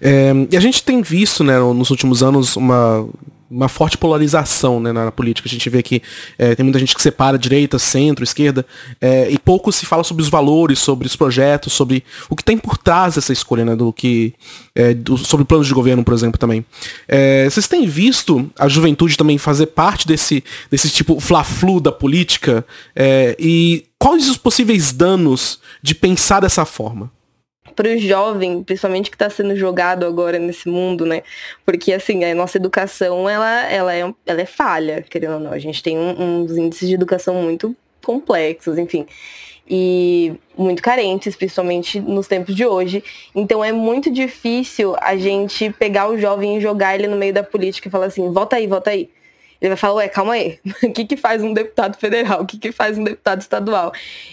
É, 0.00 0.32
e 0.50 0.56
a 0.56 0.60
gente 0.60 0.82
tem 0.82 1.02
visto, 1.02 1.42
né, 1.44 1.58
nos 1.58 1.90
últimos 1.90 2.22
anos, 2.22 2.56
uma 2.56 3.08
uma 3.50 3.68
forte 3.68 3.96
polarização 3.96 4.78
né, 4.78 4.92
na, 4.92 5.10
política. 5.10 5.48
A 5.48 5.50
gente 5.50 5.68
vê 5.70 5.82
que 5.82 6.02
é, 6.38 6.54
tem 6.54 6.64
muita 6.64 6.78
gente 6.78 6.94
que 6.94 7.00
separa 7.00 7.38
direita, 7.38 7.78
centro, 7.78 8.22
esquerda, 8.22 8.64
é, 9.00 9.30
e 9.30 9.38
pouco 9.38 9.72
se 9.72 9.86
fala 9.86 10.04
sobre 10.04 10.22
os 10.22 10.28
valores, 10.28 10.78
sobre 10.78 11.06
os 11.06 11.16
projetos, 11.16 11.72
sobre 11.72 12.04
o 12.28 12.36
que 12.36 12.44
tem 12.44 12.58
por 12.58 12.76
trás 12.76 13.14
dessa 13.14 13.32
escolha, 13.32 13.64
né, 13.64 13.74
do 13.74 13.92
que 13.92 14.34
é, 14.74 14.92
do, 14.92 15.16
sobre 15.16 15.46
planos 15.46 15.66
de 15.66 15.74
governo, 15.74 16.04
por 16.04 16.14
exemplo, 16.14 16.38
também. 16.38 16.64
É, 17.06 17.48
vocês 17.48 17.66
têm 17.66 17.86
visto 17.86 18.50
a 18.58 18.68
juventude 18.68 19.16
também 19.16 19.38
fazer 19.38 19.66
parte 19.66 20.06
desse, 20.06 20.44
desse 20.70 20.90
tipo 20.90 21.18
fla-flu 21.18 21.80
da 21.80 21.92
política? 21.92 22.64
É, 22.94 23.34
e 23.38 23.86
quais 23.98 24.28
os 24.28 24.36
possíveis 24.36 24.92
danos 24.92 25.58
de 25.82 25.94
pensar 25.94 26.40
dessa 26.40 26.64
forma? 26.64 27.10
Para 27.74 27.88
o 27.88 27.98
jovem, 27.98 28.62
principalmente 28.62 29.10
que 29.10 29.16
está 29.16 29.30
sendo 29.30 29.54
jogado 29.56 30.06
agora 30.06 30.38
nesse 30.38 30.68
mundo, 30.68 31.06
né? 31.06 31.22
Porque 31.64 31.92
assim, 31.92 32.24
a 32.24 32.34
nossa 32.34 32.56
educação 32.56 33.28
ela, 33.28 33.70
ela, 33.70 33.94
é, 33.94 34.14
ela 34.26 34.40
é 34.40 34.46
falha, 34.46 35.02
querendo 35.02 35.34
ou 35.34 35.40
não. 35.40 35.52
A 35.52 35.58
gente 35.58 35.82
tem 35.82 35.98
um, 35.98 36.42
uns 36.42 36.56
índices 36.56 36.88
de 36.88 36.94
educação 36.94 37.34
muito 37.34 37.76
complexos, 38.02 38.78
enfim. 38.78 39.06
E 39.70 40.32
muito 40.56 40.82
carentes, 40.82 41.36
principalmente 41.36 42.00
nos 42.00 42.26
tempos 42.26 42.54
de 42.54 42.64
hoje. 42.64 43.04
Então 43.34 43.62
é 43.62 43.70
muito 43.70 44.10
difícil 44.10 44.96
a 45.00 45.16
gente 45.16 45.70
pegar 45.70 46.08
o 46.08 46.18
jovem 46.18 46.56
e 46.56 46.60
jogar 46.60 46.94
ele 46.94 47.06
no 47.06 47.16
meio 47.16 47.34
da 47.34 47.42
política 47.42 47.88
e 47.88 47.90
falar 47.90 48.06
assim, 48.06 48.32
volta 48.32 48.56
aí, 48.56 48.66
volta 48.66 48.90
aí. 48.90 49.10
Ele 49.60 49.70
vai 49.70 49.76
falar, 49.76 49.94
ué, 49.94 50.08
calma 50.08 50.34
aí, 50.34 50.60
o 50.82 50.92
que, 50.92 51.04
que 51.04 51.16
faz 51.16 51.42
um 51.42 51.52
deputado 51.52 51.98
federal? 51.98 52.42
O 52.42 52.46
que, 52.46 52.58
que 52.58 52.70
faz 52.70 52.96
um 52.96 53.04
deputado 53.04 53.40
estadual? 53.40 53.92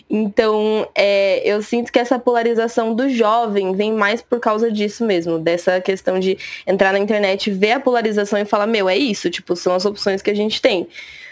Então, 0.10 0.88
é, 0.94 1.42
eu 1.44 1.62
sinto 1.62 1.92
que 1.92 1.98
essa 1.98 2.20
polarização 2.20 2.94
do 2.94 3.10
jovem 3.10 3.76
vem 3.76 3.92
mais 3.92 4.22
por 4.22 4.40
causa 4.40 4.72
disso 4.72 5.04
mesmo, 5.04 5.40
dessa 5.40 5.82
questão 5.82 6.20
de 6.20 6.38
entrar 6.68 6.94
na 6.94 7.00
internet, 7.00 7.50
ver 7.50 7.72
a 7.72 7.80
polarização 7.80 8.38
e 8.38 8.46
falar, 8.46 8.68
meu, 8.68 8.88
é 8.88 8.96
isso, 8.96 9.30
tipo, 9.30 9.56
são 9.56 9.74
as 9.74 9.86
opções 9.86 10.22
que 10.22 10.30
a 10.30 10.36
gente 10.36 10.62
tem. 10.62 10.88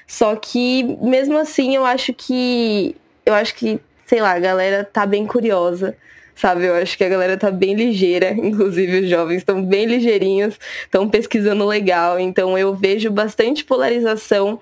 Só 0.07 0.35
que, 0.35 0.83
mesmo 1.01 1.37
assim, 1.37 1.75
eu 1.75 1.85
acho 1.85 2.13
que. 2.13 2.95
Eu 3.25 3.33
acho 3.33 3.55
que, 3.55 3.79
sei 4.05 4.19
lá, 4.19 4.31
a 4.31 4.39
galera 4.39 4.83
tá 4.83 5.05
bem 5.05 5.25
curiosa 5.25 5.95
sabe? 6.35 6.65
Eu 6.65 6.75
acho 6.75 6.97
que 6.97 7.03
a 7.03 7.09
galera 7.09 7.37
tá 7.37 7.51
bem 7.51 7.73
ligeira, 7.73 8.31
inclusive 8.37 9.01
os 9.01 9.09
jovens 9.09 9.37
estão 9.37 9.63
bem 9.63 9.85
ligeirinhos, 9.85 10.59
estão 10.83 11.09
pesquisando 11.09 11.65
legal, 11.65 12.19
então 12.19 12.57
eu 12.57 12.73
vejo 12.75 13.11
bastante 13.11 13.63
polarização, 13.63 14.59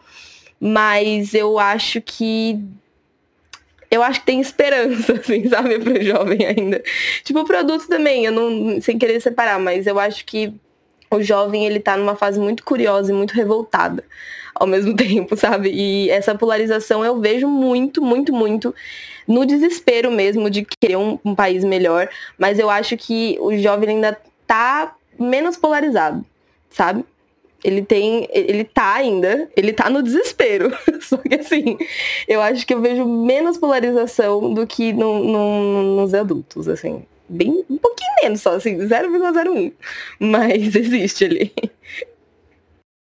mas 0.60 1.34
eu 1.34 1.58
acho 1.60 2.02
que 2.02 2.60
eu 3.90 4.02
acho 4.02 4.22
que 4.22 4.26
tem 4.26 4.40
esperança, 4.40 5.14
assim, 5.20 5.50
sabe, 5.50 5.78
pro 5.80 6.02
jovem 6.02 6.46
ainda. 6.46 6.82
Tipo, 7.26 7.42
o 7.42 7.46
produto 7.46 7.88
também, 7.90 8.26
eu 8.26 8.32
não, 8.32 8.80
sem 8.82 8.98
querer 8.98 9.20
separar, 9.20 9.60
mas 9.60 9.86
eu 9.86 10.00
acho 10.00 10.26
que 10.26 10.54
o 11.10 11.22
jovem, 11.22 11.66
ele 11.66 11.80
tá 11.80 11.98
numa 11.98 12.16
fase 12.16 12.40
muito 12.40 12.64
curiosa 12.64 13.12
e 13.12 13.16
muito 13.16 13.34
revoltada 13.34 14.02
ao 14.62 14.68
mesmo 14.68 14.94
tempo, 14.96 15.36
sabe? 15.36 15.72
E 15.74 16.10
essa 16.12 16.36
polarização 16.36 17.04
eu 17.04 17.20
vejo 17.20 17.48
muito, 17.48 18.02
muito, 18.02 18.32
muito 18.32 18.74
no 19.28 19.44
desespero 19.46 20.12
mesmo 20.12 20.50
de 20.50 20.64
querer 20.64 20.98
um, 20.98 21.18
um 21.26 21.34
país 21.34 21.64
melhor, 21.64 22.08
mas 22.38 22.60
eu 22.60 22.70
acho 22.70 22.96
que 22.96 23.38
o 23.40 23.58
jovem 23.58 23.90
ainda 23.90 24.18
tá 24.46 24.96
menos 25.20 25.58
polarizado, 25.58 26.24
sabe? 26.70 27.04
Ele 27.64 27.82
tem, 27.82 28.28
ele 28.32 28.64
tá 28.64 28.96
ainda, 28.96 29.50
ele 29.56 29.72
tá 29.72 29.90
no 29.90 30.02
desespero. 30.02 30.76
Só 31.02 31.18
que 31.18 31.36
assim, 31.36 31.78
eu 32.28 32.42
acho 32.42 32.66
que 32.66 32.74
eu 32.74 32.82
vejo 32.82 33.06
menos 33.06 33.58
polarização 33.58 34.54
do 34.54 34.66
que 34.66 34.94
no, 34.94 35.24
no, 35.24 35.84
nos 36.02 36.14
adultos, 36.14 36.68
assim. 36.68 37.04
Bem, 37.30 37.64
um 37.70 37.78
pouquinho 37.78 38.10
menos 38.24 38.42
só, 38.42 38.56
assim, 38.56 38.78
0,01. 38.78 39.72
Mas 40.20 40.76
existe 40.76 41.24
ali. 41.24 41.54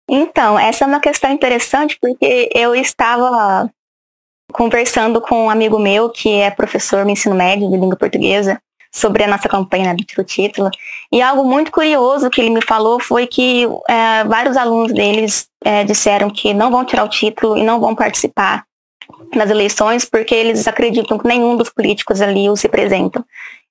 Então, 0.09 0.59
essa 0.59 0.85
é 0.85 0.87
uma 0.87 1.01
questão 1.01 1.31
interessante 1.31 1.99
porque 2.01 2.51
eu 2.55 2.75
estava 2.75 3.71
conversando 4.53 5.21
com 5.21 5.47
um 5.47 5.51
amigo 5.51 5.79
meu 5.79 6.11
que 6.11 6.33
é 6.33 6.51
professor 6.51 7.05
no 7.05 7.11
ensino 7.11 7.35
médio 7.35 7.69
de 7.69 7.77
língua 7.77 7.97
portuguesa 7.97 8.61
sobre 8.93 9.25
a 9.25 9.27
nossa 9.27 9.49
campanha 9.49 9.93
né, 9.93 9.97
do 10.17 10.25
título. 10.25 10.71
E 11.11 11.21
algo 11.21 11.45
muito 11.45 11.73
curioso 11.73 12.31
que 12.31 12.41
ele 12.41 12.51
me 12.51 12.63
falou 12.63 13.01
foi 13.01 13.27
que 13.27 13.67
é, 13.89 14.25
vários 14.25 14.57
alunos 14.57 14.93
deles 14.93 15.49
é, 15.65 15.83
disseram 15.83 16.31
que 16.31 16.55
não 16.55 16.71
vão 16.71 16.85
tirar 16.85 17.05
o 17.05 17.09
título 17.09 17.59
e 17.59 17.65
não 17.65 17.81
vão 17.81 17.95
participar 17.95 18.65
nas 19.35 19.51
eleições 19.51 20.05
porque 20.05 20.35
eles 20.35 20.69
acreditam 20.69 21.19
que 21.19 21.27
nenhum 21.27 21.57
dos 21.57 21.71
políticos 21.71 22.21
ali 22.21 22.49
os 22.49 22.63
representam. 22.63 23.25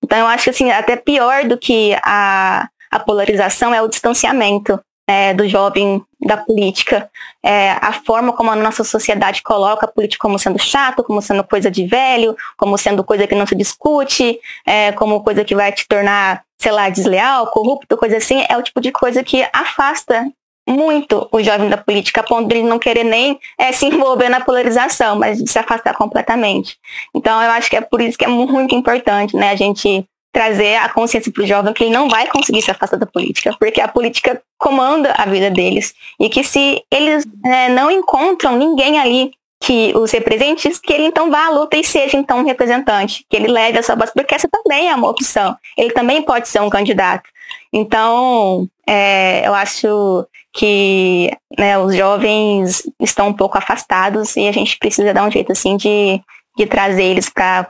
Então 0.03 0.17
eu 0.17 0.27
acho 0.27 0.43
que 0.43 0.49
assim, 0.49 0.69
até 0.69 0.97
pior 0.97 1.45
do 1.45 1.57
que 1.57 1.95
a, 2.03 2.67
a 2.91 2.99
polarização 2.99 3.73
é 3.73 3.81
o 3.81 3.87
distanciamento 3.87 4.77
é, 5.07 5.33
do 5.33 5.47
jovem 5.47 6.03
da 6.19 6.37
política, 6.37 7.09
é, 7.43 7.71
a 7.71 7.91
forma 7.91 8.31
como 8.33 8.51
a 8.51 8.55
nossa 8.55 8.83
sociedade 8.83 9.41
coloca 9.43 9.85
a 9.85 9.91
política 9.91 10.21
como 10.21 10.39
sendo 10.39 10.57
chato, 10.57 11.03
como 11.03 11.21
sendo 11.21 11.43
coisa 11.43 11.69
de 11.69 11.85
velho, 11.85 12.35
como 12.57 12.77
sendo 12.77 13.03
coisa 13.03 13.27
que 13.27 13.35
não 13.35 13.45
se 13.45 13.55
discute, 13.55 14.39
é, 14.65 14.91
como 14.93 15.23
coisa 15.23 15.43
que 15.43 15.55
vai 15.55 15.71
te 15.71 15.85
tornar, 15.87 16.43
sei 16.57 16.71
lá, 16.71 16.89
desleal, 16.89 17.47
corrupto, 17.47 17.97
coisa 17.97 18.17
assim, 18.17 18.43
é 18.47 18.57
o 18.57 18.63
tipo 18.63 18.79
de 18.79 18.91
coisa 18.91 19.23
que 19.23 19.45
afasta 19.51 20.25
muito 20.67 21.27
o 21.29 21.43
jovem 21.43 21.69
da 21.69 21.77
política, 21.77 22.21
a 22.21 22.23
ponto 22.23 22.47
de 22.47 22.55
ele 22.55 22.67
não 22.67 22.79
querer 22.79 23.03
nem 23.03 23.37
é, 23.57 23.73
se 23.73 23.85
envolver 23.85 24.29
na 24.29 24.39
polarização, 24.39 25.17
mas 25.17 25.43
se 25.45 25.59
afastar 25.59 25.93
completamente. 25.93 26.77
Então 27.13 27.41
eu 27.41 27.51
acho 27.51 27.69
que 27.69 27.75
é 27.75 27.81
por 27.81 27.99
isso 28.01 28.17
que 28.17 28.23
é 28.23 28.29
muito 28.29 28.73
importante 28.73 29.35
né, 29.35 29.49
a 29.49 29.55
gente 29.55 30.07
trazer 30.33 30.77
a 30.77 30.89
consciência 30.89 31.31
para 31.31 31.43
o 31.43 31.47
jovem 31.47 31.73
que 31.73 31.83
ele 31.83 31.93
não 31.93 32.09
vai 32.09 32.27
conseguir 32.27 32.63
se 32.63 32.71
afastar 32.71 32.97
da 32.97 33.05
política, 33.05 33.55
porque 33.59 33.79
a 33.79 33.87
política 33.87 34.41
comanda 34.57 35.13
a 35.15 35.25
vida 35.25 35.51
deles. 35.51 35.93
E 36.19 36.27
que 36.27 36.43
se 36.43 36.83
eles 36.91 37.23
é, 37.45 37.69
não 37.69 37.91
encontram 37.91 38.57
ninguém 38.57 38.99
ali 38.99 39.31
que 39.61 39.93
os 39.95 40.11
represente, 40.11 40.69
que 40.81 40.91
ele 40.91 41.05
então 41.05 41.29
vá 41.29 41.45
à 41.45 41.49
luta 41.49 41.77
e 41.77 41.83
seja 41.83 42.17
então 42.17 42.39
um 42.39 42.45
representante, 42.45 43.25
que 43.29 43.37
ele 43.37 43.47
leve 43.47 43.77
a 43.77 43.83
sua 43.83 43.95
voz, 43.95 44.11
porque 44.11 44.33
essa 44.33 44.49
também 44.49 44.89
é 44.89 44.95
uma 44.95 45.07
opção. 45.07 45.55
Ele 45.77 45.91
também 45.91 46.21
pode 46.23 46.49
ser 46.49 46.61
um 46.61 46.69
candidato. 46.69 47.29
Então, 47.71 48.67
é, 48.87 49.47
eu 49.47 49.53
acho 49.53 50.27
que 50.51 51.31
né, 51.57 51.77
os 51.77 51.95
jovens 51.95 52.83
estão 52.99 53.29
um 53.29 53.33
pouco 53.33 53.57
afastados 53.57 54.35
e 54.35 54.47
a 54.47 54.51
gente 54.51 54.77
precisa 54.79 55.13
dar 55.13 55.25
um 55.25 55.31
jeito 55.31 55.51
assim 55.51 55.77
de, 55.77 56.19
de 56.57 56.65
trazer 56.65 57.03
eles 57.03 57.29
para 57.29 57.69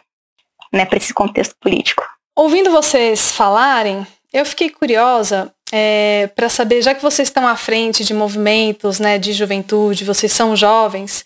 né, 0.71 0.88
esse 0.93 1.13
contexto 1.13 1.56
político. 1.62 2.04
Ouvindo 2.36 2.72
vocês 2.72 3.32
falarem, 3.32 4.06
eu 4.34 4.43
fiquei 4.46 4.69
curiosa 4.69 5.54
é, 5.72 6.30
para 6.36 6.50
saber, 6.50 6.82
já 6.82 6.96
que 6.96 7.02
vocês 7.02 7.28
estão 7.28 7.48
à 7.48 7.56
frente 7.56 8.04
de 8.04 8.13
movimentos 8.13 9.00
né, 9.00 9.19
de 9.19 9.34
juventude, 9.34 10.04
vocês 10.04 10.32
são 10.32 10.56
jovens, 10.56 11.26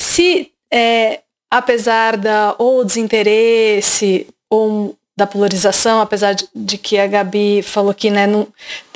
se 0.00 0.52
é, 0.72 1.20
apesar 1.50 2.16
da 2.16 2.54
ou 2.58 2.84
desinteresse 2.84 4.28
ou 4.48 4.96
da 5.16 5.26
polarização, 5.26 6.00
apesar 6.00 6.32
de, 6.32 6.48
de 6.54 6.78
que 6.78 6.96
a 6.96 7.08
Gabi 7.08 7.60
falou 7.62 7.92
que 7.92 8.08
né, 8.08 8.26
não, 8.26 8.46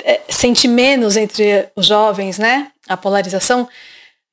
é, 0.03 0.21
sente 0.29 0.67
menos 0.67 1.17
entre 1.17 1.67
os 1.75 1.85
jovens, 1.85 2.39
né, 2.39 2.71
a 2.87 2.95
polarização, 2.95 3.67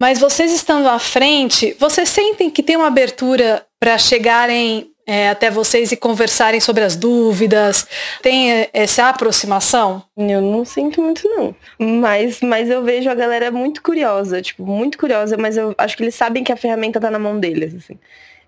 mas 0.01 0.21
vocês 0.21 0.53
estando 0.53 0.89
à 0.89 0.99
frente, 1.01 1.77
vocês 1.79 2.09
sentem 2.09 2.51
que 2.51 2.63
tem 2.63 2.77
uma 2.77 2.87
abertura 2.87 3.67
para 3.79 3.99
chegarem 3.99 4.92
é, 5.07 5.31
até 5.31 5.51
vocês 5.51 5.91
e 5.93 5.97
conversarem 5.97 6.61
sobre 6.61 6.85
as 6.85 6.97
dúvidas? 6.97 7.87
Tem 8.23 8.53
é, 8.53 8.71
essa 8.73 9.09
aproximação? 9.09 10.03
Eu 10.17 10.41
não 10.41 10.65
sinto 10.65 11.01
muito, 11.03 11.29
não. 11.29 11.55
Mas, 11.79 12.41
mas 12.41 12.71
eu 12.71 12.83
vejo 12.83 13.11
a 13.11 13.15
galera 13.15 13.51
muito 13.51 13.83
curiosa, 13.83 14.41
tipo, 14.41 14.65
muito 14.65 14.97
curiosa, 14.99 15.37
mas 15.37 15.57
eu 15.57 15.75
acho 15.77 15.97
que 15.97 16.03
eles 16.03 16.15
sabem 16.15 16.45
que 16.45 16.53
a 16.53 16.57
ferramenta 16.57 17.01
tá 17.01 17.11
na 17.11 17.19
mão 17.19 17.39
deles, 17.39 17.75
assim. 17.75 17.99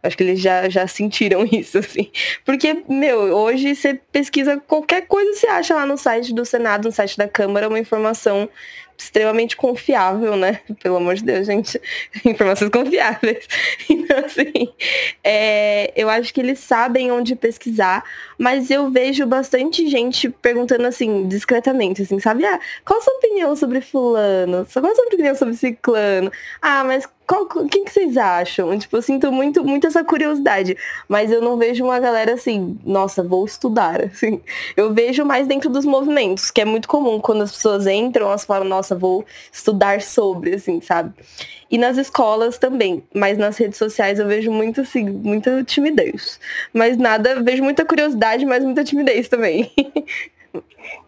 Acho 0.04 0.18
que 0.18 0.22
eles 0.22 0.38
já, 0.38 0.68
já 0.68 0.86
sentiram 0.86 1.44
isso, 1.50 1.78
assim. 1.78 2.10
Porque, 2.44 2.84
meu, 2.88 3.18
hoje 3.34 3.74
você 3.74 3.94
pesquisa 4.12 4.62
qualquer 4.68 5.06
coisa, 5.06 5.32
você 5.32 5.46
acha 5.46 5.74
lá 5.74 5.86
no 5.86 5.96
site 5.96 6.34
do 6.34 6.44
Senado, 6.44 6.84
no 6.84 6.92
site 6.92 7.16
da 7.16 7.26
Câmara, 7.26 7.68
uma 7.68 7.78
informação 7.78 8.48
extremamente 8.96 9.56
confiável, 9.56 10.36
né? 10.36 10.60
Pelo 10.82 10.96
amor 10.96 11.14
de 11.14 11.24
Deus, 11.24 11.46
gente. 11.46 11.80
Informações 12.24 12.70
confiáveis. 12.70 13.46
Então, 13.88 14.18
assim, 14.24 14.68
é, 15.22 15.92
eu 15.96 16.08
acho 16.08 16.32
que 16.32 16.40
eles 16.40 16.58
sabem 16.58 17.10
onde 17.10 17.34
pesquisar, 17.34 18.04
mas 18.38 18.70
eu 18.70 18.90
vejo 18.90 19.26
bastante 19.26 19.88
gente 19.88 20.28
perguntando 20.28 20.86
assim, 20.86 21.26
discretamente, 21.28 22.02
assim, 22.02 22.18
sabe? 22.18 22.44
Ah, 22.44 22.58
qual 22.84 22.98
a 22.98 23.02
sua 23.02 23.14
opinião 23.14 23.54
sobre 23.56 23.80
fulano? 23.80 24.66
Qual 24.72 24.86
a 24.86 24.94
sua 24.94 25.06
opinião 25.06 25.34
sobre 25.34 25.54
ciclano? 25.54 26.30
Ah, 26.60 26.84
mas 26.84 27.06
qual, 27.26 27.46
quem 27.46 27.84
que 27.84 27.90
vocês 27.92 28.16
acham? 28.16 28.78
Tipo, 28.78 28.96
eu 28.96 29.02
sinto 29.02 29.32
muito, 29.32 29.64
muito 29.64 29.86
essa 29.86 30.04
curiosidade. 30.04 30.76
Mas 31.08 31.30
eu 31.30 31.40
não 31.40 31.56
vejo 31.56 31.84
uma 31.84 31.98
galera 31.98 32.34
assim, 32.34 32.78
nossa, 32.84 33.22
vou 33.22 33.44
estudar. 33.44 34.02
Assim. 34.04 34.40
Eu 34.76 34.92
vejo 34.92 35.24
mais 35.24 35.46
dentro 35.46 35.70
dos 35.70 35.84
movimentos, 35.84 36.50
que 36.50 36.60
é 36.60 36.64
muito 36.64 36.88
comum 36.88 37.18
quando 37.18 37.42
as 37.42 37.52
pessoas 37.52 37.86
entram, 37.86 38.26
elas 38.26 38.44
falam, 38.44 38.64
nossa, 38.64 38.94
vou 38.94 39.24
estudar 39.52 40.02
sobre, 40.02 40.54
assim, 40.54 40.80
sabe? 40.80 41.12
E 41.70 41.78
nas 41.78 41.96
escolas 41.96 42.58
também. 42.58 43.02
Mas 43.14 43.38
nas 43.38 43.56
redes 43.56 43.78
sociais 43.78 44.18
eu 44.18 44.26
vejo 44.26 44.52
muito, 44.52 44.82
assim, 44.82 45.04
muita 45.04 45.64
timidez. 45.64 46.38
Mas 46.72 46.96
nada, 46.96 47.42
vejo 47.42 47.62
muita 47.62 47.84
curiosidade, 47.84 48.44
mas 48.44 48.62
muita 48.62 48.84
timidez 48.84 49.28
também. 49.28 49.72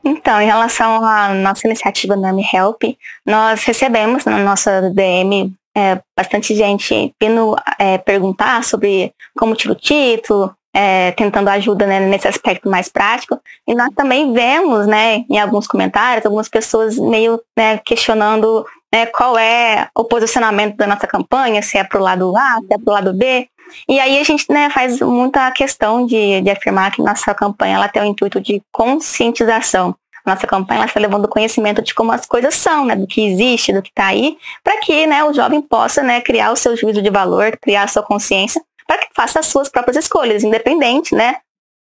Então, 0.05 0.41
em 0.41 0.47
relação 0.47 1.05
à 1.05 1.35
nossa 1.35 1.67
iniciativa 1.67 2.17
no 2.17 2.41
Help, 2.41 2.83
nós 3.25 3.65
recebemos 3.65 4.25
na 4.25 4.39
nossa 4.39 4.91
DM 4.91 5.55
é, 5.77 6.01
bastante 6.17 6.55
gente 6.55 7.13
vindo 7.23 7.55
é, 7.79 7.99
perguntar 7.99 8.65
sobre 8.65 9.13
como 9.39 9.55
tira 9.55 9.73
o 9.73 9.77
título, 9.77 10.55
é, 10.75 11.13
tentando 11.13 11.49
ajuda 11.49 11.87
né, 11.87 12.01
nesse 12.01 12.27
aspecto 12.27 12.69
mais 12.69 12.89
prático. 12.89 13.39
E 13.69 13.75
nós 13.75 13.91
também 13.95 14.33
vemos, 14.33 14.87
né, 14.87 15.25
em 15.29 15.39
alguns 15.39 15.67
comentários, 15.67 16.25
algumas 16.25 16.49
pessoas 16.49 16.99
meio 16.99 17.41
né, 17.57 17.79
questionando 17.79 18.65
né, 18.93 19.05
qual 19.07 19.37
é 19.37 19.89
o 19.95 20.05
posicionamento 20.05 20.77
da 20.77 20.87
nossa 20.87 21.07
campanha, 21.07 21.61
se 21.61 21.77
é 21.77 21.85
para 21.85 22.01
o 22.01 22.03
lado 22.03 22.35
A, 22.37 22.59
se 22.67 22.75
é 22.75 22.79
para 22.79 22.91
o 22.91 22.95
lado 22.95 23.13
B. 23.13 23.47
E 23.89 23.99
aí 24.01 24.19
a 24.19 24.25
gente 24.25 24.47
né, 24.51 24.71
faz 24.71 25.01
muita 25.01 25.51
questão 25.51 26.07
de, 26.07 26.41
de 26.41 26.51
afirmar 26.51 26.93
que 26.93 27.03
nossa 27.03 27.35
campanha 27.35 27.77
ela 27.77 27.89
tem 27.89 28.03
o 28.03 28.07
intuito 28.07 28.41
de 28.41 28.63
conscientização 28.73 29.95
nossa 30.27 30.47
campanha 30.47 30.85
está 30.85 30.99
levando 30.99 31.29
conhecimento 31.29 31.81
de 31.81 31.95
como 31.95 32.13
as 32.13 32.27
coisas 32.27 32.55
são, 32.55 32.85
né, 32.85 32.97
do 32.97 33.07
que 33.07 33.27
existe, 33.27 33.73
do 33.73 33.81
que 33.81 33.91
está 33.91 34.07
aí, 34.07 34.37
para 34.63 34.79
que 34.81 35.07
né, 35.07 35.25
o 35.25 35.33
jovem 35.33 35.63
possa 35.63 36.03
né, 36.03 36.21
criar 36.21 36.53
o 36.53 36.57
seu 36.57 36.77
juízo 36.77 37.01
de 37.01 37.11
valor, 37.11 37.57
criar 37.61 37.85
a 37.85 37.89
sua 37.89 38.03
consciência, 38.03 38.61
para 38.87 38.99
que 38.99 39.09
faça 39.15 39.41
as 39.41 39.47
suas 39.47 39.69
próprias 39.69 39.97
escolhas, 39.97 40.45
independente, 40.45 41.15
né, 41.15 41.37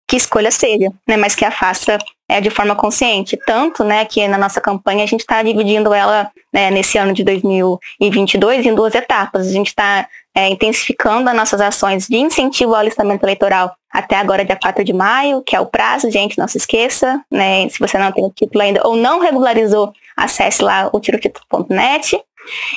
que 0.09 0.17
escolha 0.17 0.51
seja, 0.51 0.93
né, 1.07 1.17
mas 1.17 1.35
que 1.35 1.45
a 1.45 1.51
faça 1.51 1.99
é, 2.29 2.41
de 2.41 2.51
forma 2.51 2.75
consciente. 2.75 3.37
Tanto 3.47 3.85
né, 3.85 4.05
que 4.05 4.27
na 4.29 4.39
nossa 4.39 4.61
campanha 4.61 5.05
a 5.05 5.07
gente 5.07 5.21
está 5.21 5.43
dividindo 5.43 5.93
ela 5.93 6.31
né, 6.53 6.71
nesse 6.71 6.99
ano 6.99 7.13
de 7.13 7.25
2022 7.25 8.67
em 8.67 8.75
duas 8.75 8.95
etapas. 8.95 9.49
A 9.49 9.53
gente 9.53 9.69
está 9.69 10.09
é, 10.37 10.51
intensificando 10.51 11.31
as 11.31 11.35
nossas 11.35 11.63
ações 11.63 12.07
de 12.07 12.19
incentivo 12.19 12.75
ao 12.75 12.81
alistamento 12.81 13.25
eleitoral 13.25 13.75
até 13.91 14.17
agora, 14.17 14.45
dia 14.45 14.55
4 14.55 14.85
de 14.85 14.93
maio, 14.93 15.41
que 15.41 15.57
é 15.57 15.61
o 15.61 15.65
prazo, 15.65 16.11
gente, 16.11 16.37
não 16.37 16.47
se 16.47 16.59
esqueça, 16.59 17.25
né? 17.31 17.67
Se 17.71 17.79
você 17.79 17.97
não 17.97 18.13
tem 18.13 18.23
o 18.23 18.31
título 18.31 18.63
ainda 18.63 18.87
ou 18.87 18.95
não 18.95 19.19
regularizou, 19.19 19.95
acesse 20.15 20.63
lá 20.63 20.91
o 20.93 21.01
tirotitulo.net. 21.01 22.21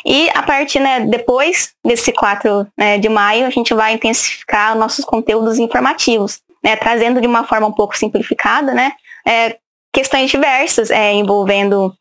E 0.06 0.30
a 0.30 0.42
partir, 0.42 0.80
né, 0.80 1.02
depois 1.02 1.74
desse 1.86 2.14
4 2.14 2.66
né, 2.78 2.98
de 2.98 3.10
maio, 3.10 3.46
a 3.46 3.50
gente 3.50 3.74
vai 3.74 3.94
intensificar 3.94 4.78
nossos 4.78 5.04
conteúdos 5.04 5.60
informativos, 5.60 6.40
né, 6.64 6.78
trazendo 6.78 7.20
de 7.20 7.28
uma 7.28 7.44
forma 7.44 7.68
um 7.68 7.74
pouco 7.74 7.96
simplificada, 7.98 8.74
né, 8.74 8.94
é, 9.28 9.58
questões 9.94 10.32
diversas 10.32 10.90
é, 10.90 11.12
envolvendo 11.12 11.94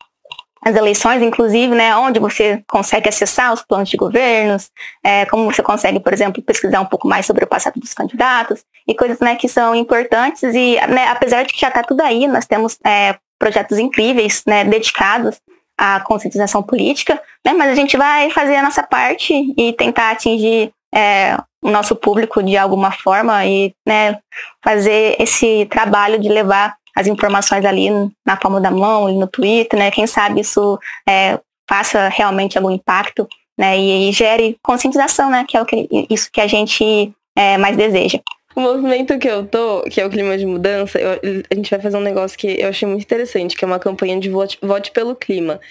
as 0.61 0.75
eleições, 0.75 1.21
inclusive, 1.21 1.73
né, 1.73 1.95
onde 1.95 2.19
você 2.19 2.63
consegue 2.67 3.07
acessar 3.07 3.53
os 3.53 3.63
planos 3.63 3.89
de 3.89 3.95
governos, 3.95 4.69
é, 5.03 5.25
como 5.25 5.45
você 5.45 5.63
consegue, 5.63 5.99
por 5.99 6.13
exemplo, 6.13 6.41
pesquisar 6.43 6.81
um 6.81 6.85
pouco 6.85 7.07
mais 7.07 7.25
sobre 7.25 7.45
o 7.45 7.47
passado 7.47 7.79
dos 7.79 7.93
candidatos 7.93 8.63
e 8.87 8.93
coisas 8.93 9.19
né, 9.19 9.35
que 9.35 9.47
são 9.47 9.73
importantes 9.73 10.43
e 10.43 10.75
né, 10.87 11.07
apesar 11.07 11.43
de 11.43 11.53
que 11.53 11.61
já 11.61 11.69
está 11.69 11.81
tudo 11.81 12.01
aí, 12.01 12.27
nós 12.27 12.45
temos 12.45 12.77
é, 12.85 13.15
projetos 13.37 13.77
incríveis 13.77 14.43
né, 14.45 14.65
dedicados 14.65 15.39
à 15.77 16.01
conscientização 16.01 16.61
política, 16.61 17.21
né, 17.45 17.53
mas 17.53 17.71
a 17.71 17.75
gente 17.75 17.95
vai 17.95 18.29
fazer 18.29 18.57
a 18.57 18.63
nossa 18.63 18.83
parte 18.83 19.33
e 19.57 19.71
tentar 19.73 20.11
atingir 20.11 20.71
é, 20.93 21.37
o 21.61 21.69
nosso 21.69 21.95
público 21.95 22.43
de 22.43 22.57
alguma 22.57 22.91
forma 22.91 23.45
e 23.45 23.73
né, 23.87 24.19
fazer 24.63 25.15
esse 25.19 25.65
trabalho 25.67 26.19
de 26.19 26.27
levar 26.27 26.75
as 26.95 27.07
informações 27.07 27.65
ali 27.65 27.89
na 28.25 28.35
palma 28.35 28.59
da 28.59 28.71
mão, 28.71 29.07
ali 29.07 29.17
no 29.17 29.27
Twitter, 29.27 29.77
né? 29.77 29.91
Quem 29.91 30.07
sabe 30.07 30.41
isso 30.41 30.79
é, 31.07 31.39
faça 31.67 32.09
realmente 32.09 32.57
algum 32.57 32.71
impacto, 32.71 33.27
né? 33.57 33.77
E, 33.77 34.09
e, 34.09 34.11
gere 34.11 34.57
conscientização, 34.61 35.29
né? 35.29 35.45
Que 35.47 35.57
é 35.57 35.61
o 35.61 35.65
que, 35.65 35.87
isso 36.09 36.29
que 36.31 36.41
a 36.41 36.47
gente 36.47 37.13
é, 37.35 37.57
mais 37.57 37.77
deseja. 37.77 38.19
O 38.55 38.61
movimento 38.61 39.17
que 39.19 39.27
eu 39.27 39.45
tô, 39.45 39.83
que 39.83 40.01
é 40.01 40.05
o 40.05 40.09
clima 40.09 40.37
de 40.37 40.45
mudança, 40.45 40.99
eu, 40.99 41.11
a 41.49 41.55
gente 41.55 41.69
vai 41.69 41.79
fazer 41.79 41.95
um 41.95 42.01
negócio 42.01 42.37
que 42.37 42.59
eu 42.59 42.67
achei 42.67 42.87
muito 42.87 43.03
interessante, 43.03 43.55
que 43.55 43.63
é 43.63 43.67
uma 43.67 43.79
campanha 43.79 44.19
de 44.19 44.29
vote, 44.29 44.57
vote 44.61 44.91
pelo 44.91 45.15
clima. 45.15 45.61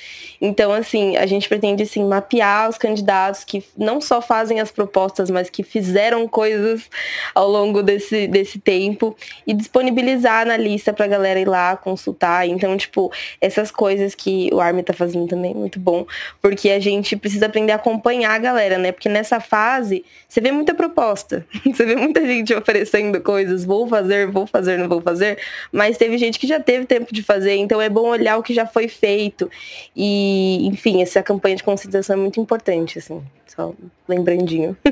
Então, 0.41 0.73
assim, 0.73 1.17
a 1.17 1.27
gente 1.27 1.49
pretende, 1.49 1.83
assim, 1.83 2.05
mapear 2.05 2.69
os 2.69 2.79
candidatos 2.79 3.45
que 3.45 3.65
não 3.77 4.01
só 4.01 4.23
fazem 4.23 4.61
as 4.61 4.71
propostas, 4.71 5.31
mas 5.31 5.51
que 5.51 5.63
fizeram 5.63 6.29
coisas 6.29 6.89
ao 7.35 7.49
longo 7.49 7.83
desse, 7.83 8.27
desse 8.29 8.59
tempo 8.59 9.17
e 9.47 9.53
disponibilizar 9.53 10.47
na 10.47 10.57
lista 10.57 10.93
pra 10.93 11.07
galera 11.07 11.41
ir 11.41 11.49
lá 11.49 11.77
consultar. 11.77 12.47
Então, 12.47 12.77
tipo, 12.77 13.13
essas 13.41 13.71
coisas 13.71 14.15
que 14.15 14.49
o 14.53 14.61
Army 14.61 14.83
tá 14.83 14.93
fazendo 14.93 15.27
também, 15.27 15.55
muito 15.55 15.81
bom, 15.81 16.07
porque 16.41 16.71
a 16.71 16.81
gente 16.81 17.17
precisa 17.17 17.47
aprender 17.47 17.73
a 17.73 17.77
acompanhar 17.77 18.33
a 18.33 18.39
galera, 18.39 18.79
né? 18.79 18.93
Porque 18.93 19.09
nessa 19.09 19.41
fase, 19.41 20.05
você 20.29 20.41
vê 20.41 20.53
muita 20.53 20.75
proposta, 20.75 21.45
você 21.65 21.85
vê 21.85 21.97
muita 21.97 22.25
gente 22.25 22.55
oferecendo 22.55 23.21
coisas, 23.21 23.65
vou 23.65 23.89
fazer, 23.89 24.27
vou 24.29 24.47
fazer, 24.47 24.79
não 24.79 24.89
vou 24.89 25.01
fazer, 25.01 25.39
mas 25.73 25.97
teve 25.97 26.17
gente 26.19 26.39
que 26.39 26.47
já 26.47 26.61
teve 26.61 26.87
tempo 26.87 27.13
de 27.13 27.23
fazer, 27.23 27.57
então 27.57 27.81
é 27.81 27.89
bom 27.89 28.09
olhar 28.09 28.37
o 28.37 28.43
que 28.43 28.55
já 28.55 28.67
foi 28.67 28.89
feito 28.89 29.51
e 29.97 30.28
enfim, 30.67 31.03
essa 31.03 31.23
campanha 31.23 31.57
de 31.57 31.63
conscientização 31.63 32.17
é 32.17 32.19
muito 32.19 32.41
importante, 32.41 32.99
assim, 32.99 33.23
só 33.47 33.73
lembrandinho. 34.09 34.77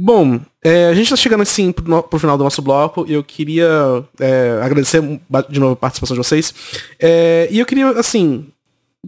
Bom, 0.00 0.40
é, 0.64 0.86
a 0.86 0.94
gente 0.94 1.04
está 1.04 1.16
chegando 1.16 1.42
assim 1.42 1.72
pro, 1.72 2.04
pro, 2.04 2.20
final 2.20 2.38
do 2.38 2.44
nosso 2.44 2.62
bloco 2.62 3.04
e 3.08 3.14
eu 3.14 3.24
queria 3.24 3.68
é, 4.20 4.60
agradecer 4.62 5.02
de 5.50 5.58
novo 5.58 5.72
a 5.72 5.76
participação 5.76 6.14
de 6.16 6.22
vocês. 6.22 6.54
É, 7.00 7.48
e 7.50 7.58
eu 7.58 7.66
queria, 7.66 7.90
assim, 7.90 8.46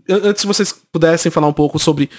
antes 0.09 0.41
se 0.41 0.49
vocês 0.49 0.75
pudessem 0.91 1.31
falar 1.31 1.47
um 1.47 1.53
pouco 1.53 1.79
sobre 1.79 2.11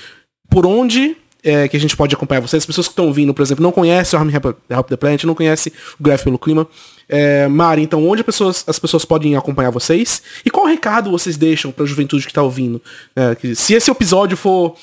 por 0.50 0.66
onde 0.66 1.18
é, 1.44 1.68
que 1.68 1.76
a 1.76 1.80
gente 1.80 1.96
pode 1.96 2.16
acompanhar 2.16 2.42
vocês. 2.42 2.62
As 2.62 2.66
pessoas 2.66 2.88
que 2.88 2.92
estão 2.92 3.12
vindo, 3.12 3.34
por 3.34 3.42
exemplo, 3.42 3.64
não 3.64 3.72
conhecem 3.72 4.18
o 4.18 4.20
Army 4.20 4.34
Help 4.34 4.88
the 4.88 4.98
Planet, 4.98 5.24
não 5.24 5.36
conhecem 5.36 5.72
o 6.00 6.04
Graph 6.04 6.24
pelo 6.24 6.38
Clima. 6.38 6.68
É, 7.10 7.46
Mari, 7.50 7.82
então 7.82 8.08
onde 8.08 8.22
as 8.22 8.26
pessoas, 8.26 8.64
as 8.66 8.80
pessoas 8.80 9.04
podem 9.04 9.36
acompanhar 9.36 9.70
vocês? 9.70 10.22
E 10.46 10.50
qual 10.50 10.66
recado 10.66 11.12
vocês 11.12 11.36
deixam 11.36 11.70
para 11.70 11.84
a 11.84 11.88
juventude 11.88 12.24
que 12.24 12.32
está 12.32 12.42
ouvindo? 12.42 12.82
É, 13.14 13.36
que, 13.36 13.54
se 13.54 13.74
esse 13.74 13.92
episódio 13.92 14.38
for, 14.38 14.76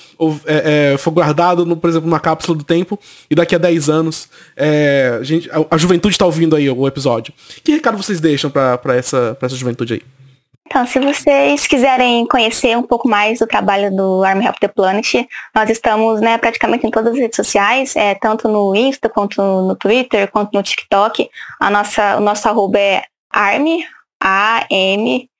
é, 0.44 0.92
é, 0.92 0.98
for 0.98 1.10
guardado, 1.10 1.64
no, 1.64 1.74
por 1.74 1.88
exemplo, 1.88 2.06
numa 2.06 2.20
cápsula 2.20 2.58
do 2.58 2.64
tempo, 2.64 2.98
e 3.30 3.34
daqui 3.34 3.54
a 3.54 3.58
10 3.58 3.88
anos 3.88 4.28
é, 4.54 5.16
a, 5.18 5.22
gente, 5.22 5.50
a, 5.50 5.64
a 5.70 5.78
juventude 5.78 6.14
está 6.14 6.26
ouvindo 6.26 6.54
aí 6.54 6.68
o 6.68 6.86
episódio, 6.86 7.32
que 7.64 7.72
recado 7.72 7.96
vocês 7.96 8.20
deixam 8.20 8.50
para 8.50 8.94
essa, 8.94 9.36
essa 9.40 9.56
juventude 9.56 9.94
aí? 9.94 10.17
Então, 10.70 10.86
se 10.86 11.00
vocês 11.00 11.66
quiserem 11.66 12.26
conhecer 12.26 12.76
um 12.76 12.82
pouco 12.82 13.08
mais 13.08 13.38
do 13.38 13.46
trabalho 13.46 13.90
do 13.90 14.22
Army 14.22 14.44
Help 14.44 14.58
the 14.58 14.68
Planet, 14.68 15.26
nós 15.54 15.70
estamos 15.70 16.20
né, 16.20 16.36
praticamente 16.36 16.86
em 16.86 16.90
todas 16.90 17.14
as 17.14 17.18
redes 17.18 17.36
sociais, 17.36 17.96
é, 17.96 18.14
tanto 18.14 18.48
no 18.48 18.76
Insta, 18.76 19.08
quanto 19.08 19.40
no 19.40 19.74
Twitter, 19.74 20.30
quanto 20.30 20.52
no 20.52 20.62
TikTok. 20.62 21.30
A 21.58 21.70
nossa, 21.70 22.18
o 22.18 22.20
nosso 22.20 22.46
arroba 22.46 22.78
é 22.78 23.02
army, 23.32 23.82
A-M, 24.20 25.30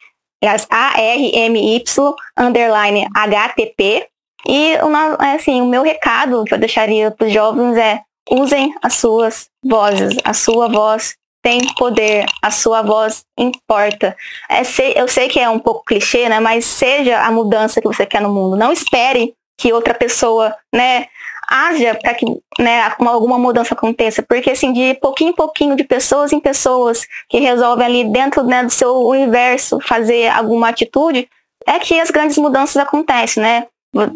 A-R-M-Y, 0.70 2.14
underline 2.38 3.06
H-T-P. 3.14 4.08
E 4.48 4.76
o, 4.76 4.88
assim, 5.22 5.60
o 5.60 5.66
meu 5.66 5.82
recado 5.82 6.42
que 6.44 6.54
eu 6.54 6.58
deixaria 6.58 7.10
para 7.10 7.26
os 7.26 7.32
jovens 7.34 7.76
é 7.76 8.00
usem 8.30 8.74
as 8.82 8.94
suas 8.94 9.50
vozes, 9.62 10.16
a 10.24 10.32
sua 10.32 10.68
voz 10.68 11.17
tem 11.42 11.60
poder, 11.76 12.26
a 12.42 12.50
sua 12.50 12.82
voz 12.82 13.24
importa. 13.38 14.16
É, 14.50 14.62
eu 15.00 15.08
sei 15.08 15.28
que 15.28 15.40
é 15.40 15.48
um 15.48 15.58
pouco 15.58 15.84
clichê, 15.84 16.28
né? 16.28 16.40
Mas 16.40 16.64
seja 16.64 17.20
a 17.20 17.30
mudança 17.30 17.80
que 17.80 17.86
você 17.86 18.04
quer 18.04 18.20
no 18.20 18.32
mundo. 18.32 18.56
Não 18.56 18.72
espere 18.72 19.34
que 19.56 19.72
outra 19.72 19.94
pessoa, 19.94 20.54
né, 20.72 21.06
haja 21.48 21.94
para 21.94 22.14
que 22.14 22.26
né, 22.58 22.92
alguma 23.00 23.38
mudança 23.38 23.74
aconteça. 23.74 24.22
Porque 24.22 24.50
assim, 24.50 24.72
de 24.72 24.94
pouquinho 24.94 25.30
em 25.30 25.34
pouquinho, 25.34 25.74
de 25.74 25.84
pessoas 25.84 26.32
em 26.32 26.40
pessoas 26.40 27.06
que 27.28 27.38
resolvem 27.38 27.86
ali 27.86 28.04
dentro 28.04 28.44
né, 28.44 28.62
do 28.62 28.70
seu 28.70 28.94
universo 29.06 29.80
fazer 29.80 30.28
alguma 30.28 30.68
atitude, 30.68 31.28
é 31.66 31.78
que 31.78 31.98
as 31.98 32.10
grandes 32.10 32.38
mudanças 32.38 32.76
acontecem, 32.76 33.42
né? 33.42 33.66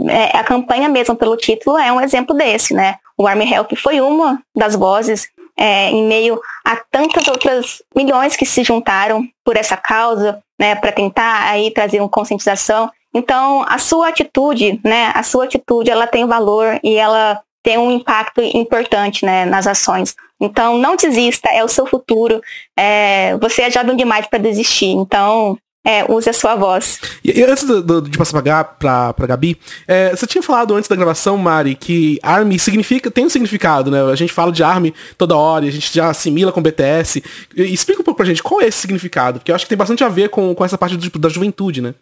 É, 0.08 0.36
a 0.36 0.44
campanha 0.44 0.88
mesmo 0.88 1.16
pelo 1.16 1.36
título 1.36 1.78
é 1.78 1.90
um 1.90 2.00
exemplo 2.00 2.36
desse, 2.36 2.74
né? 2.74 2.96
O 3.16 3.26
Army 3.26 3.50
Help 3.50 3.72
foi 3.76 4.00
uma 4.00 4.40
das 4.54 4.76
vozes 4.76 5.28
é, 5.58 5.90
em 5.90 6.06
meio 6.06 6.40
a 6.64 6.76
tantas 6.90 7.28
outras 7.28 7.82
milhões 7.94 8.36
que 8.36 8.46
se 8.46 8.64
juntaram 8.64 9.26
por 9.44 9.56
essa 9.56 9.76
causa, 9.76 10.42
né, 10.58 10.74
para 10.74 10.92
tentar 10.92 11.48
aí 11.48 11.70
trazer 11.70 12.00
uma 12.00 12.08
conscientização 12.08 12.90
Então, 13.14 13.62
a 13.68 13.78
sua 13.78 14.08
atitude, 14.08 14.80
né, 14.82 15.12
a 15.14 15.22
sua 15.22 15.44
atitude, 15.44 15.90
ela 15.90 16.06
tem 16.06 16.26
valor 16.26 16.80
e 16.82 16.96
ela 16.96 17.40
tem 17.62 17.78
um 17.78 17.90
impacto 17.90 18.40
importante, 18.40 19.24
né, 19.24 19.44
nas 19.44 19.66
ações. 19.66 20.16
Então, 20.40 20.78
não 20.78 20.96
desista, 20.96 21.48
é 21.50 21.62
o 21.62 21.68
seu 21.68 21.86
futuro. 21.86 22.40
É, 22.76 23.36
você 23.36 23.62
é 23.62 23.70
jovem 23.70 23.94
demais 23.96 24.26
para 24.26 24.38
desistir. 24.38 24.90
Então, 24.92 25.56
é, 25.84 26.04
use 26.10 26.28
a 26.28 26.32
sua 26.32 26.54
voz. 26.54 27.00
E, 27.24 27.38
e 27.38 27.42
antes 27.42 27.64
do, 27.64 27.82
do, 27.82 28.02
de 28.02 28.16
passar 28.16 28.40
pra, 28.40 28.64
pra, 28.64 29.12
pra 29.12 29.26
Gabi, 29.26 29.58
é, 29.86 30.10
você 30.10 30.26
tinha 30.26 30.42
falado 30.42 30.74
antes 30.74 30.88
da 30.88 30.96
gravação, 30.96 31.36
Mari, 31.36 31.74
que 31.74 32.18
ARMY 32.22 32.58
significa, 32.58 33.10
tem 33.10 33.26
um 33.26 33.30
significado, 33.30 33.90
né? 33.90 34.02
A 34.10 34.14
gente 34.14 34.32
fala 34.32 34.52
de 34.52 34.62
ARMY 34.62 34.94
toda 35.18 35.36
hora, 35.36 35.66
a 35.66 35.70
gente 35.70 35.92
já 35.92 36.08
assimila 36.08 36.52
com 36.52 36.62
BTS. 36.62 37.22
E, 37.56 37.72
explica 37.72 38.00
um 38.00 38.04
pouco 38.04 38.18
pra 38.18 38.26
gente 38.26 38.42
qual 38.42 38.60
é 38.60 38.66
esse 38.66 38.78
significado, 38.78 39.40
porque 39.40 39.50
eu 39.50 39.56
acho 39.56 39.64
que 39.64 39.68
tem 39.68 39.78
bastante 39.78 40.04
a 40.04 40.08
ver 40.08 40.28
com, 40.28 40.54
com 40.54 40.64
essa 40.64 40.78
parte 40.78 40.96
do, 40.96 41.18
da 41.18 41.28
juventude, 41.28 41.80
né? 41.80 41.94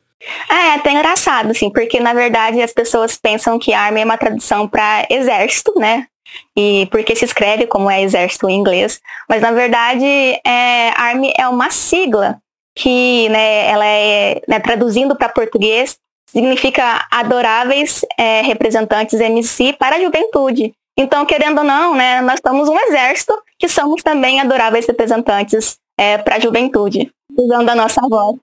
É, 0.51 0.75
até 0.75 0.93
engraçado, 0.93 1.51
assim, 1.51 1.71
porque 1.71 1.99
na 1.99 2.13
verdade 2.13 2.61
as 2.61 2.73
pessoas 2.73 3.17
pensam 3.17 3.59
que 3.59 3.73
ARMY 3.73 4.03
é 4.03 4.05
uma 4.05 4.19
tradução 4.19 4.69
para 4.69 5.07
exército, 5.09 5.73
né? 5.79 6.07
E 6.55 6.87
porque 6.93 7.17
se 7.17 7.25
escreve 7.25 7.67
como 7.67 7.91
é 7.91 8.03
exército 8.03 8.49
em 8.49 8.57
inglês, 8.57 9.01
mas 9.29 9.41
na 9.41 9.51
verdade 9.51 10.05
é, 10.05 10.91
ARMY 10.95 11.33
é 11.37 11.49
uma 11.49 11.71
sigla 11.71 12.39
que 12.75 13.29
né, 13.29 13.69
ela 13.69 13.87
é, 13.87 14.43
né, 14.49 14.61
traduzindo 14.61 15.17
para 15.17 15.29
português, 15.29 15.99
significa 16.29 17.07
adoráveis 17.11 18.05
é, 18.19 18.43
representantes 18.43 19.21
MC 19.21 19.73
para 19.79 19.97
a 19.97 20.01
juventude. 20.01 20.73
Então, 20.97 21.25
querendo 21.27 21.59
ou 21.59 21.65
não, 21.65 21.95
né, 21.95 22.21
nós 22.21 22.41
somos 22.47 22.69
um 22.69 22.79
exército 22.79 23.35
que 23.59 23.69
somos 23.69 24.03
também 24.03 24.41
adoráveis 24.41 24.87
representantes 24.87 25.79
é, 25.99 26.19
para 26.19 26.37
a 26.37 26.41
juventude, 26.41 27.11
usando 27.37 27.69
a 27.69 27.75
nossa 27.75 28.01
voz. 28.09 28.37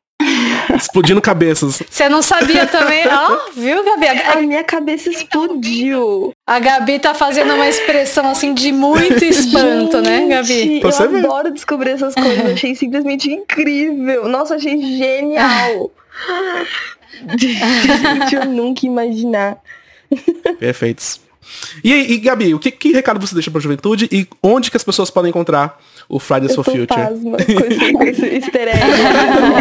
Explodindo 0.75 1.21
cabeças. 1.21 1.82
Você 1.89 2.10
não 2.10 2.21
sabia 2.21 2.65
também? 2.67 3.08
Ó, 3.08 3.34
oh, 3.34 3.51
viu, 3.53 3.84
Gabi? 3.84 4.08
A, 4.08 4.34
a, 4.34 4.41
minha 4.41 4.63
cabeça 4.63 5.10
explodiu. 5.10 6.34
A 6.45 6.60
Gabi 6.60 6.99
tá 6.99 7.13
fazendo 7.13 7.53
uma 7.53 7.67
expressão 7.67 8.30
assim 8.30 8.53
de 8.53 8.71
muito 8.71 9.23
espanto, 9.23 10.01
né, 10.01 10.19
Gente, 10.19 10.27
né, 10.27 10.36
Gabi? 10.36 10.82
Eu 10.82 11.19
adoro 11.19 11.51
descobrir 11.51 11.91
essas 11.91 12.13
coisas. 12.13 12.53
Achei 12.53 12.75
simplesmente 12.75 13.32
incrível. 13.32 14.27
Nossa, 14.27 14.56
achei 14.56 14.80
genial. 14.97 15.91
Gente, 17.38 18.36
eu 18.36 18.45
nunca 18.45 18.86
imaginar. 18.86 19.58
Perfeitos. 20.60 21.21
E, 21.83 22.13
e 22.13 22.17
Gabi, 22.17 22.53
o 22.53 22.60
que, 22.60 22.71
que 22.71 22.91
recado 22.91 23.19
você 23.19 23.33
deixa 23.33 23.51
pra 23.51 23.62
juventude 23.62 24.07
e 24.12 24.27
onde 24.41 24.71
que 24.71 24.77
as 24.77 24.83
pessoas 24.83 25.10
podem 25.10 25.29
encontrar 25.29 25.79
o 26.10 26.19
Fridays 26.19 26.55
for 26.55 26.63
Future. 26.63 26.88
Pasma 26.88 27.38
com 27.38 27.65
esse, 27.65 27.93
com 27.93 28.03
esse 28.03 28.25
easter 28.25 28.67
egg. 28.67 28.79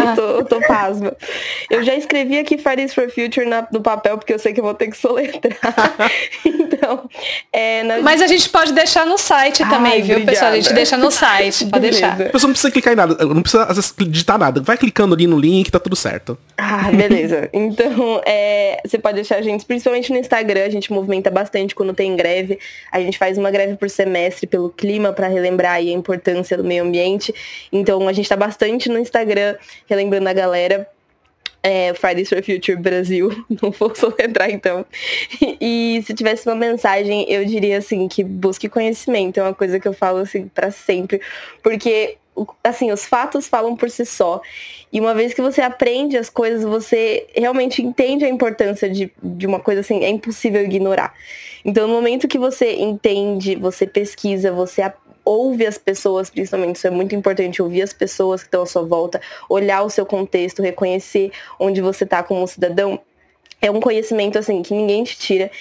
eu, 0.07 0.15
tô, 0.15 0.21
eu 0.21 0.45
tô 0.45 0.61
pasma. 0.61 1.15
Eu 1.69 1.83
já 1.83 1.95
escrevi 1.95 2.39
aqui 2.39 2.57
Fridays 2.57 2.93
for 2.93 3.09
Future 3.09 3.45
na, 3.45 3.67
no 3.71 3.81
papel, 3.81 4.17
porque 4.17 4.33
eu 4.33 4.39
sei 4.39 4.53
que 4.53 4.59
eu 4.59 4.63
vou 4.63 4.73
ter 4.73 4.87
que 4.87 4.97
soletrar. 4.97 5.97
então, 6.45 7.09
é, 7.51 7.83
na... 7.83 8.01
Mas 8.01 8.21
a 8.21 8.27
gente 8.27 8.47
pode 8.49 8.71
deixar 8.73 9.05
no 9.05 9.17
site 9.17 9.63
Ai, 9.63 9.69
também, 9.69 10.01
viu, 10.01 10.15
obrigada. 10.15 10.31
pessoal? 10.31 10.51
A 10.51 10.55
gente 10.55 10.73
deixa 10.73 10.97
no 10.97 11.11
site, 11.11 11.65
pode 11.65 11.81
deixar. 11.81 12.13
A 12.13 12.29
pessoa 12.29 12.47
não 12.47 12.53
precisa 12.53 12.71
clicar 12.71 12.93
em 12.93 12.95
nada, 12.95 13.25
não 13.25 13.41
precisa 13.41 13.63
às 13.63 13.75
vezes, 13.75 13.93
digitar 14.07 14.37
nada. 14.37 14.61
Vai 14.61 14.77
clicando 14.77 15.13
ali 15.13 15.27
no 15.27 15.37
link, 15.37 15.69
tá 15.69 15.79
tudo 15.79 15.95
certo. 15.95 16.37
Ah, 16.57 16.89
beleza. 16.91 17.49
Então, 17.51 18.21
é, 18.25 18.81
você 18.85 18.97
pode 18.97 19.15
deixar 19.15 19.37
a 19.37 19.41
gente, 19.41 19.65
principalmente 19.65 20.11
no 20.11 20.17
Instagram, 20.17 20.63
a 20.63 20.69
gente 20.69 20.91
movimenta 20.91 21.29
bastante 21.29 21.75
quando 21.77 21.93
tem 21.93 22.15
greve. 22.15 22.59
A 22.91 22.99
gente 22.99 23.17
faz 23.17 23.37
uma 23.37 23.51
greve 23.51 23.77
por 23.77 23.89
semestre 23.89 24.47
pelo 24.47 24.69
clima 24.69 25.13
para 25.13 25.27
relembrar 25.27 25.75
a 25.75 25.81
importância 25.81 26.57
do 26.57 26.63
meio 26.63 26.83
ambiente. 26.83 27.33
Então 27.71 28.07
a 28.07 28.13
gente 28.13 28.27
tá 28.27 28.35
bastante 28.35 28.89
no 28.89 28.99
Instagram, 28.99 29.55
relembrando 29.87 30.27
a 30.27 30.33
galera. 30.33 30.89
É, 31.63 31.93
Fridays 31.95 32.29
for 32.29 32.41
Future 32.41 32.77
Brasil, 32.77 33.29
não 33.61 33.71
vou 33.71 33.91
entrar 34.19 34.49
então. 34.49 34.85
E, 35.41 35.97
e, 35.97 36.03
se 36.03 36.13
tivesse 36.13 36.47
uma 36.47 36.55
mensagem, 36.55 37.25
eu 37.27 37.43
diria 37.43 37.79
assim 37.79 38.07
que 38.07 38.23
busque 38.23 38.69
conhecimento, 38.69 39.39
é 39.39 39.43
uma 39.43 39.53
coisa 39.53 39.79
que 39.79 39.87
eu 39.87 39.93
falo 39.93 40.19
assim 40.19 40.47
para 40.47 40.71
sempre, 40.71 41.19
porque 41.61 42.17
assim, 42.63 42.91
os 42.91 43.05
fatos 43.05 43.47
falam 43.47 43.75
por 43.75 43.89
si 43.89 44.05
só. 44.05 44.41
E 44.91 44.99
uma 44.99 45.13
vez 45.13 45.33
que 45.33 45.41
você 45.41 45.61
aprende 45.61 46.17
as 46.17 46.29
coisas, 46.29 46.63
você 46.63 47.27
realmente 47.35 47.81
entende 47.81 48.25
a 48.25 48.29
importância 48.29 48.89
de, 48.89 49.11
de 49.21 49.47
uma 49.47 49.59
coisa 49.59 49.81
assim, 49.81 50.03
é 50.03 50.09
impossível 50.09 50.63
ignorar. 50.63 51.13
Então, 51.63 51.87
no 51.87 51.93
momento 51.93 52.27
que 52.27 52.37
você 52.37 52.75
entende, 52.75 53.55
você 53.55 53.87
pesquisa, 53.87 54.51
você 54.51 54.81
ouve 55.25 55.67
as 55.67 55.77
pessoas, 55.77 56.29
principalmente, 56.29 56.77
isso 56.77 56.87
é 56.87 56.89
muito 56.89 57.13
importante, 57.13 57.61
ouvir 57.61 57.81
as 57.81 57.91
pessoas 57.91 58.41
que 58.41 58.47
estão 58.47 58.61
à 58.61 58.65
sua 58.65 58.83
volta, 58.83 59.19
olhar 59.49 59.83
o 59.83 59.89
seu 59.89 60.05
contexto, 60.05 60.61
reconhecer 60.61 61.31
onde 61.59 61.81
você 61.81 62.05
está 62.05 62.23
como 62.23 62.47
cidadão, 62.47 62.99
é 63.61 63.69
um 63.69 63.79
conhecimento 63.79 64.37
assim 64.37 64.61
que 64.61 64.73
ninguém 64.73 65.03
te 65.03 65.17
tira. 65.17 65.51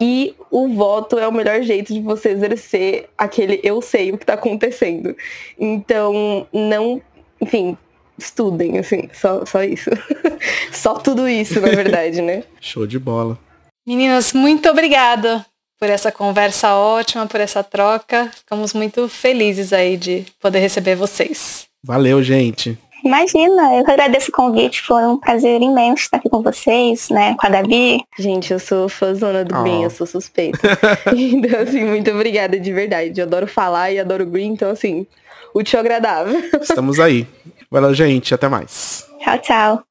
E 0.00 0.34
o 0.50 0.68
voto 0.68 1.18
é 1.18 1.26
o 1.26 1.32
melhor 1.32 1.62
jeito 1.62 1.92
de 1.92 2.00
você 2.00 2.30
exercer 2.30 3.08
aquele 3.16 3.60
eu 3.62 3.80
sei 3.80 4.12
o 4.12 4.18
que 4.18 4.24
está 4.24 4.34
acontecendo. 4.34 5.16
Então, 5.58 6.46
não, 6.52 7.00
enfim, 7.40 7.76
estudem, 8.18 8.78
assim, 8.78 9.08
só, 9.12 9.44
só 9.46 9.62
isso. 9.62 9.90
só 10.72 10.94
tudo 10.94 11.28
isso, 11.28 11.60
na 11.60 11.68
verdade, 11.68 12.20
né? 12.20 12.44
Show 12.60 12.86
de 12.86 12.98
bola. 12.98 13.38
Meninas, 13.86 14.32
muito 14.32 14.68
obrigada 14.68 15.44
por 15.78 15.88
essa 15.88 16.10
conversa 16.10 16.74
ótima, 16.74 17.26
por 17.26 17.40
essa 17.40 17.62
troca. 17.62 18.30
Ficamos 18.34 18.72
muito 18.72 19.08
felizes 19.08 19.72
aí 19.72 19.96
de 19.96 20.26
poder 20.40 20.60
receber 20.60 20.96
vocês. 20.96 21.66
Valeu, 21.84 22.22
gente. 22.22 22.78
Imagina, 23.06 23.72
eu 23.76 23.84
agradeço 23.88 24.30
o 24.30 24.32
convite, 24.32 24.82
foi 24.82 25.04
um 25.04 25.16
prazer 25.16 25.62
imenso 25.62 26.02
estar 26.02 26.16
aqui 26.16 26.28
com 26.28 26.42
vocês, 26.42 27.08
né, 27.08 27.36
com 27.38 27.46
a 27.46 27.50
Gabi. 27.50 28.02
Gente, 28.18 28.52
eu 28.52 28.58
sou 28.58 28.88
fãzona 28.88 29.44
do 29.44 29.54
oh. 29.56 29.62
Green, 29.62 29.84
eu 29.84 29.90
sou 29.90 30.08
suspeita. 30.08 30.58
então, 31.14 31.60
assim, 31.60 31.84
muito 31.84 32.10
obrigada 32.10 32.58
de 32.58 32.72
verdade. 32.72 33.20
Eu 33.20 33.26
adoro 33.26 33.46
falar 33.46 33.92
e 33.92 34.00
adoro 34.00 34.26
Green, 34.26 34.48
então, 34.48 34.70
assim, 34.70 35.06
útil 35.54 35.78
agradável. 35.78 36.36
Estamos 36.60 36.98
aí. 36.98 37.28
Valeu, 37.70 37.94
gente, 37.94 38.34
até 38.34 38.48
mais. 38.48 39.06
Tchau, 39.20 39.38
tchau. 39.38 39.82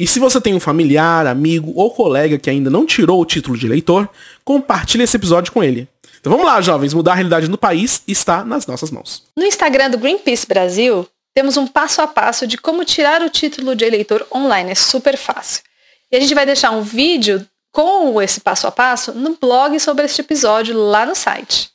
E 0.00 0.06
se 0.06 0.18
você 0.18 0.40
tem 0.40 0.54
um 0.54 0.60
familiar, 0.60 1.26
amigo 1.26 1.70
ou 1.76 1.90
colega 1.90 2.38
que 2.38 2.48
ainda 2.48 2.70
não 2.70 2.86
tirou 2.86 3.20
o 3.20 3.26
título 3.26 3.58
de 3.58 3.66
eleitor, 3.66 4.08
compartilhe 4.42 5.04
esse 5.04 5.16
episódio 5.18 5.52
com 5.52 5.62
ele. 5.62 5.86
Então 6.18 6.32
vamos 6.32 6.46
lá, 6.46 6.58
jovens, 6.62 6.94
mudar 6.94 7.12
a 7.12 7.16
realidade 7.16 7.48
no 7.48 7.58
país 7.58 8.02
está 8.08 8.42
nas 8.42 8.66
nossas 8.66 8.90
mãos. 8.90 9.24
No 9.36 9.44
Instagram 9.44 9.90
do 9.90 9.98
Greenpeace 9.98 10.46
Brasil, 10.46 11.06
temos 11.34 11.56
um 11.56 11.66
passo 11.66 12.02
a 12.02 12.06
passo 12.06 12.46
de 12.46 12.58
como 12.58 12.84
tirar 12.84 13.22
o 13.22 13.30
título 13.30 13.74
de 13.74 13.84
eleitor 13.84 14.26
online. 14.34 14.72
É 14.72 14.74
super 14.74 15.16
fácil. 15.16 15.62
E 16.10 16.16
a 16.16 16.20
gente 16.20 16.34
vai 16.34 16.46
deixar 16.46 16.70
um 16.70 16.82
vídeo 16.82 17.46
com 17.70 18.20
esse 18.20 18.40
passo 18.40 18.66
a 18.66 18.72
passo 18.72 19.12
no 19.12 19.36
blog 19.36 19.78
sobre 19.78 20.04
este 20.04 20.20
episódio 20.20 20.76
lá 20.76 21.06
no 21.06 21.14
site. 21.14 21.70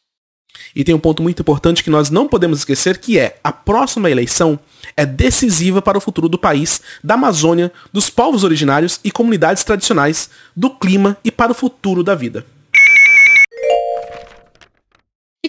E 0.76 0.84
tem 0.84 0.94
um 0.94 1.00
ponto 1.00 1.22
muito 1.22 1.42
importante 1.42 1.84
que 1.84 1.90
nós 1.90 2.10
não 2.10 2.28
podemos 2.28 2.60
esquecer, 2.60 2.98
que 2.98 3.20
é 3.20 3.38
a 3.44 3.52
próxima 3.52 4.10
eleição 4.10 4.60
é 4.98 5.06
decisiva 5.06 5.82
para 5.82 5.98
o 5.98 6.02
futuro 6.02 6.28
do 6.28 6.38
país, 6.38 6.82
da 7.04 7.14
Amazônia, 7.14 7.72
dos 7.92 8.10
povos 8.10 8.44
originários 8.44 9.00
e 9.04 9.12
comunidades 9.12 9.64
tradicionais, 9.64 10.30
do 10.56 10.70
clima 10.70 11.18
e 11.24 11.32
para 11.32 11.52
o 11.52 11.56
futuro 11.56 12.04
da 12.04 12.16
vida. 12.16 12.46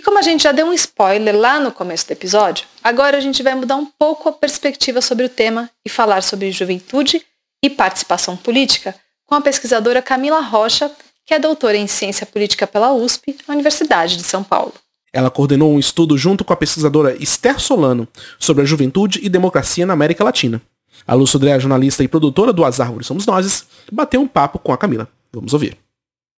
Como 0.04 0.18
a 0.18 0.22
gente 0.22 0.42
já 0.42 0.52
deu 0.52 0.66
um 0.66 0.72
spoiler 0.72 1.34
lá 1.34 1.58
no 1.58 1.72
começo 1.72 2.06
do 2.06 2.12
episódio, 2.12 2.66
agora 2.82 3.16
a 3.16 3.20
gente 3.20 3.42
vai 3.42 3.54
mudar 3.54 3.76
um 3.76 3.86
pouco 3.86 4.28
a 4.28 4.32
perspectiva 4.32 5.00
sobre 5.00 5.24
o 5.24 5.28
tema 5.28 5.70
e 5.84 5.88
falar 5.88 6.22
sobre 6.22 6.52
juventude 6.52 7.22
e 7.62 7.70
participação 7.70 8.36
política 8.36 8.94
com 9.26 9.34
a 9.34 9.40
pesquisadora 9.40 10.02
Camila 10.02 10.40
Rocha, 10.40 10.90
que 11.24 11.32
é 11.32 11.38
doutora 11.38 11.76
em 11.76 11.86
ciência 11.86 12.26
política 12.26 12.66
pela 12.66 12.92
USP, 12.92 13.36
Universidade 13.48 14.18
de 14.18 14.24
São 14.24 14.44
Paulo. 14.44 14.74
Ela 15.10 15.30
coordenou 15.30 15.72
um 15.72 15.78
estudo 15.78 16.18
junto 16.18 16.44
com 16.44 16.52
a 16.52 16.56
pesquisadora 16.56 17.16
Esther 17.22 17.58
Solano 17.58 18.06
sobre 18.38 18.62
a 18.62 18.66
juventude 18.66 19.20
e 19.22 19.28
democracia 19.28 19.86
na 19.86 19.94
América 19.94 20.22
Latina. 20.22 20.60
A 21.06 21.14
Lu 21.14 21.26
Sodré, 21.26 21.58
jornalista 21.58 22.04
e 22.04 22.08
produtora 22.08 22.52
do 22.52 22.64
As 22.64 22.78
Árvores 22.78 23.06
Somos 23.06 23.24
Nós, 23.24 23.64
bateu 23.90 24.20
um 24.20 24.28
papo 24.28 24.58
com 24.58 24.72
a 24.72 24.78
Camila. 24.78 25.08
Vamos 25.32 25.54
ouvir. 25.54 25.83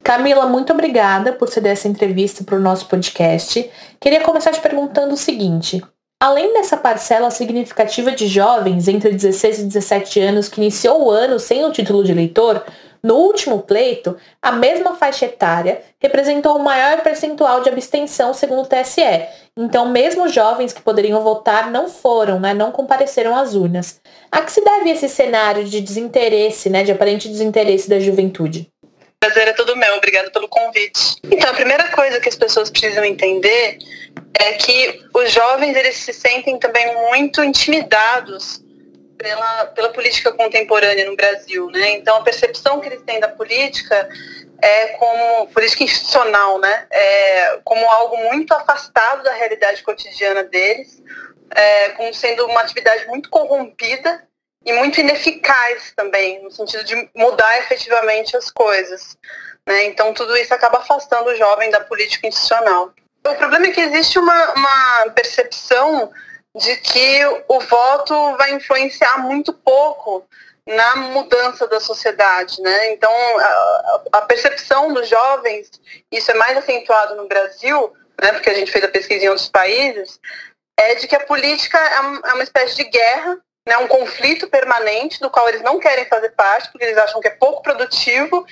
Camila, 0.06 0.46
muito 0.46 0.72
obrigada 0.72 1.32
por 1.32 1.48
ceder 1.48 1.72
essa 1.72 1.88
entrevista 1.88 2.44
para 2.44 2.54
o 2.54 2.60
nosso 2.60 2.86
podcast. 2.86 3.68
Queria 4.00 4.20
começar 4.20 4.52
te 4.52 4.60
perguntando 4.60 5.14
o 5.14 5.16
seguinte. 5.16 5.82
Além 6.22 6.52
dessa 6.52 6.76
parcela 6.76 7.28
significativa 7.28 8.12
de 8.12 8.28
jovens 8.28 8.86
entre 8.86 9.10
16 9.10 9.58
e 9.58 9.64
17 9.64 10.20
anos 10.20 10.48
que 10.48 10.60
iniciou 10.60 11.06
o 11.06 11.10
ano 11.10 11.40
sem 11.40 11.64
o 11.64 11.72
título 11.72 12.04
de 12.04 12.12
eleitor, 12.12 12.64
no 13.02 13.16
último 13.16 13.62
pleito, 13.62 14.16
a 14.40 14.52
mesma 14.52 14.94
faixa 14.94 15.26
etária 15.26 15.82
representou 16.00 16.56
o 16.56 16.62
maior 16.62 17.02
percentual 17.02 17.62
de 17.62 17.68
abstenção 17.68 18.32
segundo 18.32 18.62
o 18.62 18.66
TSE. 18.66 19.26
Então, 19.56 19.88
mesmo 19.88 20.28
jovens 20.28 20.72
que 20.72 20.82
poderiam 20.82 21.20
votar 21.20 21.70
não 21.70 21.88
foram, 21.88 22.38
né, 22.38 22.54
não 22.54 22.70
compareceram 22.70 23.34
às 23.34 23.54
urnas. 23.54 24.00
A 24.30 24.40
que 24.40 24.52
se 24.52 24.64
deve 24.64 24.90
esse 24.90 25.08
cenário 25.08 25.64
de 25.64 25.80
desinteresse, 25.80 26.70
né, 26.70 26.84
de 26.84 26.92
aparente 26.92 27.28
desinteresse 27.28 27.88
da 27.88 27.98
juventude? 27.98 28.70
Prazer 29.20 29.48
é 29.48 29.52
todo 29.54 29.76
meu, 29.76 29.94
obrigado 29.96 30.30
pelo 30.30 30.46
convite. 30.46 31.16
Então, 31.24 31.50
a 31.50 31.54
primeira 31.54 31.88
coisa 31.88 32.20
que 32.20 32.28
as 32.28 32.36
pessoas 32.36 32.70
precisam 32.70 33.04
entender 33.04 33.78
é 34.34 34.52
que 34.52 35.04
os 35.12 35.32
jovens 35.32 35.74
eles 35.74 35.96
se 35.96 36.12
sentem 36.12 36.58
também 36.58 36.94
muito 36.94 37.42
intimidados 37.42 38.62
pela, 39.18 39.66
pela 39.66 39.88
política 39.88 40.32
contemporânea 40.32 41.06
no 41.06 41.16
Brasil, 41.16 41.68
né? 41.70 41.92
Então 41.92 42.18
a 42.18 42.22
percepção 42.22 42.78
que 42.80 42.88
eles 42.88 43.02
têm 43.02 43.18
da 43.18 43.28
política 43.28 44.08
é 44.62 44.88
como 44.88 45.48
política 45.48 45.82
institucional, 45.82 46.60
né? 46.60 46.86
É 46.90 47.58
como 47.64 47.88
algo 47.90 48.16
muito 48.30 48.52
afastado 48.52 49.22
da 49.24 49.32
realidade 49.32 49.82
cotidiana 49.82 50.44
deles, 50.44 51.02
é, 51.54 51.88
como 51.90 52.12
sendo 52.12 52.46
uma 52.46 52.60
atividade 52.60 53.06
muito 53.06 53.30
corrompida 53.30 54.22
e 54.66 54.72
muito 54.72 55.00
ineficaz 55.00 55.92
também, 55.94 56.42
no 56.42 56.50
sentido 56.50 56.82
de 56.82 57.08
mudar 57.14 57.58
efetivamente 57.60 58.36
as 58.36 58.50
coisas. 58.50 59.16
Né? 59.66 59.84
Então 59.84 60.12
tudo 60.12 60.36
isso 60.36 60.52
acaba 60.52 60.78
afastando 60.78 61.30
o 61.30 61.36
jovem 61.36 61.70
da 61.70 61.80
política 61.80 62.26
institucional. 62.26 62.92
O 63.24 63.34
problema 63.36 63.66
é 63.66 63.70
que 63.70 63.80
existe 63.80 64.18
uma, 64.18 64.52
uma 64.52 65.10
percepção 65.14 66.12
de 66.54 66.76
que 66.78 67.20
o 67.48 67.60
voto 67.60 68.36
vai 68.36 68.52
influenciar 68.54 69.18
muito 69.18 69.52
pouco 69.52 70.26
na 70.66 70.96
mudança 70.96 71.66
da 71.68 71.78
sociedade, 71.78 72.60
né? 72.60 72.92
Então, 72.92 73.10
a, 73.38 74.02
a, 74.14 74.22
percepção 74.22 74.92
dos 74.92 75.08
jovens, 75.08 75.70
isso 76.10 76.30
é 76.30 76.34
mais 76.34 76.56
acentuado 76.56 77.14
no 77.14 77.28
Brasil, 77.28 77.92
né? 78.20 78.32
Porque 78.32 78.50
a 78.50 78.54
gente 78.54 78.72
fez 78.72 78.84
a 78.84 78.88
pesquisa 78.88 79.24
em 79.24 79.28
outros 79.28 79.48
países, 79.48 80.18
é 80.78 80.96
de 80.96 81.06
que 81.06 81.14
a 81.14 81.24
política 81.24 81.78
é, 81.78 82.30
é 82.30 82.34
uma 82.34 82.42
espécie 82.42 82.74
de 82.74 82.84
guerra, 82.84 83.38
né? 83.66 83.76
Um 83.78 83.88
conflito 83.88 84.48
permanente 84.48 85.20
do 85.20 85.28
qual 85.28 85.48
eles 85.48 85.62
não 85.62 85.80
querem 85.80 86.06
fazer 86.06 86.30
parte, 86.30 86.70
porque 86.70 86.84
eles 86.84 86.98
acham 86.98 87.20
que 87.20 87.28
é 87.28 87.32
pouco 87.32 87.62
produtivo 87.62 88.46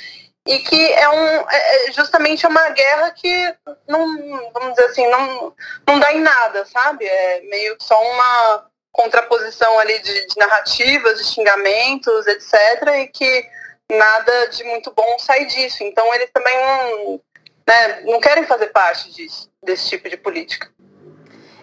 e 0.46 0.58
que 0.58 0.92
é 0.92 1.08
um 1.08 1.50
é, 1.50 1.88
é 1.88 1.92
justamente 1.92 2.46
uma 2.46 2.68
guerra 2.70 3.10
que 3.12 3.54
não 3.88 4.52
vamos 4.52 4.74
dizer 4.74 4.84
assim 4.86 5.06
não 5.08 5.54
não 5.86 5.98
dá 5.98 6.12
em 6.12 6.20
nada 6.20 6.66
sabe 6.66 7.06
é 7.06 7.40
meio 7.42 7.76
só 7.80 7.98
uma 8.02 8.66
contraposição 8.92 9.78
ali 9.78 9.98
de, 10.00 10.26
de 10.26 10.36
narrativas 10.36 11.18
de 11.18 11.24
xingamentos 11.24 12.26
etc 12.26 12.54
e 12.98 13.06
que 13.08 13.48
nada 13.90 14.48
de 14.48 14.64
muito 14.64 14.92
bom 14.92 15.18
sai 15.18 15.46
disso 15.46 15.82
então 15.82 16.12
eles 16.14 16.30
também 16.30 16.54
não, 16.60 17.20
né, 17.66 18.00
não 18.02 18.20
querem 18.20 18.44
fazer 18.44 18.66
parte 18.66 19.10
disso 19.12 19.50
desse 19.62 19.88
tipo 19.88 20.10
de 20.10 20.18
política 20.18 20.70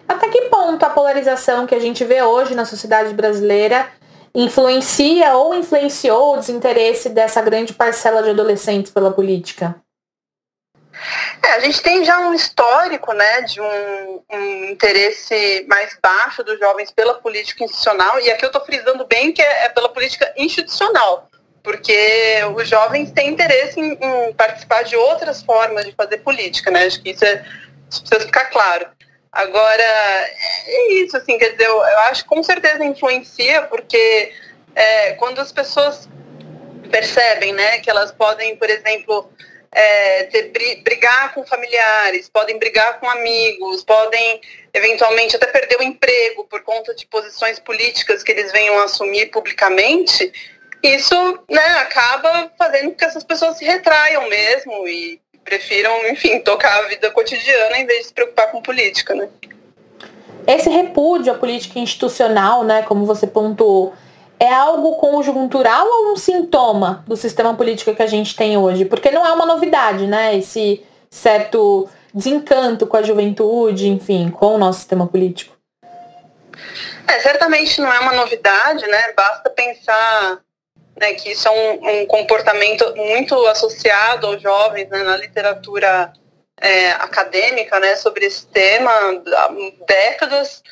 até 0.08 0.28
que 0.28 0.42
ponto 0.42 0.84
a 0.84 0.90
polarização 0.90 1.66
que 1.66 1.74
a 1.74 1.80
gente 1.80 2.04
vê 2.04 2.22
hoje 2.22 2.54
na 2.54 2.64
sociedade 2.64 3.14
brasileira 3.14 3.88
influencia 4.34 5.34
ou 5.34 5.54
influenciou 5.54 6.34
o 6.34 6.36
desinteresse 6.38 7.08
dessa 7.10 7.42
grande 7.42 7.74
parcela 7.74 8.22
de 8.22 8.30
adolescentes 8.30 8.90
pela 8.90 9.12
política? 9.12 9.76
É, 11.42 11.52
a 11.54 11.60
gente 11.60 11.82
tem 11.82 12.04
já 12.04 12.18
um 12.20 12.34
histórico 12.34 13.12
né, 13.12 13.42
de 13.42 13.60
um, 13.60 14.22
um, 14.30 14.64
interesse 14.66 15.64
mais 15.68 15.96
baixo 16.00 16.44
dos 16.44 16.58
jovens 16.58 16.90
pela 16.90 17.14
política 17.14 17.64
institucional, 17.64 18.20
e 18.20 18.30
aqui 18.30 18.44
eu 18.44 18.48
estou 18.48 18.64
frisando 18.64 19.04
bem 19.06 19.32
que 19.32 19.42
é, 19.42 19.64
é, 19.64 19.68
pela 19.70 19.88
política 19.88 20.32
institucional, 20.36 21.28
porque 21.62 22.40
os 22.54 22.68
jovens 22.68 23.10
têm 23.10 23.30
interesse 23.30 23.80
em, 23.80 23.92
em, 23.92 24.32
participar 24.34 24.82
de 24.82 24.96
outras 24.96 25.42
formas 25.42 25.84
de 25.84 25.92
fazer 25.92 26.18
política, 26.18 26.70
né? 26.70 26.86
Acho 26.86 27.02
que 27.02 27.10
isso, 27.10 27.24
é, 27.24 27.44
isso 27.90 28.02
precisa 28.02 28.26
ficar 28.26 28.46
claro. 28.46 28.86
Agora, 29.32 29.82
é 29.82 30.92
isso, 30.92 31.16
assim, 31.16 31.38
quer 31.38 31.52
dizer, 31.52 31.66
eu, 31.66 31.76
eu 31.76 31.98
acho 32.00 32.22
que 32.22 32.28
com 32.28 32.42
certeza 32.42 32.84
influencia, 32.84 33.62
porque 33.62 34.30
é, 34.74 35.12
quando 35.14 35.40
as 35.40 35.50
pessoas 35.50 36.06
percebem, 36.90 37.54
né, 37.54 37.78
que 37.78 37.88
elas 37.88 38.12
podem, 38.12 38.56
por 38.56 38.68
exemplo, 38.68 39.32
é, 39.72 40.24
ter, 40.24 40.52
brigar 40.82 41.32
com 41.32 41.46
familiares, 41.46 42.28
podem 42.28 42.58
brigar 42.58 43.00
com 43.00 43.08
amigos, 43.08 43.82
podem 43.82 44.38
eventualmente 44.74 45.34
até 45.34 45.46
perder 45.46 45.80
o 45.80 45.82
emprego 45.82 46.44
por 46.44 46.62
conta 46.62 46.94
de 46.94 47.06
posições 47.06 47.58
políticas 47.58 48.22
que 48.22 48.32
eles 48.32 48.52
venham 48.52 48.78
assumir 48.80 49.30
publicamente, 49.30 50.30
isso 50.82 51.42
né, 51.48 51.64
acaba 51.78 52.52
fazendo 52.58 52.90
com 52.90 52.96
que 52.96 53.04
essas 53.04 53.24
pessoas 53.24 53.56
se 53.56 53.64
retraiam 53.64 54.28
mesmo 54.28 54.86
e 54.86 55.21
prefiram, 55.44 56.08
enfim, 56.08 56.40
tocar 56.40 56.84
a 56.84 56.88
vida 56.88 57.10
cotidiana 57.10 57.78
em 57.78 57.86
vez 57.86 58.00
de 58.00 58.06
se 58.06 58.14
preocupar 58.14 58.50
com 58.50 58.62
política, 58.62 59.14
né? 59.14 59.28
Esse 60.46 60.68
repúdio 60.68 61.32
à 61.32 61.36
política 61.36 61.78
institucional, 61.78 62.64
né, 62.64 62.82
como 62.82 63.06
você 63.06 63.26
pontuou, 63.26 63.94
é 64.40 64.52
algo 64.52 64.96
conjuntural 64.96 65.86
ou 65.86 66.12
um 66.12 66.16
sintoma 66.16 67.04
do 67.06 67.16
sistema 67.16 67.54
político 67.54 67.94
que 67.94 68.02
a 68.02 68.08
gente 68.08 68.34
tem 68.34 68.56
hoje? 68.56 68.84
Porque 68.84 69.10
não 69.10 69.24
é 69.24 69.32
uma 69.32 69.46
novidade, 69.46 70.06
né? 70.06 70.36
Esse 70.36 70.84
certo 71.08 71.88
desencanto 72.12 72.86
com 72.86 72.96
a 72.96 73.02
juventude, 73.02 73.88
enfim, 73.88 74.30
com 74.30 74.56
o 74.56 74.58
nosso 74.58 74.80
sistema 74.80 75.06
político. 75.06 75.56
É, 77.06 77.20
certamente 77.20 77.80
não 77.80 77.92
é 77.92 78.00
uma 78.00 78.14
novidade, 78.14 78.84
né? 78.86 79.12
Basta 79.16 79.48
pensar 79.50 80.40
né, 80.98 81.14
que 81.14 81.32
isso 81.32 81.48
é 81.48 81.50
um, 81.50 82.02
um, 82.02 82.06
comportamento 82.06 82.94
muito 82.96 83.34
associado 83.46 84.26
aos 84.26 84.42
jovens 84.42 84.88
né, 84.88 85.02
na 85.02 85.16
literatura 85.16 86.12
é, 86.60 86.92
acadêmica 86.92 87.80
né, 87.80 87.96
sobre 87.96 88.26
esse 88.26 88.46
tema 88.46 88.90
há 88.90 89.48
décadas. 89.86 90.62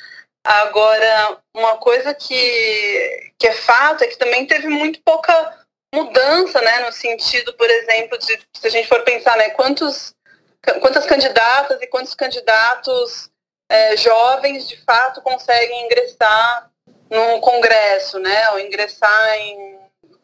Agora, 0.44 1.38
uma 1.54 1.76
coisa 1.76 2.14
que, 2.14 3.32
que 3.38 3.46
é 3.46 3.52
fato 3.52 4.04
é 4.04 4.06
que 4.06 4.16
também 4.16 4.46
teve 4.46 4.68
muito 4.68 5.00
pouca 5.04 5.58
mudança, 5.94 6.60
né, 6.60 6.80
no 6.80 6.92
sentido, 6.92 7.52
por 7.54 7.68
exemplo, 7.68 8.16
de 8.18 8.38
se 8.54 8.66
a 8.66 8.70
gente 8.70 8.88
for 8.88 9.02
pensar, 9.02 9.36
né, 9.36 9.50
quantos, 9.50 10.14
quantas 10.80 11.04
candidatas 11.04 11.82
e 11.82 11.86
quantos 11.88 12.14
candidatos 12.14 13.28
é, 13.68 13.96
jovens 13.96 14.68
de 14.68 14.76
fato 14.84 15.20
conseguem 15.20 15.84
ingressar 15.86 16.70
no 17.10 17.40
Congresso, 17.40 18.18
né, 18.18 18.50
ou 18.50 18.60
ingressar 18.60 19.34
em 19.34 19.69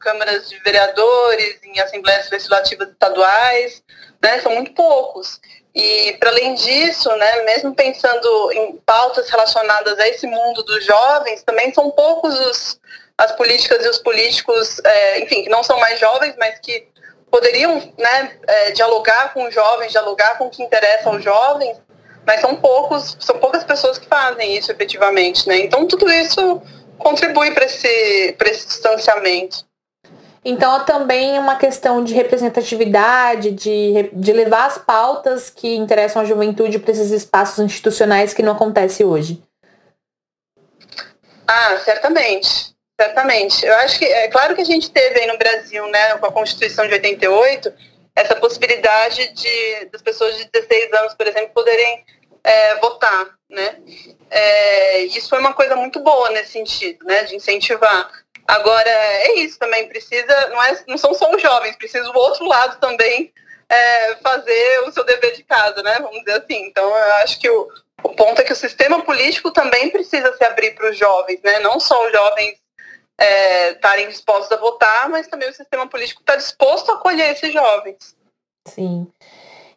câmaras 0.06 0.48
de 0.48 0.56
vereadores, 0.60 1.58
em 1.64 1.80
assembleias 1.80 2.30
legislativas 2.30 2.88
estaduais, 2.90 3.82
né, 4.22 4.40
são 4.40 4.54
muito 4.54 4.72
poucos. 4.72 5.40
E, 5.74 6.12
para 6.20 6.30
além 6.30 6.54
disso, 6.54 7.10
né, 7.16 7.42
mesmo 7.42 7.74
pensando 7.74 8.52
em 8.52 8.76
pautas 8.86 9.28
relacionadas 9.28 9.98
a 9.98 10.06
esse 10.06 10.24
mundo 10.28 10.62
dos 10.62 10.84
jovens, 10.84 11.42
também 11.42 11.74
são 11.74 11.90
poucos 11.90 12.38
os, 12.38 12.80
as 13.18 13.32
políticas 13.32 13.84
e 13.84 13.88
os 13.88 13.98
políticos, 13.98 14.80
é, 14.84 15.20
enfim, 15.20 15.42
que 15.42 15.48
não 15.48 15.64
são 15.64 15.78
mais 15.80 15.98
jovens, 15.98 16.36
mas 16.38 16.60
que 16.60 16.86
poderiam 17.28 17.92
né, 17.98 18.38
é, 18.46 18.70
dialogar 18.70 19.34
com 19.34 19.44
os 19.48 19.52
jovens, 19.52 19.90
dialogar 19.90 20.38
com 20.38 20.46
o 20.46 20.50
que 20.50 20.62
interessa 20.62 21.10
aos 21.10 21.24
jovens, 21.24 21.76
mas 22.24 22.40
são 22.40 22.54
poucos, 22.54 23.16
são 23.18 23.38
poucas 23.40 23.64
pessoas 23.64 23.98
que 23.98 24.06
fazem 24.06 24.56
isso 24.56 24.70
efetivamente, 24.70 25.48
né? 25.48 25.58
Então 25.58 25.86
tudo 25.86 26.08
isso 26.10 26.62
contribui 26.98 27.50
para 27.52 27.66
esse, 27.66 28.36
esse 28.40 28.66
distanciamento. 28.66 29.65
Então, 30.48 30.76
é 30.76 30.84
também 30.84 31.36
uma 31.40 31.56
questão 31.56 32.04
de 32.04 32.14
representatividade, 32.14 33.50
de, 33.50 34.10
de 34.12 34.32
levar 34.32 34.66
as 34.66 34.78
pautas 34.78 35.50
que 35.50 35.74
interessam 35.74 36.22
a 36.22 36.24
juventude 36.24 36.78
para 36.78 36.92
esses 36.92 37.10
espaços 37.10 37.58
institucionais 37.58 38.32
que 38.32 38.44
não 38.44 38.52
acontece 38.52 39.02
hoje. 39.02 39.42
Ah, 41.48 41.76
certamente. 41.84 42.76
Certamente. 42.98 43.66
Eu 43.66 43.74
acho 43.74 43.98
que, 43.98 44.04
é 44.04 44.28
claro 44.28 44.54
que 44.54 44.60
a 44.60 44.64
gente 44.64 44.88
teve 44.88 45.18
aí 45.18 45.26
no 45.26 45.36
Brasil, 45.36 45.84
né, 45.88 46.16
com 46.18 46.26
a 46.26 46.32
Constituição 46.32 46.86
de 46.86 46.94
88, 46.94 47.72
essa 48.14 48.36
possibilidade 48.36 49.34
de 49.34 49.86
das 49.86 50.00
pessoas 50.00 50.36
de 50.36 50.48
16 50.52 50.92
anos, 50.92 51.14
por 51.14 51.26
exemplo, 51.26 51.50
poderem 51.54 52.04
é, 52.44 52.76
votar, 52.76 53.34
né? 53.50 53.80
É, 54.30 55.00
isso 55.00 55.28
foi 55.28 55.40
uma 55.40 55.52
coisa 55.54 55.74
muito 55.74 55.98
boa 55.98 56.30
nesse 56.30 56.52
sentido, 56.52 57.04
né, 57.04 57.24
de 57.24 57.34
incentivar. 57.34 58.08
Agora, 58.48 58.88
é 58.88 59.40
isso 59.40 59.58
também, 59.58 59.88
precisa, 59.88 60.48
não, 60.48 60.62
é, 60.62 60.84
não 60.86 60.96
são 60.96 61.12
só 61.14 61.30
os 61.34 61.42
jovens, 61.42 61.76
precisa 61.76 62.08
o 62.10 62.16
outro 62.16 62.46
lado 62.46 62.78
também 62.78 63.32
é, 63.68 64.16
fazer 64.16 64.80
o 64.86 64.92
seu 64.92 65.04
dever 65.04 65.34
de 65.34 65.42
casa, 65.42 65.82
né? 65.82 65.98
Vamos 66.00 66.18
dizer 66.20 66.38
assim. 66.38 66.66
Então, 66.66 66.84
eu 66.84 67.14
acho 67.16 67.38
que 67.40 67.50
o, 67.50 67.68
o 68.02 68.10
ponto 68.10 68.40
é 68.40 68.44
que 68.44 68.52
o 68.52 68.56
sistema 68.56 69.02
político 69.02 69.50
também 69.50 69.90
precisa 69.90 70.32
se 70.36 70.44
abrir 70.44 70.74
para 70.74 70.90
os 70.90 70.96
jovens, 70.96 71.40
né? 71.42 71.58
Não 71.58 71.80
só 71.80 72.06
os 72.06 72.12
jovens 72.12 72.56
é, 73.18 73.70
estarem 73.72 74.08
dispostos 74.08 74.52
a 74.52 74.60
votar, 74.60 75.08
mas 75.08 75.26
também 75.26 75.48
o 75.48 75.54
sistema 75.54 75.86
político 75.86 76.20
está 76.20 76.36
disposto 76.36 76.90
a 76.90 76.94
acolher 76.94 77.32
esses 77.32 77.52
jovens. 77.52 78.14
Sim. 78.68 79.06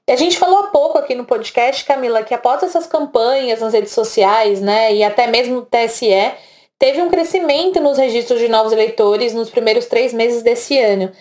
A 0.08 0.16
gente 0.16 0.40
falou 0.40 0.60
há 0.60 0.68
pouco 0.68 0.98
aqui 0.98 1.14
no 1.14 1.26
podcast, 1.26 1.86
Camila, 1.86 2.24
que 2.24 2.34
após 2.34 2.64
essas 2.64 2.88
campanhas 2.88 3.62
nas 3.62 3.74
redes 3.74 3.92
sociais, 3.92 4.60
né, 4.60 4.92
e 4.94 5.04
até 5.04 5.28
mesmo 5.28 5.56
no 5.56 5.66
TSE, 5.66 6.34
teve 6.80 7.02
um 7.02 7.10
crescimento 7.10 7.82
nos 7.82 7.98
registros 7.98 8.40
de 8.40 8.48
novos 8.48 8.72
eleitores 8.72 9.34
nos 9.34 9.50
primeiros 9.50 9.86
três 9.86 10.14
meses 10.14 10.42
desse 10.42 10.80
ano. 10.80 11.12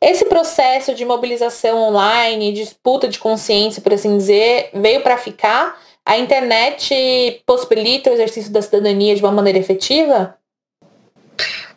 Esse 0.00 0.24
processo 0.26 0.94
de 0.94 1.04
mobilização 1.04 1.76
online, 1.78 2.52
disputa 2.52 3.08
de 3.08 3.18
consciência, 3.18 3.82
por 3.82 3.92
assim 3.92 4.16
dizer, 4.16 4.70
veio 4.72 5.00
para 5.02 5.18
ficar? 5.18 5.76
A 6.06 6.16
internet 6.16 7.42
possibilita 7.44 8.08
o 8.08 8.12
exercício 8.14 8.52
da 8.52 8.62
cidadania 8.62 9.16
de 9.16 9.22
uma 9.22 9.32
maneira 9.32 9.58
efetiva? 9.58 10.38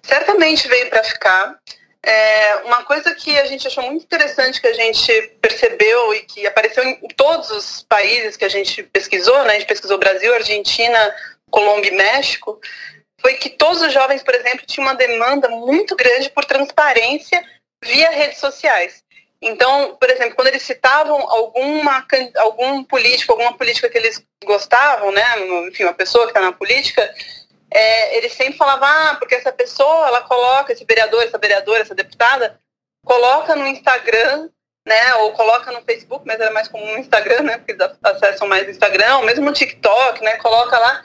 Certamente 0.04 0.68
veio 0.68 0.90
para 0.90 1.04
ficar. 1.04 1.60
É, 2.04 2.56
uma 2.66 2.84
coisa 2.84 3.14
que 3.14 3.38
a 3.40 3.46
gente 3.46 3.68
achou 3.68 3.84
muito 3.84 4.04
interessante 4.04 4.62
que 4.62 4.68
a 4.68 4.74
gente 4.74 5.34
percebeu 5.42 6.14
e 6.16 6.22
que 6.22 6.48
apareceu 6.48 6.84
em 6.84 6.98
todos 7.16 7.50
os 7.52 7.86
países 7.88 8.36
que 8.38 8.46
a 8.46 8.50
gente 8.50 8.84
pesquisou, 8.84 9.44
né? 9.44 9.52
A 9.52 9.60
gente 9.60 9.68
pesquisou 9.68 10.00
Brasil, 10.00 10.34
Argentina, 10.34 11.16
Colômbia 11.50 11.92
e 11.92 11.96
México, 11.96 12.60
foi 13.22 13.36
que 13.36 13.50
todos 13.50 13.82
os 13.82 13.94
jovens, 13.94 14.24
por 14.24 14.34
exemplo, 14.34 14.66
tinham 14.66 14.88
uma 14.88 14.96
demanda 14.96 15.48
muito 15.50 15.96
grande 15.96 16.30
por 16.32 16.44
transparência 16.44 17.42
via 17.84 18.10
redes 18.10 18.40
sociais. 18.40 19.04
Então, 19.42 19.96
por 20.00 20.10
exemplo, 20.10 20.36
quando 20.36 20.50
eles 20.50 20.62
citavam 20.62 21.18
alguma, 21.30 22.06
algum 22.38 22.84
político, 22.84 23.32
alguma 23.32 23.58
política 23.58 23.90
que 23.90 23.98
eles 23.98 24.24
gostavam, 24.44 25.12
né, 25.12 25.24
enfim, 25.68 25.84
uma 25.84 25.94
pessoa 25.94 26.26
que 26.26 26.32
está 26.32 26.42
na 26.42 26.52
política, 26.52 27.02
é, 27.74 28.18
eles 28.18 28.34
sempre 28.34 28.58
falavam, 28.58 28.88
ah, 28.88 29.16
porque 29.18 29.34
essa 29.34 29.52
pessoa, 29.52 30.08
ela 30.08 30.22
coloca, 30.22 30.74
esse 30.74 30.86
vereador, 30.86 31.24
essa 31.24 31.40
vereadora, 31.40 31.82
essa 31.82 31.96
deputada, 31.96 32.60
coloca 33.04 33.56
no 33.56 33.66
Instagram, 33.66 34.50
né, 34.86 35.16
ou 35.16 35.32
coloca 35.32 35.72
no 35.72 35.82
Facebook, 35.84 36.24
mas 36.26 36.40
era 36.40 36.52
mais 36.52 36.68
comum 36.68 36.94
no 36.94 37.00
Instagram, 37.00 37.42
né, 37.42 37.58
porque 37.58 37.72
eles 37.72 37.98
acessam 38.04 38.48
mais 38.48 38.68
o 38.68 38.72
Instagram, 38.72 39.18
ou 39.18 39.26
mesmo 39.26 39.46
no 39.46 39.54
TikTok, 39.54 40.22
né, 40.22 40.38
coloca 40.38 40.78
lá 40.78 41.04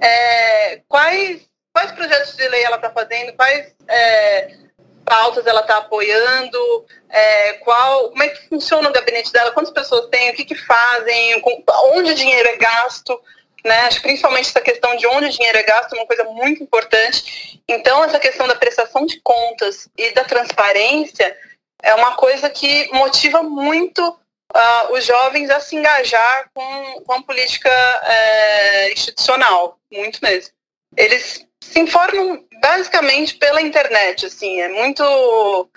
é, 0.00 0.80
quais, 0.88 1.48
quais 1.76 1.92
projetos 1.92 2.34
de 2.34 2.48
lei 2.48 2.64
ela 2.64 2.76
está 2.76 2.88
fazendo, 2.88 3.34
quais 3.34 3.74
é, 3.86 4.56
pautas 5.04 5.46
ela 5.46 5.60
está 5.60 5.76
apoiando, 5.76 6.86
é, 7.10 7.52
qual, 7.64 8.08
como 8.08 8.22
é 8.22 8.30
que 8.30 8.48
funciona 8.48 8.88
o 8.88 8.92
gabinete 8.92 9.30
dela, 9.30 9.50
quantas 9.50 9.74
pessoas 9.74 10.08
tem, 10.08 10.30
o 10.30 10.34
que, 10.34 10.46
que 10.46 10.54
fazem, 10.54 11.38
com, 11.42 11.62
onde 11.92 12.12
o 12.12 12.14
dinheiro 12.14 12.48
é 12.48 12.56
gasto, 12.56 13.20
né? 13.62 13.80
Acho 13.80 14.00
principalmente 14.00 14.48
essa 14.48 14.62
questão 14.62 14.96
de 14.96 15.06
onde 15.06 15.26
o 15.26 15.30
dinheiro 15.30 15.58
é 15.58 15.62
gasto 15.64 15.92
é 15.92 15.98
uma 15.98 16.06
coisa 16.06 16.24
muito 16.24 16.62
importante. 16.62 17.60
Então, 17.68 18.02
essa 18.04 18.18
questão 18.18 18.48
da 18.48 18.54
prestação 18.54 19.04
de 19.04 19.20
contas 19.20 19.86
e 19.98 20.14
da 20.14 20.24
transparência 20.24 21.36
é 21.82 21.94
uma 21.94 22.16
coisa 22.16 22.48
que 22.48 22.88
motiva 22.90 23.42
muito 23.42 24.00
uh, 24.08 24.92
os 24.94 25.04
jovens 25.04 25.50
a 25.50 25.60
se 25.60 25.76
engajar 25.76 26.48
com, 26.54 27.02
com 27.02 27.12
a 27.12 27.22
política 27.22 27.70
é, 27.70 28.92
institucional, 28.94 29.78
muito 29.92 30.20
mesmo. 30.22 30.54
Eles 30.96 31.45
se 31.62 31.80
informam 31.80 32.44
basicamente 32.60 33.34
pela 33.34 33.62
internet, 33.62 34.26
assim, 34.26 34.60
é 34.60 34.68
muito 34.68 35.70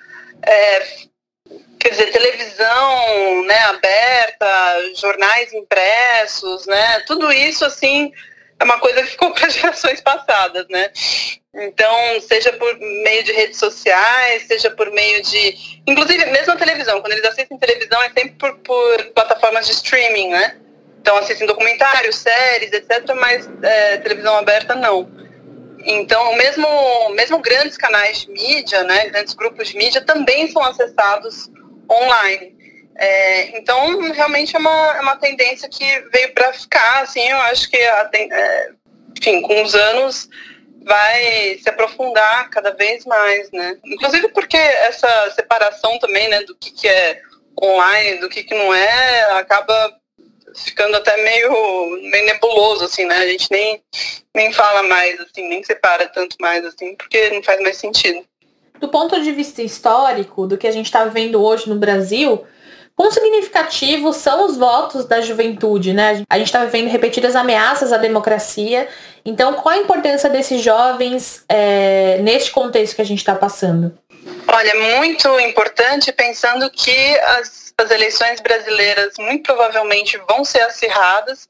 é, 0.45 0.86
quer 1.80 1.89
dizer, 1.89 2.11
televisão 2.11 3.45
né, 3.45 3.59
aberta, 3.65 4.93
jornais 4.95 5.53
impressos, 5.53 6.65
né? 6.65 6.99
Tudo 7.01 7.32
isso 7.32 7.65
assim 7.65 8.11
é 8.59 8.63
uma 8.63 8.80
coisa 8.80 9.01
que 9.01 9.11
ficou 9.11 9.32
para 9.34 9.49
gerações 9.49 10.01
passadas, 10.01 10.67
né? 10.69 10.91
Então, 11.55 12.21
seja 12.21 12.53
por 12.53 12.77
meio 12.80 13.23
de 13.23 13.32
redes 13.32 13.57
sociais, 13.57 14.45
seja 14.45 14.69
por 14.69 14.91
meio 14.91 15.23
de. 15.23 15.82
Inclusive, 15.88 16.25
mesmo 16.25 16.53
a 16.53 16.57
televisão, 16.57 17.01
quando 17.01 17.13
eles 17.13 17.25
assistem 17.25 17.57
televisão 17.57 18.01
é 18.03 18.09
sempre 18.09 18.32
por, 18.32 18.55
por 18.59 19.05
plataformas 19.15 19.65
de 19.65 19.71
streaming, 19.71 20.30
né? 20.30 20.57
Então 21.01 21.17
assistem 21.17 21.47
documentários, 21.47 22.17
séries, 22.17 22.71
etc., 22.71 23.15
mas 23.15 23.49
é, 23.63 23.97
televisão 23.97 24.36
aberta 24.38 24.75
não. 24.75 25.09
Então, 25.86 26.36
mesmo, 26.36 26.67
mesmo 27.11 27.39
grandes 27.39 27.77
canais 27.77 28.21
de 28.21 28.32
mídia, 28.32 28.84
né, 28.84 29.09
grandes 29.09 29.34
grupos 29.34 29.69
de 29.69 29.77
mídia 29.77 30.01
também 30.01 30.51
são 30.51 30.63
acessados 30.63 31.49
online. 31.89 32.57
É, 32.97 33.57
então, 33.57 34.11
realmente 34.11 34.55
é 34.55 34.59
uma, 34.59 34.97
é 34.97 34.99
uma 35.01 35.15
tendência 35.15 35.69
que 35.69 35.86
veio 36.11 36.34
para 36.34 36.51
ficar, 36.51 37.03
assim, 37.03 37.25
eu 37.30 37.38
acho 37.38 37.69
que, 37.69 37.77
é, 37.77 38.69
enfim, 39.17 39.41
com 39.41 39.61
os 39.63 39.73
anos 39.73 40.27
vai 40.84 41.57
se 41.61 41.69
aprofundar 41.69 42.49
cada 42.49 42.71
vez 42.71 43.05
mais, 43.05 43.49
né? 43.51 43.77
Inclusive 43.86 44.30
porque 44.30 44.57
essa 44.57 45.32
separação 45.32 45.97
também, 45.99 46.27
né, 46.27 46.41
do 46.43 46.55
que, 46.55 46.71
que 46.71 46.88
é 46.88 47.21
online, 47.61 48.19
do 48.19 48.30
que, 48.30 48.43
que 48.43 48.55
não 48.55 48.73
é, 48.73 49.21
acaba 49.39 49.98
ficando 50.55 50.95
até 50.97 51.15
meio, 51.23 52.09
meio 52.09 52.25
nebuloso, 52.25 52.85
assim, 52.85 53.05
né? 53.05 53.17
A 53.17 53.27
gente 53.27 53.47
nem, 53.51 53.81
nem 54.35 54.53
fala 54.53 54.83
mais, 54.83 55.19
assim, 55.19 55.47
nem 55.47 55.63
separa 55.63 56.07
tanto 56.07 56.35
mais, 56.39 56.65
assim, 56.65 56.95
porque 56.95 57.29
não 57.31 57.43
faz 57.43 57.61
mais 57.61 57.77
sentido. 57.77 58.23
Do 58.79 58.87
ponto 58.87 59.21
de 59.21 59.31
vista 59.31 59.61
histórico, 59.61 60.47
do 60.47 60.57
que 60.57 60.67
a 60.67 60.71
gente 60.71 60.85
está 60.85 61.05
vendo 61.05 61.43
hoje 61.43 61.67
no 61.67 61.75
Brasil, 61.75 62.45
quão 62.95 63.11
significativos 63.11 64.17
são 64.17 64.45
os 64.45 64.57
votos 64.57 65.05
da 65.05 65.21
juventude, 65.21 65.93
né? 65.93 66.23
A 66.29 66.37
gente 66.37 66.47
está 66.47 66.63
vivendo 66.65 66.89
repetidas 66.89 67.35
ameaças 67.35 67.91
à 67.91 67.97
democracia. 67.97 68.87
Então, 69.25 69.53
qual 69.53 69.75
a 69.75 69.77
importância 69.77 70.29
desses 70.29 70.61
jovens 70.61 71.43
é, 71.49 72.19
neste 72.21 72.51
contexto 72.51 72.95
que 72.95 73.01
a 73.01 73.05
gente 73.05 73.19
está 73.19 73.35
passando? 73.35 73.97
Olha, 74.47 74.97
muito 74.97 75.39
importante 75.39 76.11
pensando 76.11 76.69
que 76.69 77.19
as 77.19 77.68
as 77.82 77.91
eleições 77.91 78.39
brasileiras 78.39 79.13
muito 79.17 79.43
provavelmente 79.43 80.17
vão 80.27 80.43
ser 80.43 80.61
acirradas 80.61 81.47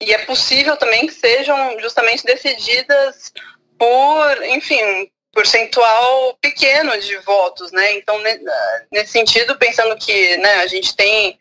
e 0.00 0.12
é 0.12 0.18
possível 0.24 0.76
também 0.76 1.06
que 1.06 1.12
sejam 1.12 1.78
justamente 1.80 2.24
decididas 2.24 3.32
por, 3.78 4.42
enfim, 4.44 5.10
percentual 5.32 6.36
pequeno 6.40 6.98
de 6.98 7.16
votos, 7.18 7.72
né? 7.72 7.92
Então, 7.94 8.20
nesse 8.90 9.12
sentido, 9.12 9.58
pensando 9.58 9.96
que 9.96 10.36
né, 10.38 10.54
a 10.56 10.66
gente 10.66 10.94
tem 10.94 11.38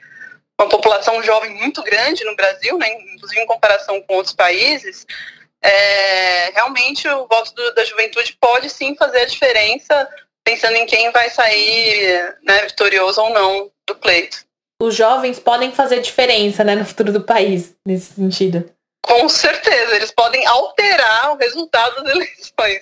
uma 0.59 0.69
população 0.69 1.21
jovem 1.21 1.51
muito 1.51 1.83
grande 1.83 2.23
no 2.23 2.35
Brasil, 2.35 2.77
né, 2.79 2.91
inclusive 3.13 3.41
em 3.41 3.45
comparação 3.45 4.01
com 4.01 4.15
outros 4.15 4.33
países, 4.33 5.05
é, 5.61 6.49
realmente 6.51 7.07
o 7.07 7.27
voto 7.27 7.53
do, 7.53 7.75
da 7.75 7.83
juventude 7.83 8.35
pode 8.39 8.69
sim 8.69 8.95
fazer 8.95 9.21
a 9.21 9.25
diferença 9.25 10.09
pensando 10.43 10.75
em 10.77 10.85
quem 10.85 11.11
vai 11.11 11.29
sair 11.29 12.37
né, 12.43 12.63
vitorioso 12.63 13.21
ou 13.21 13.29
não 13.29 13.71
do 13.87 13.95
pleito. 13.95 14.45
Os 14.81 14.93
jovens 14.93 15.39
podem 15.39 15.71
fazer 15.71 16.01
diferença 16.01 16.63
né, 16.63 16.75
no 16.75 16.85
futuro 16.85 17.11
do 17.11 17.21
país, 17.21 17.73
nesse 17.85 18.13
sentido. 18.13 18.69
Com 19.03 19.29
certeza, 19.29 19.95
eles 19.95 20.11
podem 20.11 20.45
alterar 20.45 21.31
o 21.31 21.37
resultado 21.37 22.03
das 22.03 22.11
eleições. 22.13 22.81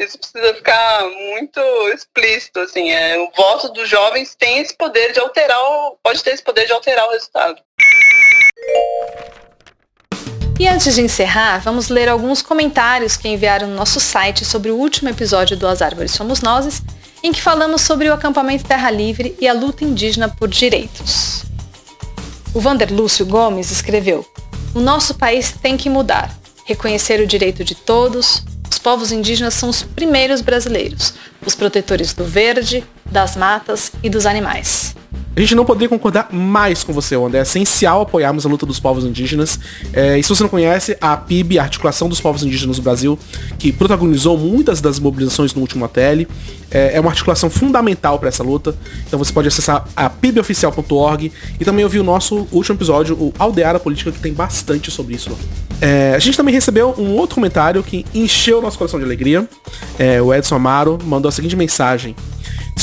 Isso 0.00 0.18
precisa 0.18 0.54
ficar 0.54 1.04
muito 1.04 1.60
explícito, 1.94 2.60
assim. 2.60 2.90
É, 2.90 3.18
o 3.18 3.30
voto 3.36 3.68
dos 3.68 3.88
jovens 3.88 4.34
tem 4.34 4.58
esse 4.58 4.74
poder 4.74 5.12
de 5.12 5.20
alterar, 5.20 5.60
o, 5.60 5.98
pode 6.02 6.24
ter 6.24 6.30
esse 6.30 6.42
poder 6.42 6.66
de 6.66 6.72
alterar 6.72 7.06
o 7.06 7.12
resultado. 7.12 7.62
E 10.58 10.66
antes 10.66 10.94
de 10.94 11.02
encerrar, 11.02 11.58
vamos 11.58 11.90
ler 11.90 12.08
alguns 12.08 12.40
comentários 12.40 13.14
que 13.14 13.28
enviaram 13.28 13.68
no 13.68 13.74
nosso 13.74 14.00
site 14.00 14.42
sobre 14.42 14.70
o 14.70 14.76
último 14.76 15.10
episódio 15.10 15.54
do 15.54 15.68
As 15.68 15.82
Árvores 15.82 16.12
Somos 16.12 16.40
Nozes 16.40 16.80
em 17.22 17.32
que 17.32 17.42
falamos 17.42 17.82
sobre 17.82 18.08
o 18.08 18.12
acampamento 18.12 18.64
Terra 18.64 18.90
Livre 18.90 19.36
e 19.40 19.48
a 19.48 19.52
luta 19.52 19.84
indígena 19.84 20.28
por 20.28 20.48
direitos. 20.48 21.44
O 22.54 22.60
Vander 22.60 22.92
Lúcio 22.92 23.26
Gomes 23.26 23.70
escreveu: 23.70 24.26
O 24.74 24.80
nosso 24.80 25.14
país 25.14 25.52
tem 25.52 25.76
que 25.76 25.90
mudar, 25.90 26.34
reconhecer 26.64 27.20
o 27.20 27.26
direito 27.26 27.64
de 27.64 27.74
todos. 27.74 28.42
Os 28.70 28.78
povos 28.78 29.12
indígenas 29.12 29.54
são 29.54 29.68
os 29.68 29.82
primeiros 29.82 30.40
brasileiros, 30.40 31.14
os 31.44 31.54
protetores 31.54 32.12
do 32.12 32.24
verde, 32.24 32.84
das 33.04 33.36
matas 33.36 33.92
e 34.02 34.10
dos 34.10 34.26
animais. 34.26 34.94
A 35.36 35.40
gente 35.40 35.54
não 35.54 35.66
poderia 35.66 35.86
concordar 35.86 36.32
mais 36.32 36.82
com 36.82 36.94
você, 36.94 37.14
Wanda. 37.14 37.36
É 37.36 37.42
essencial 37.42 38.00
apoiarmos 38.00 38.46
a 38.46 38.48
luta 38.48 38.64
dos 38.64 38.80
povos 38.80 39.04
indígenas. 39.04 39.60
É, 39.92 40.18
e 40.18 40.22
se 40.22 40.30
você 40.30 40.42
não 40.42 40.48
conhece, 40.48 40.96
a 40.98 41.14
PIB, 41.14 41.58
a 41.58 41.62
Articulação 41.62 42.08
dos 42.08 42.22
Povos 42.22 42.42
Indígenas 42.42 42.76
do 42.76 42.82
Brasil, 42.82 43.18
que 43.58 43.70
protagonizou 43.70 44.38
muitas 44.38 44.80
das 44.80 44.98
mobilizações 44.98 45.52
no 45.52 45.60
último 45.60 45.84
ATL, 45.84 46.26
é, 46.70 46.96
é 46.96 47.00
uma 47.00 47.10
articulação 47.10 47.50
fundamental 47.50 48.18
para 48.18 48.30
essa 48.30 48.42
luta. 48.42 48.74
Então 49.06 49.18
você 49.18 49.30
pode 49.30 49.48
acessar 49.48 49.86
a 49.94 50.08
piboficial.org 50.08 51.30
e 51.60 51.64
também 51.66 51.84
ouvir 51.84 51.98
o 51.98 52.04
nosso 52.04 52.48
último 52.50 52.78
episódio, 52.78 53.14
o 53.14 53.34
Aldeara 53.38 53.78
Política, 53.78 54.10
que 54.10 54.18
tem 54.18 54.32
bastante 54.32 54.90
sobre 54.90 55.16
isso 55.16 55.28
lá. 55.28 55.36
É, 55.82 56.14
a 56.14 56.18
gente 56.18 56.34
também 56.34 56.54
recebeu 56.54 56.94
um 56.96 57.12
outro 57.12 57.34
comentário 57.34 57.82
que 57.82 58.06
encheu 58.14 58.62
nosso 58.62 58.78
coração 58.78 58.98
de 58.98 59.04
alegria. 59.04 59.46
É, 59.98 60.22
o 60.22 60.32
Edson 60.32 60.54
Amaro 60.54 60.98
mandou 61.04 61.28
a 61.28 61.32
seguinte 61.32 61.54
mensagem. 61.54 62.16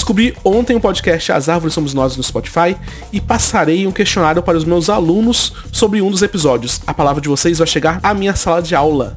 Descobri 0.04 0.36
ontem 0.44 0.76
o 0.76 0.82
podcast 0.82 1.32
As 1.32 1.48
Árvores 1.48 1.74
Somos 1.74 1.94
Nós 1.94 2.18
no 2.18 2.24
Spotify 2.24 2.76
e 3.10 3.22
passarei 3.22 3.88
um 3.88 3.92
questionário 3.92 4.44
para 4.44 4.58
os 4.58 4.66
meus 4.66 4.90
alunos 4.90 5.54
sobre 5.72 6.02
um 6.02 6.12
dos 6.12 6.22
episódios. 6.22 6.82
A 6.86 6.94
palavra 6.94 7.22
de 7.22 7.30
vocês 7.30 7.58
vai 7.58 7.66
chegar 7.66 8.02
à 8.04 8.14
minha 8.14 8.36
sala 8.36 8.62
de 8.62 8.76
aula. 8.76 9.16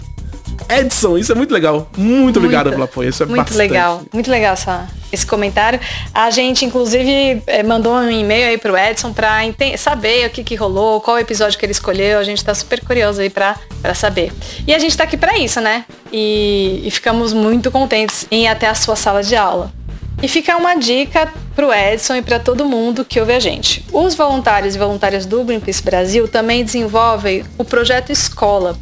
Edson, 0.68 1.18
isso 1.18 1.32
é 1.32 1.34
muito 1.34 1.52
legal. 1.52 1.90
Muito, 1.96 2.38
obrigado 2.38 2.70
pelo 2.70 2.84
apoio. 2.84 3.08
Isso 3.08 3.20
é 3.24 3.26
muito 3.26 3.38
bastante. 3.38 3.58
legal. 3.58 4.02
Muito 4.12 4.30
legal 4.30 4.52
essa, 4.52 4.86
esse 5.10 5.26
comentário. 5.26 5.80
A 6.14 6.30
gente, 6.30 6.64
inclusive, 6.64 7.42
eh, 7.48 7.64
mandou 7.64 7.92
um 7.92 8.08
e-mail 8.08 8.50
aí 8.50 8.56
pro 8.56 8.78
Edson 8.78 9.12
para 9.12 9.40
saber 9.76 10.28
o 10.28 10.30
que, 10.30 10.44
que 10.44 10.54
rolou, 10.54 11.00
qual 11.00 11.18
episódio 11.18 11.58
que 11.58 11.66
ele 11.66 11.72
escolheu. 11.72 12.20
A 12.20 12.24
gente 12.24 12.44
tá 12.44 12.54
super 12.54 12.80
curioso 12.84 13.20
aí 13.20 13.28
para 13.28 13.56
saber. 13.92 14.32
E 14.64 14.72
a 14.72 14.78
gente 14.78 14.96
tá 14.96 15.02
aqui 15.02 15.16
para 15.16 15.36
isso, 15.36 15.60
né? 15.60 15.84
E, 16.12 16.80
e 16.84 16.90
ficamos 16.92 17.32
muito 17.32 17.72
contentes 17.72 18.24
em 18.30 18.44
ir 18.44 18.46
até 18.46 18.68
a 18.68 18.74
sua 18.76 18.94
sala 18.94 19.20
de 19.20 19.34
aula. 19.34 19.72
E 20.22 20.28
fica 20.28 20.56
uma 20.56 20.74
dica 20.74 21.32
para 21.54 21.66
o 21.66 21.72
Edson 21.72 22.16
e 22.16 22.22
para 22.22 22.38
todo 22.38 22.64
mundo 22.64 23.04
que 23.04 23.20
ouve 23.20 23.32
a 23.32 23.40
gente. 23.40 23.84
Os 23.92 24.14
voluntários 24.14 24.74
e 24.74 24.78
voluntárias 24.78 25.26
do 25.26 25.44
Greenpeace 25.44 25.82
Brasil 25.82 26.26
também 26.26 26.64
desenvolvem 26.64 27.44
o 27.58 27.64
projeto 27.64 28.10
Escola, 28.10 28.76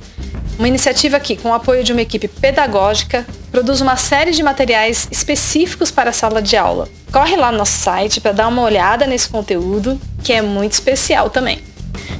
uma 0.58 0.68
iniciativa 0.68 1.18
que, 1.18 1.36
com 1.36 1.50
o 1.50 1.54
apoio 1.54 1.82
de 1.82 1.92
uma 1.92 2.02
equipe 2.02 2.28
pedagógica, 2.28 3.26
produz 3.50 3.80
uma 3.80 3.96
série 3.96 4.30
de 4.30 4.42
materiais 4.42 5.08
específicos 5.10 5.90
para 5.90 6.10
a 6.10 6.12
sala 6.12 6.40
de 6.40 6.56
aula. 6.56 6.88
Corre 7.12 7.36
lá 7.36 7.50
no 7.50 7.58
nosso 7.58 7.78
site 7.78 8.20
para 8.20 8.32
dar 8.32 8.48
uma 8.48 8.62
olhada 8.62 9.06
nesse 9.06 9.28
conteúdo, 9.28 10.00
que 10.22 10.32
é 10.32 10.40
muito 10.40 10.72
especial 10.72 11.30
também. 11.30 11.58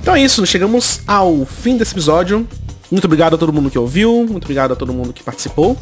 Então 0.01 0.15
é 0.15 0.21
isso, 0.21 0.45
chegamos 0.47 1.01
ao 1.07 1.45
fim 1.45 1.77
desse 1.77 1.93
episódio. 1.93 2.47
Muito 2.95 3.07
obrigado 3.07 3.35
a 3.35 3.37
todo 3.37 3.53
mundo 3.53 3.69
que 3.69 3.77
ouviu, 3.77 4.25
muito 4.25 4.45
obrigado 4.45 4.73
a 4.73 4.77
todo 4.77 4.93
mundo 4.93 5.13
que 5.13 5.21
participou. 5.21 5.77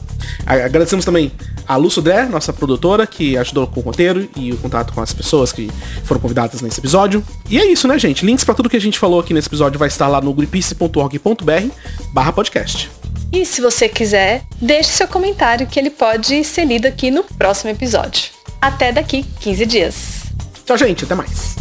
Agradecemos 0.47 1.05
também 1.05 1.31
a 1.69 1.77
Lu 1.77 1.91
Sudré, 1.91 2.25
nossa 2.25 2.55
produtora, 2.55 3.07
que 3.07 3.37
ajudou 3.37 3.67
com 3.67 3.81
o 3.81 3.83
roteiro 3.83 4.31
e 4.35 4.51
o 4.51 4.57
contato 4.57 4.95
com 4.95 5.01
as 5.03 5.13
pessoas 5.13 5.53
que 5.53 5.71
foram 6.05 6.23
convidadas 6.23 6.63
nesse 6.63 6.81
episódio. 6.81 7.23
E 7.51 7.59
é 7.59 7.67
isso, 7.67 7.87
né, 7.87 7.99
gente? 7.99 8.25
Links 8.25 8.47
para 8.47 8.55
tudo 8.55 8.71
que 8.71 8.79
a 8.79 8.81
gente 8.81 8.99
falou 8.99 9.21
aqui 9.21 9.35
nesse 9.35 9.47
episódio 9.47 9.79
vai 9.79 9.89
estar 9.89 10.09
lá 10.09 10.23
no 10.23 10.33
gripice.org.br 10.33 11.75
barra 12.15 12.33
podcast. 12.33 12.91
E 13.31 13.45
se 13.45 13.61
você 13.61 13.91
quiser, 13.91 14.45
deixe 14.59 14.89
seu 14.93 15.07
comentário 15.07 15.67
que 15.67 15.79
ele 15.79 15.91
pode 15.91 16.43
ser 16.45 16.65
lido 16.65 16.87
aqui 16.87 17.11
no 17.11 17.25
próximo 17.25 17.69
episódio. 17.69 18.31
Até 18.59 18.91
daqui 18.91 19.23
15 19.23 19.67
dias. 19.67 19.97
Tchau, 20.65 20.79
gente. 20.79 21.05
Até 21.05 21.15
mais. 21.15 21.57